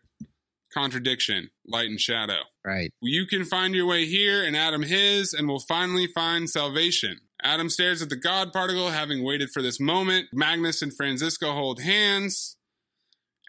contradiction 0.73 1.49
light 1.67 1.89
and 1.89 1.99
shadow. 1.99 2.41
Right. 2.65 2.91
You 3.01 3.25
can 3.25 3.43
find 3.43 3.73
your 3.73 3.86
way 3.86 4.05
here, 4.05 4.43
and 4.43 4.55
Adam 4.55 4.84
his, 4.84 5.34
and 5.34 5.47
we'll 5.47 5.59
finally 5.59 6.07
find 6.07 6.49
salvation. 6.49 7.19
Adam 7.41 7.69
stares 7.69 8.01
at 8.01 8.09
the 8.09 8.15
God 8.17 8.51
particle, 8.51 8.89
having 8.89 9.23
waited 9.23 9.49
for 9.49 9.61
this 9.61 9.80
moment. 9.80 10.27
Magnus 10.34 10.82
and 10.82 10.95
Franziska 10.95 11.51
hold 11.51 11.82
hands. 11.82 12.57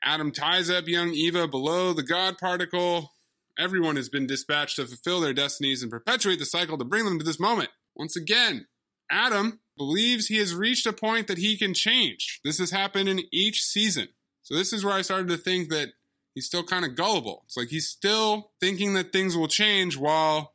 Adam 0.03 0.33
ties 0.33 0.71
up 0.71 0.89
young 0.89 1.11
Eva 1.11 1.47
below 1.47 1.93
the 1.93 2.03
God 2.03 2.39
particle. 2.39 3.13
Everyone 3.59 3.97
has 3.97 4.09
been 4.09 4.27
dispatched 4.27 4.77
to 4.77 4.87
fulfill 4.87 5.21
their 5.21 5.35
destinies 5.35 5.83
and 5.83 5.91
perpetuate 5.91 6.39
the 6.39 6.47
cycle 6.47 6.79
to 6.79 6.85
bring 6.85 7.05
them 7.05 7.19
to 7.19 7.25
this 7.25 7.41
moment. 7.41 7.69
Once 7.95 8.17
again, 8.17 8.67
Adam 9.11 9.61
believes 9.77 10.27
he 10.27 10.39
has 10.39 10.55
reached 10.55 10.87
a 10.87 10.93
point 10.93 11.27
that 11.27 11.39
he 11.39 11.57
can 11.57 11.75
change. 11.75 12.41
This 12.45 12.59
has 12.59 12.71
happened 12.71 13.09
in 13.09 13.23
each 13.33 13.63
season. 13.63 14.09
So, 14.43 14.55
this 14.55 14.73
is 14.73 14.85
where 14.85 14.95
I 14.95 15.03
started 15.03 15.29
to 15.29 15.37
think 15.37 15.69
that 15.71 15.89
he's 16.35 16.47
still 16.47 16.63
kind 16.63 16.85
of 16.85 16.97
gullible. 16.97 17.43
It's 17.45 17.57
like 17.57 17.69
he's 17.69 17.89
still 17.89 18.53
thinking 18.61 18.95
that 18.95 19.13
things 19.13 19.37
will 19.37 19.49
change 19.49 19.97
while 19.97 20.55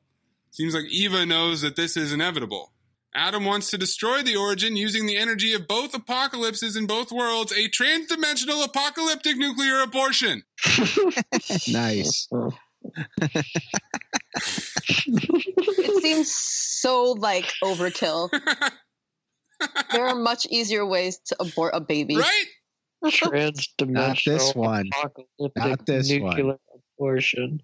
seems 0.51 0.73
like 0.73 0.85
Eva 0.85 1.25
knows 1.25 1.61
that 1.61 1.75
this 1.75 1.97
is 1.97 2.13
inevitable. 2.13 2.71
Adam 3.15 3.45
wants 3.45 3.71
to 3.71 3.77
destroy 3.77 4.21
the 4.21 4.35
origin 4.35 4.75
using 4.75 5.05
the 5.05 5.15
energy 5.15 5.53
of 5.53 5.67
both 5.67 5.95
apocalypses 5.95 6.75
in 6.75 6.85
both 6.85 7.13
worlds, 7.13 7.53
a 7.53 7.69
transdimensional 7.69 8.63
apocalyptic 8.65 9.37
nuclear 9.37 9.79
abortion. 9.81 10.43
nice. 11.69 12.27
it 15.07 16.01
seems 16.01 16.33
so 16.33 17.13
like 17.13 17.45
overkill. 17.63 18.29
there 19.91 20.05
are 20.05 20.15
much 20.15 20.45
easier 20.47 20.85
ways 20.85 21.19
to 21.27 21.37
abort 21.39 21.73
a 21.73 21.79
baby. 21.79 22.17
Right? 22.17 22.45
Transdimensional 23.05 23.89
Not 23.91 24.19
this 24.25 24.53
one. 24.53 24.89
apocalyptic 24.99 25.55
Not 25.55 25.85
this 25.85 26.09
nuclear 26.09 26.45
one. 26.45 26.57
abortion. 26.97 27.61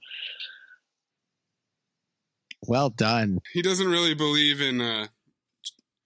Well 2.68 2.90
done. 2.90 3.40
He 3.52 3.62
doesn't 3.62 3.90
really 3.90 4.14
believe 4.14 4.62
in 4.62 4.80
uh, 4.80 5.08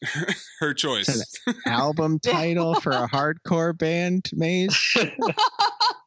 her 0.59 0.73
choice. 0.73 1.23
Album 1.65 2.19
title 2.23 2.75
for 2.75 2.91
a 2.91 3.07
hardcore 3.07 3.77
band, 3.77 4.29
Maze. 4.33 4.77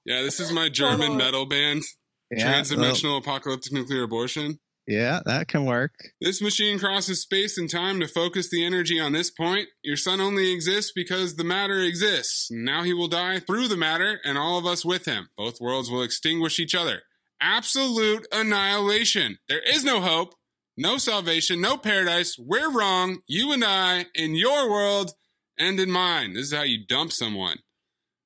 Yeah, 0.06 0.22
this 0.22 0.40
is 0.40 0.50
my 0.52 0.70
German 0.70 1.18
metal 1.18 1.44
band, 1.44 1.82
Yeah, 2.30 2.50
Transdimensional 2.50 3.18
Apocalyptic 3.18 3.74
Nuclear 3.74 4.04
Abortion. 4.04 4.58
Yeah, 4.86 5.20
that 5.26 5.48
can 5.48 5.66
work. 5.66 5.92
This 6.18 6.40
machine 6.40 6.78
crosses 6.78 7.20
space 7.20 7.58
and 7.58 7.68
time 7.68 8.00
to 8.00 8.08
focus 8.08 8.48
the 8.48 8.64
energy 8.64 8.98
on 8.98 9.12
this 9.12 9.30
point. 9.30 9.68
Your 9.82 9.98
son 9.98 10.18
only 10.18 10.50
exists 10.50 10.92
because 10.94 11.36
the 11.36 11.44
matter 11.44 11.80
exists. 11.80 12.48
Now 12.50 12.84
he 12.84 12.94
will 12.94 13.08
die 13.08 13.38
through 13.38 13.68
the 13.68 13.76
matter, 13.76 14.18
and 14.24 14.38
all 14.38 14.56
of 14.56 14.64
us 14.64 14.82
with 14.82 15.04
him. 15.04 15.28
Both 15.36 15.60
worlds 15.60 15.90
will 15.90 16.02
extinguish 16.02 16.58
each 16.58 16.74
other. 16.74 17.02
Absolute 17.38 18.26
annihilation. 18.32 19.36
There 19.46 19.60
is 19.60 19.84
no 19.84 20.00
hope, 20.00 20.32
no 20.78 20.96
salvation, 20.96 21.60
no 21.60 21.76
paradise. 21.76 22.38
We're 22.38 22.70
wrong. 22.70 23.18
You 23.26 23.52
and 23.52 23.64
I, 23.64 24.06
in 24.14 24.36
your 24.36 24.70
world 24.70 25.12
and 25.58 25.78
in 25.80 25.90
mine. 25.90 26.34
This 26.34 26.46
is 26.46 26.54
how 26.54 26.62
you 26.62 26.86
dump 26.86 27.12
someone. 27.12 27.58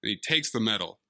And 0.03 0.11
he 0.11 0.17
takes 0.17 0.51
the 0.53 0.61
medal. 0.61 1.01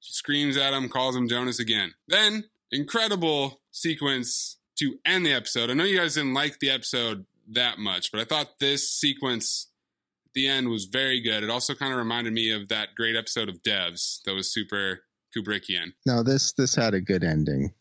She 0.00 0.12
screams 0.12 0.56
at 0.56 0.72
him, 0.72 0.88
calls 0.88 1.16
him 1.16 1.28
Jonas 1.28 1.58
again. 1.58 1.94
Then, 2.06 2.44
incredible 2.70 3.60
sequence 3.72 4.58
to 4.78 4.98
end 5.04 5.26
the 5.26 5.32
episode. 5.32 5.70
I 5.70 5.74
know 5.74 5.84
you 5.84 5.98
guys 5.98 6.14
didn't 6.14 6.34
like 6.34 6.60
the 6.60 6.70
episode 6.70 7.26
that 7.50 7.78
much, 7.78 8.12
but 8.12 8.20
I 8.20 8.24
thought 8.24 8.58
this 8.60 8.88
sequence 8.88 9.70
at 10.26 10.32
the 10.34 10.46
end 10.46 10.68
was 10.68 10.84
very 10.84 11.20
good. 11.20 11.42
It 11.42 11.50
also 11.50 11.74
kind 11.74 11.92
of 11.92 11.98
reminded 11.98 12.32
me 12.32 12.52
of 12.52 12.68
that 12.68 12.94
great 12.96 13.16
episode 13.16 13.48
of 13.48 13.62
Devs 13.62 14.22
that 14.24 14.34
was 14.34 14.52
super 14.52 15.00
Kubrickian. 15.36 15.94
No, 16.06 16.22
this 16.22 16.52
this 16.52 16.74
had 16.74 16.94
a 16.94 17.00
good 17.00 17.24
ending. 17.24 17.72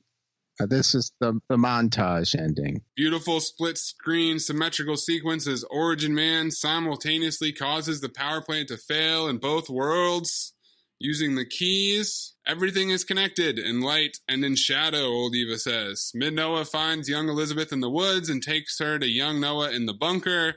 Uh, 0.61 0.65
this 0.65 0.93
is 0.93 1.11
the 1.19 1.39
the 1.49 1.57
montage 1.57 2.39
ending. 2.39 2.81
Beautiful 2.95 3.39
split 3.39 3.77
screen 3.77 4.39
symmetrical 4.39 4.97
sequences. 4.97 5.63
Origin 5.71 6.13
Man 6.13 6.51
simultaneously 6.51 7.51
causes 7.51 8.01
the 8.01 8.09
power 8.09 8.41
plant 8.41 8.67
to 8.67 8.77
fail 8.77 9.27
in 9.27 9.37
both 9.37 9.69
worlds 9.69 10.53
using 10.99 11.35
the 11.35 11.45
keys. 11.45 12.35
Everything 12.45 12.91
is 12.91 13.03
connected 13.03 13.57
in 13.57 13.81
light 13.81 14.17
and 14.27 14.45
in 14.45 14.55
shadow, 14.55 15.05
old 15.05 15.35
Eva 15.35 15.57
says. 15.57 16.11
Mid 16.13 16.35
Noah 16.35 16.65
finds 16.65 17.09
young 17.09 17.27
Elizabeth 17.27 17.73
in 17.73 17.79
the 17.79 17.89
woods 17.89 18.29
and 18.29 18.43
takes 18.43 18.77
her 18.79 18.99
to 18.99 19.07
young 19.07 19.39
Noah 19.39 19.71
in 19.71 19.87
the 19.87 19.93
bunker. 19.93 20.55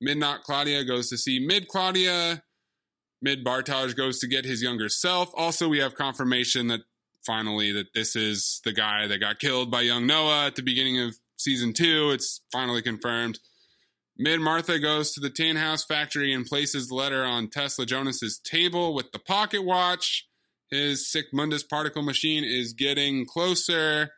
Mid 0.00 0.18
Not 0.18 0.42
Claudia 0.42 0.84
goes 0.84 1.08
to 1.10 1.16
see 1.16 1.38
Mid 1.38 1.68
Claudia. 1.68 2.42
Mid 3.22 3.44
Bartosz 3.44 3.96
goes 3.96 4.18
to 4.18 4.26
get 4.26 4.44
his 4.44 4.62
younger 4.62 4.88
self. 4.88 5.30
Also, 5.36 5.68
we 5.68 5.78
have 5.78 5.94
confirmation 5.94 6.66
that 6.66 6.80
finally 7.26 7.72
that 7.72 7.92
this 7.94 8.16
is 8.16 8.60
the 8.64 8.72
guy 8.72 9.06
that 9.06 9.18
got 9.18 9.40
killed 9.40 9.70
by 9.70 9.82
young 9.82 10.06
Noah 10.06 10.46
at 10.46 10.54
the 10.54 10.62
beginning 10.62 11.00
of 11.00 11.16
season 11.36 11.72
two. 11.72 12.10
It's 12.12 12.40
finally 12.52 12.80
confirmed. 12.80 13.40
Mid 14.16 14.40
Martha 14.40 14.78
goes 14.78 15.12
to 15.12 15.20
the 15.20 15.28
Tannhaus 15.28 15.86
factory 15.86 16.32
and 16.32 16.46
places 16.46 16.88
the 16.88 16.94
letter 16.94 17.22
on 17.24 17.48
Tesla 17.48 17.84
Jonas's 17.84 18.38
table 18.38 18.94
with 18.94 19.12
the 19.12 19.18
pocket 19.18 19.62
watch. 19.62 20.26
His 20.70 21.10
Sic 21.10 21.26
Mundus 21.34 21.68
particle 21.68 22.02
machine 22.02 22.42
is 22.42 22.72
getting 22.72 23.26
closer. 23.26 24.10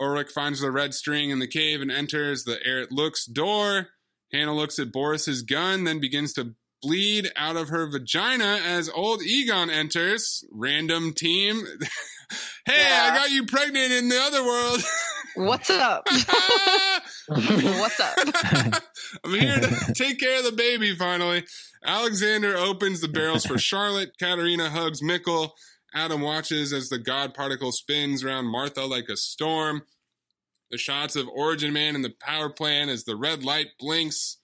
Ulrich 0.00 0.30
finds 0.30 0.60
the 0.60 0.72
red 0.72 0.94
string 0.94 1.30
in 1.30 1.38
the 1.38 1.46
cave 1.46 1.80
and 1.80 1.92
enters 1.92 2.44
the 2.44 2.58
Erit 2.66 2.90
Lux 2.90 3.24
door. 3.26 3.88
Hannah 4.32 4.54
looks 4.54 4.78
at 4.78 4.92
Boris's 4.92 5.42
gun, 5.42 5.84
then 5.84 6.00
begins 6.00 6.32
to 6.34 6.54
bleed 6.82 7.30
out 7.36 7.56
of 7.56 7.68
her 7.68 7.86
vagina 7.86 8.60
as 8.64 8.88
old 8.88 9.22
Egon 9.22 9.70
enters. 9.70 10.44
Random 10.50 11.12
team. 11.12 11.62
hey, 12.66 12.86
I 12.92 13.14
got 13.14 13.30
you 13.30 13.46
pregnant 13.46 13.92
in 13.92 14.08
the 14.08 14.20
other 14.20 14.44
world. 14.44 14.82
What's 15.36 15.70
up? 15.70 16.06
What's 17.28 18.00
up? 18.00 18.18
I'm 19.24 19.30
here 19.30 19.58
to 19.58 19.94
take 19.94 20.18
care 20.18 20.38
of 20.38 20.44
the 20.44 20.52
baby 20.52 20.94
finally. 20.94 21.44
Alexander 21.84 22.56
opens 22.56 23.00
the 23.00 23.08
barrels 23.08 23.44
for 23.44 23.58
Charlotte. 23.58 24.12
Katharina 24.18 24.70
hugs 24.70 25.02
Mikkel. 25.02 25.50
Adam 25.94 26.20
watches 26.20 26.72
as 26.72 26.88
the 26.88 26.98
God 26.98 27.34
particle 27.34 27.72
spins 27.72 28.22
around 28.22 28.46
Martha 28.46 28.84
like 28.84 29.08
a 29.08 29.16
storm. 29.16 29.82
The 30.70 30.78
shots 30.78 31.16
of 31.16 31.28
Origin 31.28 31.72
Man 31.72 31.94
and 31.94 32.04
the 32.04 32.14
power 32.20 32.48
plant 32.48 32.90
as 32.90 33.04
the 33.04 33.16
red 33.16 33.44
light 33.44 33.68
blinks. 33.78 34.38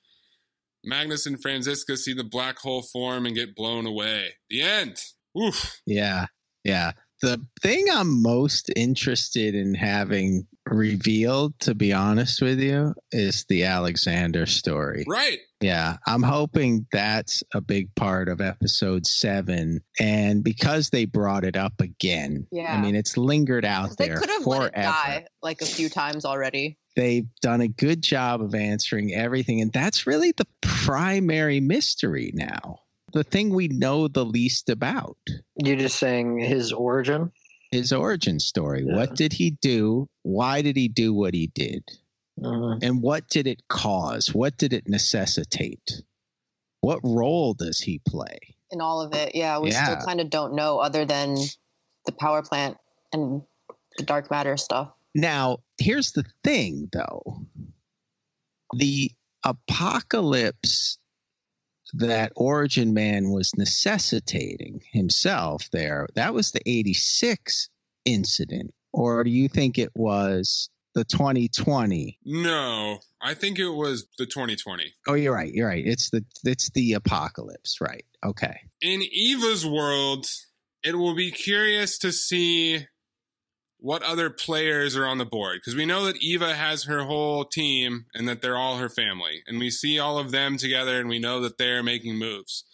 Magnus 0.85 1.27
and 1.27 1.41
Franziska 1.41 1.97
see 1.97 2.15
the 2.15 2.25
black 2.25 2.59
hole 2.59 2.83
form 2.83 3.27
and 3.27 3.35
get 3.35 3.57
blown 3.57 3.87
away. 3.87 4.35
The 4.51 4.63
end. 4.63 5.01
Oof. 5.41 5.81
Yeah, 5.85 6.27
yeah. 6.65 6.93
The 7.23 7.41
thing 7.63 7.87
I'm 7.93 8.23
most 8.23 8.71
interested 8.77 9.55
in 9.55 9.75
having 9.75 10.47
revealed, 10.67 11.59
to 11.61 11.75
be 11.75 11.93
honest 11.93 12.43
with 12.43 12.61
you, 12.61 12.95
is 13.13 13.45
the 13.49 13.65
Alexander 13.65 14.47
story. 14.47 15.05
Right. 15.07 15.39
Yeah, 15.63 15.97
I'm 16.07 16.23
hoping 16.23 16.87
that's 16.93 17.43
a 17.55 17.63
big 17.63 17.95
part 17.95 18.29
of 18.29 18.41
episode 18.43 19.07
seven. 19.07 19.81
And 19.99 20.45
because 20.45 20.91
they 20.91 21.07
brought 21.07 21.45
it 21.45 21.57
up 21.57 21.81
again, 21.81 22.47
yeah. 22.53 22.75
I 22.75 22.81
mean, 22.81 22.95
it's 22.95 23.17
lingered 23.17 23.65
out 23.65 23.97
They 23.97 24.09
there 24.09 24.19
could 24.19 24.29
have 24.29 24.43
forever. 24.43 24.61
let 24.65 24.73
it 24.75 24.83
die 24.83 25.27
like 25.43 25.63
a 25.63 25.67
few 25.67 25.89
times 25.89 26.27
already. 26.27 26.79
They've 26.97 27.27
done 27.41 27.61
a 27.63 27.69
good 27.69 28.03
job 28.03 28.43
of 28.43 28.55
answering 28.55 29.15
everything. 29.15 29.61
And 29.63 29.73
that's 29.73 30.07
really 30.07 30.33
the 30.33 30.47
primary 30.61 31.61
mystery 31.61 32.33
now. 32.35 32.81
The 33.13 33.25
thing 33.25 33.55
we 33.55 33.69
know 33.69 34.09
the 34.09 34.25
least 34.25 34.69
about 34.69 35.17
You're 35.57 35.77
just 35.77 35.99
saying 35.99 36.39
his 36.41 36.73
origin? 36.73 37.31
his 37.73 37.93
origin 37.93 38.39
story. 38.41 38.85
Yeah. 38.87 38.95
What 38.97 39.17
did 39.17 39.33
he 39.33 39.51
do? 39.51 40.09
Why 40.23 40.63
did 40.63 40.77
he 40.77 40.89
do 40.89 41.13
what 41.15 41.35
he 41.35 41.49
did? 41.49 41.83
Uh, 42.43 42.77
And 42.83 43.03
what 43.03 43.29
did 43.29 43.47
it 43.47 43.63
cause? 43.69 44.33
What 44.35 44.57
did 44.57 44.73
it 44.73 44.89
necessitate? 44.89 46.03
What 46.81 47.01
role 47.03 47.55
does 47.55 47.81
he 47.81 48.01
play? 48.07 48.39
in 48.73 48.81
all 48.81 49.01
of 49.01 49.15
it. 49.15 49.33
Yeah, 49.37 49.61
we 49.61 49.71
Yeah. 49.71 49.85
still 49.85 50.05
kind 50.05 50.21
of 50.21 50.29
don't 50.29 50.55
know 50.57 50.81
other 50.81 51.05
than 51.05 51.37
the 52.05 52.11
power 52.13 52.43
plant 52.43 52.77
and 53.13 53.43
the 53.97 54.03
dark 54.03 54.29
matter 54.29 54.57
stuff. 54.57 54.91
Now, 55.15 55.59
here's 55.79 56.11
the 56.13 56.25
thing 56.43 56.89
though. 56.93 57.47
The 58.77 59.13
apocalypse 59.45 60.99
that 61.95 62.33
Origin 62.37 62.95
Man 62.95 63.31
was 63.31 63.57
necessitating 63.57 64.83
himself 64.93 65.69
there, 65.73 66.07
that 66.15 66.35
was 66.35 66.51
the 66.51 66.61
86 66.67 67.69
incident. 68.05 68.75
Or 68.93 69.25
do 69.25 69.31
you 69.31 69.49
think 69.49 69.79
it 69.79 69.93
was 69.95 70.71
the 70.95 71.05
2020? 71.05 72.19
No, 72.25 72.99
I 73.21 73.35
think 73.35 73.59
it 73.59 73.69
was 73.69 74.07
the 74.19 74.27
2020. 74.27 74.95
Oh, 75.07 75.15
you're 75.15 75.35
right. 75.35 75.53
You're 75.53 75.69
right. 75.69 75.87
It's 75.87 76.11
the 76.11 76.25
it's 76.45 76.71
the 76.71 76.95
apocalypse, 76.95 77.81
right? 77.81 78.05
Okay. 78.25 78.59
In 78.81 79.03
Eva's 79.03 79.67
world, 79.67 80.27
it 80.83 80.97
will 80.97 81.15
be 81.15 81.31
curious 81.31 81.99
to 81.99 82.13
see 82.13 82.87
what 83.79 84.03
other 84.03 84.31
players 84.31 84.97
are 84.97 85.07
on 85.07 85.19
the 85.19 85.25
board 85.25 85.59
because 85.59 85.77
we 85.77 85.87
know 85.87 86.05
that 86.05 86.23
Eva 86.23 86.55
has 86.55 86.85
her 86.85 87.05
whole 87.05 87.45
team 87.45 88.07
and 88.15 88.29
that 88.29 88.41
they're 88.43 88.57
all 88.57 88.79
her 88.79 88.89
family, 88.89 89.43
and 89.47 89.59
we 89.59 89.71
see 89.71 89.99
all 89.99 90.19
of 90.19 90.31
them 90.31 90.57
together, 90.57 90.99
and 91.01 91.09
we 91.09 91.19
know 91.19 91.41
that 91.41 91.59
they're 91.59 91.83
making 91.83 92.17
moves. 92.17 92.65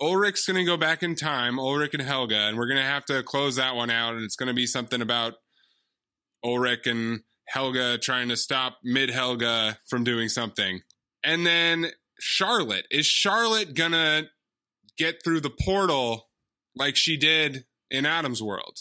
Ulrich's 0.00 0.46
going 0.46 0.56
to 0.56 0.64
go 0.64 0.76
back 0.76 1.02
in 1.02 1.14
time, 1.14 1.58
Ulrich 1.58 1.94
and 1.94 2.02
Helga, 2.02 2.48
and 2.48 2.56
we're 2.56 2.66
going 2.66 2.80
to 2.80 2.84
have 2.84 3.04
to 3.06 3.22
close 3.22 3.56
that 3.56 3.76
one 3.76 3.90
out, 3.90 4.14
and 4.14 4.24
it's 4.24 4.36
going 4.36 4.48
to 4.48 4.54
be 4.54 4.66
something 4.66 5.00
about 5.00 5.34
Ulrich 6.44 6.86
and 6.86 7.20
Helga 7.46 7.98
trying 7.98 8.28
to 8.28 8.36
stop 8.36 8.78
mid 8.82 9.10
Helga 9.10 9.78
from 9.88 10.02
doing 10.02 10.28
something. 10.28 10.80
And 11.22 11.46
then 11.46 11.92
Charlotte. 12.18 12.86
Is 12.90 13.04
Charlotte 13.04 13.74
going 13.74 13.92
to 13.92 14.28
get 14.96 15.22
through 15.24 15.40
the 15.40 15.50
portal 15.50 16.28
like 16.76 16.96
she 16.96 17.16
did 17.16 17.64
in 17.90 18.06
Adam's 18.06 18.42
world? 18.42 18.78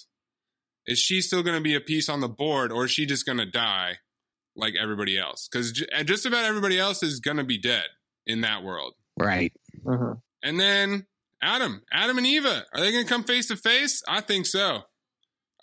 Is 0.88 0.99
she 0.99 1.21
still 1.21 1.43
going 1.43 1.57
to 1.57 1.63
be 1.63 1.75
a 1.75 1.82
piece 1.82 2.09
on 2.09 2.21
the 2.21 2.27
board 2.27 2.71
or 2.71 2.86
is 2.86 2.91
she 2.91 3.05
just 3.05 3.25
going 3.25 3.38
to 3.38 3.45
die 3.45 3.97
like 4.55 4.73
everybody 4.82 5.17
else? 5.17 5.47
Because 5.51 5.71
just 5.71 6.25
about 6.25 6.45
everybody 6.45 6.79
else 6.79 7.03
is 7.03 7.19
going 7.19 7.38
to 7.38 7.43
be 7.43 7.57
dead 7.59 7.86
in 8.25 8.41
that 8.41 8.63
world. 8.63 8.93
Right. 9.17 9.53
uh 9.88 10.15
And 10.43 10.59
then 10.59 11.05
Adam, 11.41 11.84
Adam 11.91 12.17
and 12.17 12.27
Eva, 12.27 12.65
are 12.73 12.82
they 12.82 12.91
going 12.91 13.05
to 13.05 13.09
come 13.09 13.23
face 13.23 13.47
to 13.47 13.55
face? 13.55 14.01
I 14.07 14.21
think 14.21 14.45
so. 14.45 14.82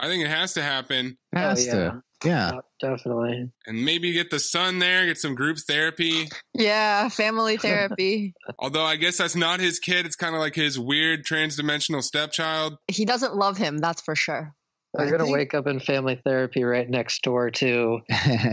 I 0.00 0.06
think 0.06 0.24
it 0.24 0.30
has 0.30 0.54
to 0.54 0.62
happen. 0.62 1.18
Has 1.32 1.66
yeah. 1.66 1.72
to. 1.72 2.02
Yeah. 2.24 2.48
Uh, 2.48 2.60
definitely. 2.80 3.50
And 3.66 3.84
maybe 3.84 4.12
get 4.12 4.30
the 4.30 4.40
son 4.40 4.80
there, 4.80 5.06
get 5.06 5.18
some 5.18 5.34
group 5.34 5.58
therapy. 5.58 6.28
Yeah, 6.54 7.08
family 7.08 7.56
therapy. 7.58 8.34
Although 8.58 8.84
I 8.84 8.96
guess 8.96 9.18
that's 9.18 9.36
not 9.36 9.60
his 9.60 9.78
kid. 9.78 10.06
It's 10.06 10.16
kind 10.16 10.34
of 10.34 10.40
like 10.40 10.54
his 10.54 10.78
weird 10.78 11.24
transdimensional 11.24 12.02
stepchild. 12.02 12.78
he 12.88 13.04
doesn't 13.04 13.36
love 13.36 13.56
him, 13.56 13.78
that's 13.78 14.02
for 14.02 14.16
sure. 14.16 14.54
They're 14.95 15.11
gonna 15.11 15.30
wake 15.30 15.55
up 15.55 15.66
in 15.66 15.80
family 15.80 16.20
therapy 16.24 16.64
right 16.64 16.89
next 16.89 17.22
door 17.22 17.51
to 17.51 18.01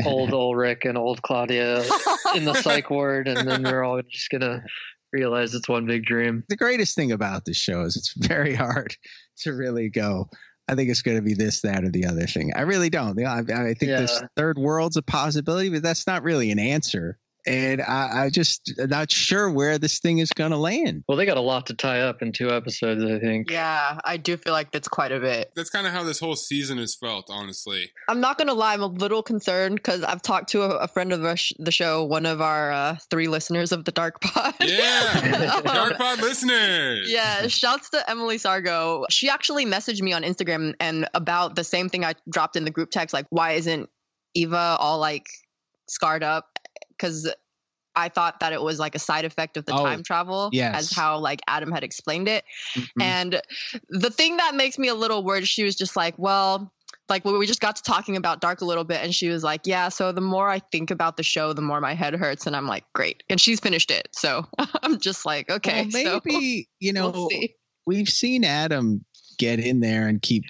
old 0.05 0.33
Ulrich 0.33 0.83
and 0.83 0.97
old 0.97 1.21
Claudia 1.21 1.83
in 2.35 2.45
the 2.45 2.53
psych 2.55 2.89
ward, 2.89 3.27
and 3.27 3.47
then 3.47 3.63
they're 3.63 3.83
all 3.83 4.01
just 4.01 4.29
gonna 4.29 4.63
realize 5.13 5.55
it's 5.55 5.69
one 5.69 5.85
big 5.85 6.03
dream. 6.03 6.43
the 6.49 6.57
greatest 6.57 6.95
thing 6.95 7.11
about 7.11 7.45
this 7.45 7.57
show 7.57 7.83
is 7.83 7.95
it's 7.95 8.13
very 8.17 8.53
hard 8.53 8.95
to 9.37 9.53
really 9.53 9.89
go. 9.89 10.29
I 10.67 10.75
think 10.75 10.89
it's 10.89 11.03
going 11.03 11.17
to 11.17 11.21
be 11.21 11.35
this, 11.35 11.61
that, 11.61 11.83
or 11.83 11.89
the 11.89 12.05
other 12.05 12.25
thing. 12.25 12.51
I 12.55 12.61
really 12.61 12.89
don't. 12.89 13.23
I, 13.23 13.39
I 13.39 13.73
think 13.75 13.79
this 13.79 14.23
third 14.35 14.57
world's 14.57 14.97
a 14.97 15.03
possibility, 15.03 15.69
but 15.69 15.83
that's 15.83 16.07
not 16.07 16.23
really 16.23 16.49
an 16.49 16.57
answer. 16.57 17.19
And 17.47 17.81
I, 17.81 18.25
I 18.25 18.29
just 18.29 18.73
not 18.77 19.11
sure 19.11 19.49
where 19.49 19.77
this 19.77 19.99
thing 19.99 20.17
is 20.19 20.31
going 20.31 20.51
to 20.51 20.57
land. 20.57 21.03
Well, 21.07 21.17
they 21.17 21.25
got 21.25 21.37
a 21.37 21.41
lot 21.41 21.67
to 21.67 21.73
tie 21.73 22.01
up 22.01 22.21
in 22.21 22.31
two 22.31 22.49
episodes, 22.49 23.03
I 23.03 23.19
think. 23.19 23.51
Yeah, 23.51 23.99
I 24.03 24.17
do 24.17 24.37
feel 24.37 24.53
like 24.53 24.71
that's 24.71 24.87
quite 24.87 25.11
a 25.11 25.19
bit. 25.19 25.51
That's 25.55 25.69
kind 25.69 25.85
of 25.85 25.93
how 25.93 26.03
this 26.03 26.19
whole 26.19 26.35
season 26.35 26.77
has 26.77 26.95
felt, 26.95 27.27
honestly. 27.29 27.91
I'm 28.07 28.19
not 28.19 28.37
gonna 28.37 28.53
lie, 28.53 28.73
I'm 28.73 28.81
a 28.81 28.87
little 28.87 29.21
concerned 29.23 29.75
because 29.75 30.03
I've 30.03 30.21
talked 30.21 30.49
to 30.49 30.63
a, 30.63 30.69
a 30.69 30.87
friend 30.87 31.13
of 31.13 31.21
the, 31.21 31.35
sh- 31.35 31.53
the 31.59 31.71
show, 31.71 32.03
one 32.03 32.25
of 32.25 32.41
our 32.41 32.71
uh, 32.71 32.97
three 33.09 33.27
listeners 33.27 33.71
of 33.71 33.85
the 33.85 33.91
Dark 33.91 34.21
Pod. 34.21 34.55
Yeah, 34.61 35.61
Dark 35.65 35.97
Pod 35.97 36.19
listeners. 36.21 37.11
Yeah, 37.11 37.47
shouts 37.47 37.89
to 37.91 38.09
Emily 38.09 38.37
Sargo. 38.37 39.05
She 39.09 39.29
actually 39.29 39.65
messaged 39.65 40.01
me 40.01 40.13
on 40.13 40.23
Instagram 40.23 40.73
and 40.79 41.07
about 41.13 41.55
the 41.55 41.63
same 41.63 41.89
thing 41.89 42.03
I 42.03 42.15
dropped 42.29 42.55
in 42.55 42.65
the 42.65 42.71
group 42.71 42.89
text, 42.91 43.13
like 43.13 43.27
why 43.29 43.53
isn't 43.53 43.89
Eva 44.33 44.77
all 44.79 44.99
like 44.99 45.27
scarred 45.87 46.23
up? 46.23 46.59
Because 46.97 47.31
I 47.95 48.09
thought 48.09 48.41
that 48.41 48.51
it 48.53 48.61
was 48.61 48.77
like 48.79 48.95
a 48.95 48.99
side 48.99 49.25
effect 49.25 49.57
of 49.57 49.65
the 49.65 49.73
Oh, 49.73 49.83
time 49.83 50.03
travel, 50.03 50.49
yes. 50.51 50.75
as 50.75 50.91
how 50.91 51.17
like 51.19 51.41
Adam 51.47 51.71
had 51.71 51.83
explained 51.83 52.27
it. 52.27 52.43
Mhm. 52.75 52.87
And 53.01 53.41
the 53.89 54.09
thing 54.09 54.37
that 54.37 54.53
makes 54.55 54.77
me 54.77 54.89
a 54.89 54.95
little 54.95 55.23
worried, 55.23 55.47
she 55.47 55.63
was 55.63 55.75
just 55.75 55.95
like, 55.95 56.13
well, 56.17 56.73
like 57.07 57.23
we 57.23 57.37
we 57.37 57.45
just 57.47 57.61
got 57.61 57.75
to 57.77 57.83
talking 57.83 58.17
about 58.17 58.41
Dark 58.41 58.61
a 58.61 58.65
little 58.65 58.83
bit, 58.83 59.01
and 59.01 59.13
she 59.13 59.29
was 59.29 59.43
like, 59.43 59.61
yeah. 59.65 59.89
So 59.89 60.11
the 60.11 60.21
more 60.21 60.49
I 60.49 60.59
think 60.59 60.91
about 60.91 61.17
the 61.17 61.23
show, 61.23 61.53
the 61.53 61.61
more 61.61 61.79
my 61.79 61.93
head 61.93 62.15
hurts, 62.15 62.47
and 62.47 62.55
I'm 62.55 62.67
like, 62.67 62.83
great. 62.93 63.23
And 63.29 63.39
she's 63.39 63.59
finished 63.59 63.91
it, 63.91 64.09
so 64.11 64.45
I'm 64.81 64.99
just 64.99 65.25
like, 65.25 65.49
okay, 65.49 65.83
Well, 65.83 65.91
so 65.91 66.21
maybe 66.25 66.69
you 66.79 66.93
know 66.97 67.11
we'll 67.11 67.29
we've 67.85 68.09
seen 68.09 68.43
Adam 68.43 69.05
get 69.37 69.59
in 69.59 69.79
there 69.79 70.07
and 70.07 70.21
keep 70.21 70.43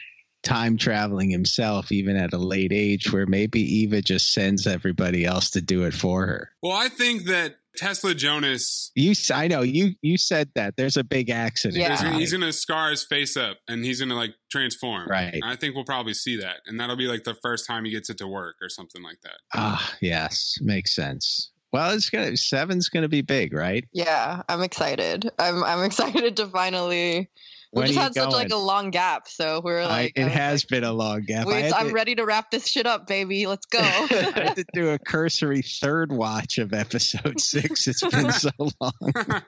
time 0.45 0.77
traveling 0.77 1.29
himself, 1.29 1.91
even 1.91 2.15
at 2.15 2.31
a 2.33 2.37
late 2.37 2.71
age, 2.71 3.11
where 3.11 3.25
maybe 3.25 3.59
Eva 3.61 4.01
just 4.01 4.31
sends 4.31 4.65
everybody 4.65 5.25
else 5.25 5.49
to 5.51 5.61
do 5.61 5.83
it 5.83 5.93
for 5.93 6.25
her. 6.25 6.51
Well, 6.63 6.71
I 6.77 6.87
think 6.87 7.25
that 7.25 7.55
Tesla 7.75 8.13
Jonas, 8.15 8.91
You, 8.95 9.11
s- 9.11 9.31
I 9.31 9.47
know 9.47 9.61
you. 9.61 9.95
You 10.01 10.17
said 10.17 10.49
that 10.55 10.77
there's 10.77 10.95
a 10.95 11.03
big 11.03 11.29
accident. 11.29 11.77
Yeah. 11.81 11.89
he's, 11.91 11.99
coming. 12.01 12.19
he's 12.19 12.31
going 12.31 12.41
to 12.43 12.53
scar 12.53 12.91
his 12.91 13.03
face 13.03 13.35
up 13.35 13.57
and 13.67 13.83
he's 13.83 13.99
going 13.99 14.07
to 14.09 14.15
like 14.15 14.33
transform. 14.49 15.09
Right. 15.09 15.41
I 15.43 15.57
think 15.57 15.75
we'll 15.75 15.83
probably 15.83 16.13
see 16.13 16.37
that. 16.37 16.61
And 16.67 16.79
that'll 16.79 16.95
be 16.95 17.07
like 17.07 17.25
the 17.25 17.35
first 17.41 17.67
time 17.67 17.83
he 17.83 17.91
gets 17.91 18.09
it 18.09 18.17
to 18.19 18.27
work 18.27 18.55
or 18.61 18.69
something 18.69 19.03
like 19.03 19.19
that. 19.23 19.39
Ah, 19.53 19.93
yes, 20.01 20.57
makes 20.61 20.95
sense. 20.95 21.51
Well, 21.73 21.91
it's 21.93 22.09
gonna 22.09 22.37
seven's 22.37 22.87
gonna 22.87 23.09
be 23.09 23.21
big, 23.21 23.51
right? 23.51 23.83
Yeah, 23.91 24.43
I'm 24.47 24.61
excited. 24.61 25.29
I'm 25.37 25.61
I'm 25.61 25.83
excited 25.89 26.37
to 26.37 26.47
finally. 26.47 27.29
We 27.75 27.81
When 27.81 27.87
just 27.89 27.99
had 27.99 28.13
such 28.13 28.31
like 28.31 28.51
a 28.51 28.55
long 28.55 28.89
gap, 28.89 29.27
so 29.27 29.59
we're 29.61 29.81
I, 29.81 29.85
like, 29.85 30.13
it 30.15 30.21
oh, 30.21 30.23
I 30.23 30.25
was 30.27 30.33
has 30.33 30.63
like, 30.63 30.69
been 30.69 30.83
a 30.85 30.93
long 30.93 31.23
gap. 31.23 31.45
I 31.45 31.49
Wait, 31.49 31.63
had 31.65 31.73
I'm 31.73 31.87
to- 31.89 31.93
ready 31.93 32.15
to 32.15 32.23
wrap 32.25 32.49
this 32.49 32.69
shit 32.69 32.87
up, 32.87 33.05
baby. 33.05 33.47
Let's 33.47 33.65
go. 33.65 33.79
I 33.81 33.83
had 33.83 34.55
to 34.55 34.65
do 34.73 34.91
a 34.91 34.99
cursory 35.05 35.61
third 35.61 36.09
watch 36.09 36.57
of 36.57 36.73
episode 36.73 37.37
six. 37.41 37.85
It's 37.89 38.01
been 38.01 38.31
so 38.31 38.49
long. 38.79 39.43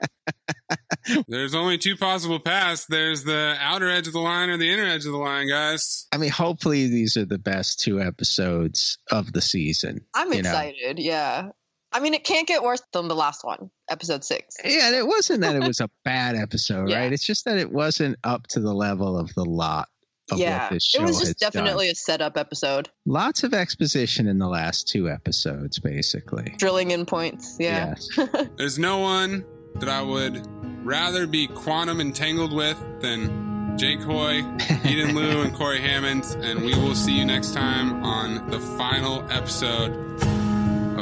There's 1.29 1.55
only 1.55 1.77
two 1.77 1.95
possible 1.95 2.41
paths. 2.41 2.85
There's 2.89 3.23
the 3.23 3.55
outer 3.61 3.87
edge 3.89 4.07
of 4.07 4.13
the 4.13 4.19
line 4.19 4.49
or 4.49 4.57
the 4.57 4.69
inner 4.73 4.83
edge 4.83 5.05
of 5.05 5.13
the 5.13 5.17
line, 5.17 5.47
guys. 5.47 6.07
I 6.11 6.17
mean, 6.17 6.29
hopefully 6.31 6.87
these 6.87 7.15
are 7.15 7.23
the 7.25 7.37
best 7.37 7.79
two 7.79 8.01
episodes 8.01 8.97
of 9.09 9.31
the 9.31 9.41
season. 9.41 10.01
I'm 10.13 10.33
you 10.33 10.41
know? 10.41 10.49
excited. 10.49 10.99
Yeah. 10.99 11.51
I 11.93 11.99
mean, 12.01 12.13
it 12.13 12.23
can't 12.23 12.47
get 12.47 12.63
worse 12.63 12.81
than 12.93 13.07
the 13.07 13.15
last 13.15 13.43
one, 13.43 13.69
episode 13.89 14.23
six. 14.23 14.55
Yeah, 14.63 14.87
and 14.87 14.95
it 14.95 15.07
wasn't 15.07 15.41
that 15.41 15.55
it 15.55 15.63
was 15.67 15.79
a 15.79 15.89
bad 16.03 16.35
episode, 16.35 16.89
Yeah. 16.89 16.99
right? 16.99 17.13
It's 17.13 17.25
just 17.25 17.45
that 17.45 17.57
it 17.57 17.71
wasn't 17.71 18.17
up 18.23 18.47
to 18.47 18.59
the 18.59 18.73
level 18.73 19.17
of 19.17 19.33
the 19.35 19.45
lot 19.45 19.87
of 20.31 20.37
yeah, 20.37 20.63
what 20.63 20.71
this 20.73 20.83
show 20.85 20.99
it 20.99 21.03
was 21.05 21.19
has 21.19 21.29
just 21.29 21.39
done. 21.39 21.51
definitely 21.53 21.89
a 21.89 21.95
setup 21.95 22.37
episode, 22.37 22.89
Lots 23.05 23.43
of 23.45 23.53
exposition 23.53 24.27
in 24.27 24.37
the 24.39 24.47
last 24.47 24.87
two 24.89 25.09
episodes, 25.09 25.79
basically. 25.79 26.53
drilling 26.57 26.91
in 26.91 27.05
points. 27.05 27.55
Yeah. 27.59 27.95
Yes. 28.17 28.27
There's 28.57 28.77
no 28.77 28.97
one 28.99 29.45
that 29.75 29.87
I 29.87 30.01
would 30.01 30.45
rather 30.85 31.25
be 31.27 31.47
quantum 31.47 32.01
entangled 32.01 32.51
with 32.53 32.77
than 33.01 33.77
Jake 33.77 34.01
Hoy, 34.01 34.39
Eden 34.85 35.15
Liu, 35.15 35.41
and 35.43 35.53
Corey 35.55 35.79
Hammond. 35.79 36.25
And 36.41 36.65
we 36.65 36.75
will 36.75 36.95
see 36.95 37.17
you 37.17 37.23
next 37.23 37.53
time 37.53 38.03
on 38.03 38.49
the 38.49 38.59
final 38.59 39.23
episode 39.31 39.93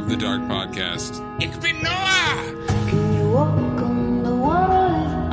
of 0.05 0.11
the 0.11 0.17
Dark 0.17 0.47
podcast. 0.47 1.21
Ik 1.37 1.59
ben 1.59 1.81
Noah. 1.81 2.43
Can 2.87 3.13
you 3.13 3.31
walk 3.31 3.81
on 3.81 4.23
the 4.23 4.35
water 4.35 5.27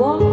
walk 0.00 0.29